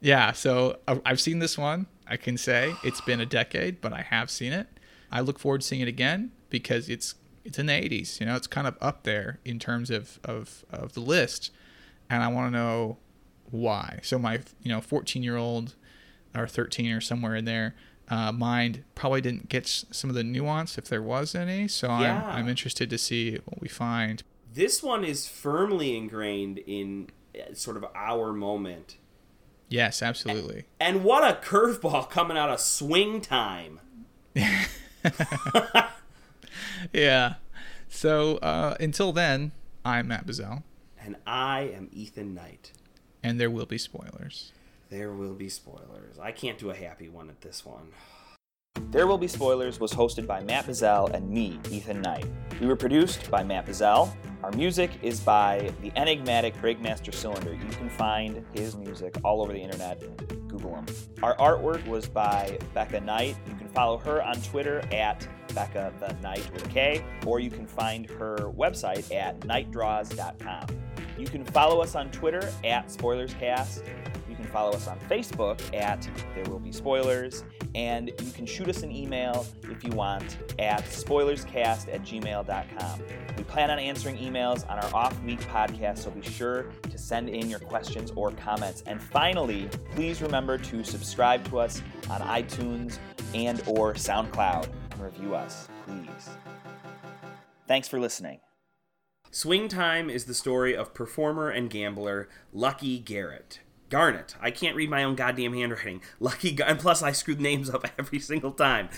Yeah, 0.00 0.32
so 0.32 0.78
uh, 0.88 0.98
I've 1.04 1.20
seen 1.20 1.38
this 1.38 1.58
one. 1.58 1.86
I 2.06 2.16
can 2.16 2.36
say 2.36 2.74
it's 2.82 3.00
been 3.00 3.20
a 3.20 3.26
decade, 3.26 3.80
but 3.80 3.92
I 3.92 4.02
have 4.02 4.30
seen 4.30 4.52
it. 4.52 4.68
I 5.14 5.20
look 5.20 5.38
forward 5.38 5.62
to 5.62 5.66
seeing 5.66 5.80
it 5.80 5.88
again 5.88 6.32
because 6.50 6.90
it's 6.90 7.14
it's 7.44 7.58
in 7.58 7.66
the 7.66 7.72
80s. 7.72 8.20
You 8.20 8.26
know, 8.26 8.36
it's 8.36 8.46
kind 8.46 8.66
of 8.66 8.76
up 8.80 9.04
there 9.04 9.38
in 9.44 9.58
terms 9.58 9.90
of 9.90 10.18
of, 10.24 10.64
of 10.70 10.92
the 10.92 11.00
list, 11.00 11.50
and 12.10 12.22
I 12.22 12.28
want 12.28 12.52
to 12.52 12.58
know 12.58 12.98
why. 13.50 14.00
So 14.02 14.18
my 14.18 14.40
you 14.62 14.70
know 14.70 14.80
14 14.80 15.22
year 15.22 15.36
old 15.36 15.76
or 16.34 16.46
13 16.46 16.90
or 16.90 17.00
somewhere 17.00 17.36
in 17.36 17.44
there 17.44 17.74
uh, 18.08 18.32
mind 18.32 18.84
probably 18.94 19.20
didn't 19.20 19.48
get 19.48 19.66
some 19.68 20.10
of 20.10 20.16
the 20.16 20.24
nuance 20.24 20.76
if 20.76 20.88
there 20.88 21.02
was 21.02 21.34
any. 21.34 21.68
So 21.68 21.88
Yeah. 21.88 22.24
I'm 22.26 22.44
I'm 22.44 22.48
interested 22.48 22.90
to 22.90 22.98
see 22.98 23.38
what 23.44 23.60
we 23.60 23.68
find. 23.68 24.22
This 24.52 24.82
one 24.82 25.04
is 25.04 25.26
firmly 25.26 25.96
ingrained 25.96 26.58
in 26.58 27.10
uh, 27.34 27.54
sort 27.54 27.76
of 27.76 27.86
our 27.94 28.32
moment. 28.32 28.96
Yes, 29.68 30.02
absolutely. 30.02 30.66
And 30.78 31.02
what 31.02 31.24
a 31.24 31.40
curveball 31.40 32.10
coming 32.10 32.36
out 32.36 32.50
of 32.50 32.60
swing 32.60 33.20
time. 33.20 33.80
Yeah. 36.92 37.34
So 37.88 38.36
uh, 38.38 38.76
until 38.80 39.12
then, 39.12 39.52
I'm 39.84 40.08
Matt 40.08 40.26
Bazell, 40.26 40.62
And 41.00 41.16
I 41.26 41.62
am 41.74 41.88
Ethan 41.92 42.34
Knight. 42.34 42.72
and 43.22 43.40
there 43.40 43.50
will 43.50 43.66
be 43.66 43.78
spoilers. 43.78 44.52
There 44.90 45.12
will 45.12 45.34
be 45.34 45.48
spoilers. 45.48 46.18
I 46.20 46.30
can't 46.32 46.58
do 46.58 46.70
a 46.70 46.74
happy 46.74 47.08
one 47.08 47.28
at 47.30 47.40
this 47.40 47.64
one. 47.64 47.88
There 48.94 49.08
Will 49.08 49.18
Be 49.18 49.26
Spoilers 49.26 49.80
was 49.80 49.92
hosted 49.92 50.24
by 50.24 50.40
Matt 50.44 50.66
Bazell 50.66 51.12
and 51.12 51.28
me, 51.28 51.58
Ethan 51.68 52.00
Knight. 52.00 52.26
We 52.60 52.68
were 52.68 52.76
produced 52.76 53.28
by 53.28 53.42
Matt 53.42 53.66
Bazell. 53.66 54.14
Our 54.44 54.52
music 54.52 54.92
is 55.02 55.18
by 55.18 55.72
the 55.82 55.90
enigmatic 55.96 56.54
Breakmaster 56.62 57.12
Cylinder. 57.12 57.54
You 57.54 57.72
can 57.72 57.88
find 57.88 58.44
his 58.52 58.76
music 58.76 59.16
all 59.24 59.42
over 59.42 59.52
the 59.52 59.58
internet. 59.58 60.00
Google 60.46 60.76
him. 60.76 60.86
Our 61.24 61.36
artwork 61.38 61.84
was 61.88 62.06
by 62.06 62.56
Becca 62.72 63.00
Knight. 63.00 63.36
You 63.48 63.56
can 63.56 63.66
follow 63.66 63.98
her 63.98 64.22
on 64.22 64.40
Twitter 64.42 64.80
at 64.92 65.26
Becca 65.56 65.92
the 65.98 66.12
Knight 66.22 66.48
with 66.52 66.64
a 66.64 66.68
K, 66.68 67.04
or 67.26 67.40
you 67.40 67.50
can 67.50 67.66
find 67.66 68.08
her 68.10 68.52
website 68.56 69.12
at 69.12 69.40
nightdraws.com. 69.40 70.66
You 71.18 71.26
can 71.26 71.44
follow 71.44 71.80
us 71.80 71.96
on 71.96 72.12
Twitter 72.12 72.48
at 72.62 72.86
SpoilersCast. 72.86 73.82
Follow 74.54 74.70
us 74.70 74.86
on 74.86 75.00
Facebook 75.10 75.60
at 75.74 76.08
There 76.32 76.44
Will 76.44 76.60
Be 76.60 76.70
Spoilers, 76.70 77.42
and 77.74 78.12
you 78.22 78.30
can 78.30 78.46
shoot 78.46 78.68
us 78.68 78.84
an 78.84 78.92
email 78.92 79.44
if 79.64 79.82
you 79.82 79.90
want 79.90 80.38
at 80.60 80.84
spoilerscast 80.84 81.92
at 81.92 82.02
gmail.com. 82.02 83.02
We 83.36 83.42
plan 83.42 83.72
on 83.72 83.80
answering 83.80 84.16
emails 84.16 84.62
on 84.70 84.78
our 84.78 84.94
off 84.94 85.20
week 85.24 85.40
podcast, 85.40 85.98
so 85.98 86.12
be 86.12 86.22
sure 86.22 86.66
to 86.88 86.96
send 86.96 87.30
in 87.30 87.50
your 87.50 87.58
questions 87.58 88.12
or 88.14 88.30
comments. 88.30 88.84
And 88.86 89.02
finally, 89.02 89.68
please 89.96 90.22
remember 90.22 90.56
to 90.56 90.84
subscribe 90.84 91.44
to 91.48 91.58
us 91.58 91.82
on 92.08 92.20
iTunes 92.20 92.98
and 93.34 93.60
or 93.66 93.94
SoundCloud 93.94 94.68
and 94.92 95.02
review 95.02 95.34
us, 95.34 95.66
please. 95.84 96.28
Thanks 97.66 97.88
for 97.88 97.98
listening. 97.98 98.38
Swing 99.32 99.66
Time 99.66 100.08
is 100.08 100.26
the 100.26 100.34
story 100.34 100.76
of 100.76 100.94
performer 100.94 101.50
and 101.50 101.68
gambler 101.68 102.28
Lucky 102.52 103.00
Garrett. 103.00 103.58
Garnet. 103.94 104.34
I 104.40 104.50
can't 104.50 104.74
read 104.74 104.90
my 104.90 105.04
own 105.04 105.14
goddamn 105.14 105.52
handwriting. 105.54 106.02
Lucky, 106.18 106.50
Gar- 106.50 106.66
and 106.66 106.80
plus 106.80 107.00
I 107.00 107.12
screwed 107.12 107.40
names 107.40 107.70
up 107.70 107.86
every 107.98 108.18
single 108.18 108.50
time. 108.50 108.88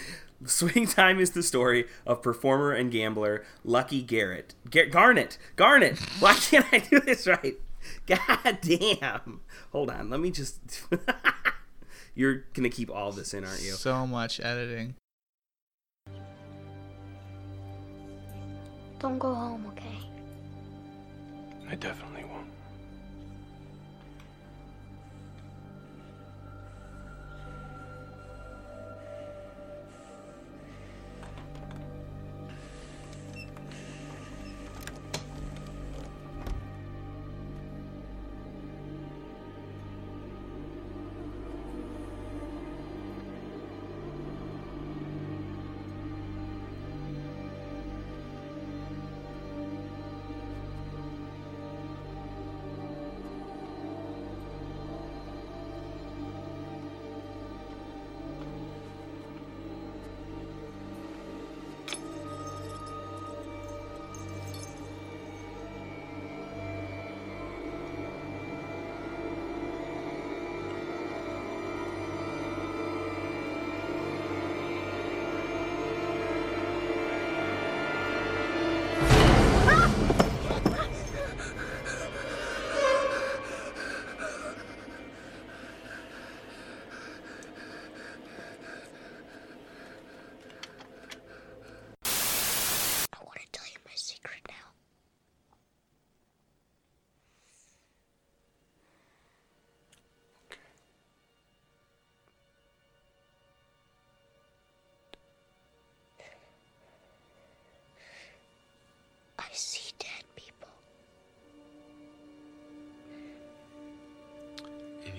Swing 0.47 0.86
Time 0.86 1.20
is 1.20 1.32
the 1.32 1.42
story 1.42 1.84
of 2.07 2.22
performer 2.22 2.72
and 2.72 2.90
gambler 2.90 3.44
Lucky 3.62 4.01
Garrett. 4.01 4.55
Gar- 4.70 4.86
Garnet. 4.86 5.36
Garnet. 5.55 5.99
Why 6.18 6.32
can't 6.32 6.64
I 6.72 6.78
do 6.78 6.99
this 7.01 7.26
right? 7.26 7.57
God 8.07 8.59
damn. 8.62 9.40
Hold 9.70 9.90
on. 9.90 10.09
Let 10.09 10.20
me 10.20 10.30
just. 10.30 10.61
You're 12.14 12.44
gonna 12.55 12.70
keep 12.70 12.90
all 12.90 13.12
this 13.12 13.34
in, 13.34 13.44
aren't 13.44 13.62
you? 13.62 13.72
So 13.72 14.07
much 14.07 14.40
editing. 14.40 14.94
Don't 18.99 19.18
go 19.18 19.34
home, 19.34 19.66
okay? 19.76 19.99
I 21.70 21.74
definitely 21.74 22.24
won't. 22.24 22.55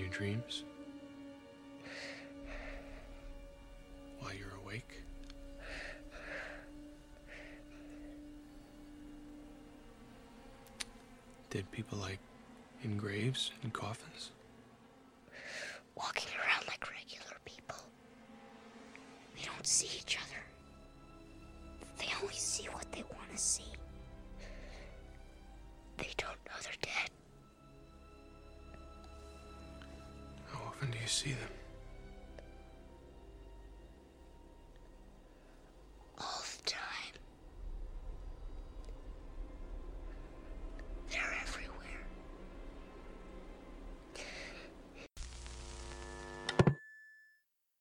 Your 0.07 0.13
dreams? 0.13 0.63
While 4.19 4.33
you're 4.33 4.55
awake? 4.63 5.01
Dead 11.49 11.69
people 11.71 11.97
like 11.97 12.19
in 12.83 12.97
graves 12.97 13.51
and 13.63 13.73
coffins? 13.73 14.31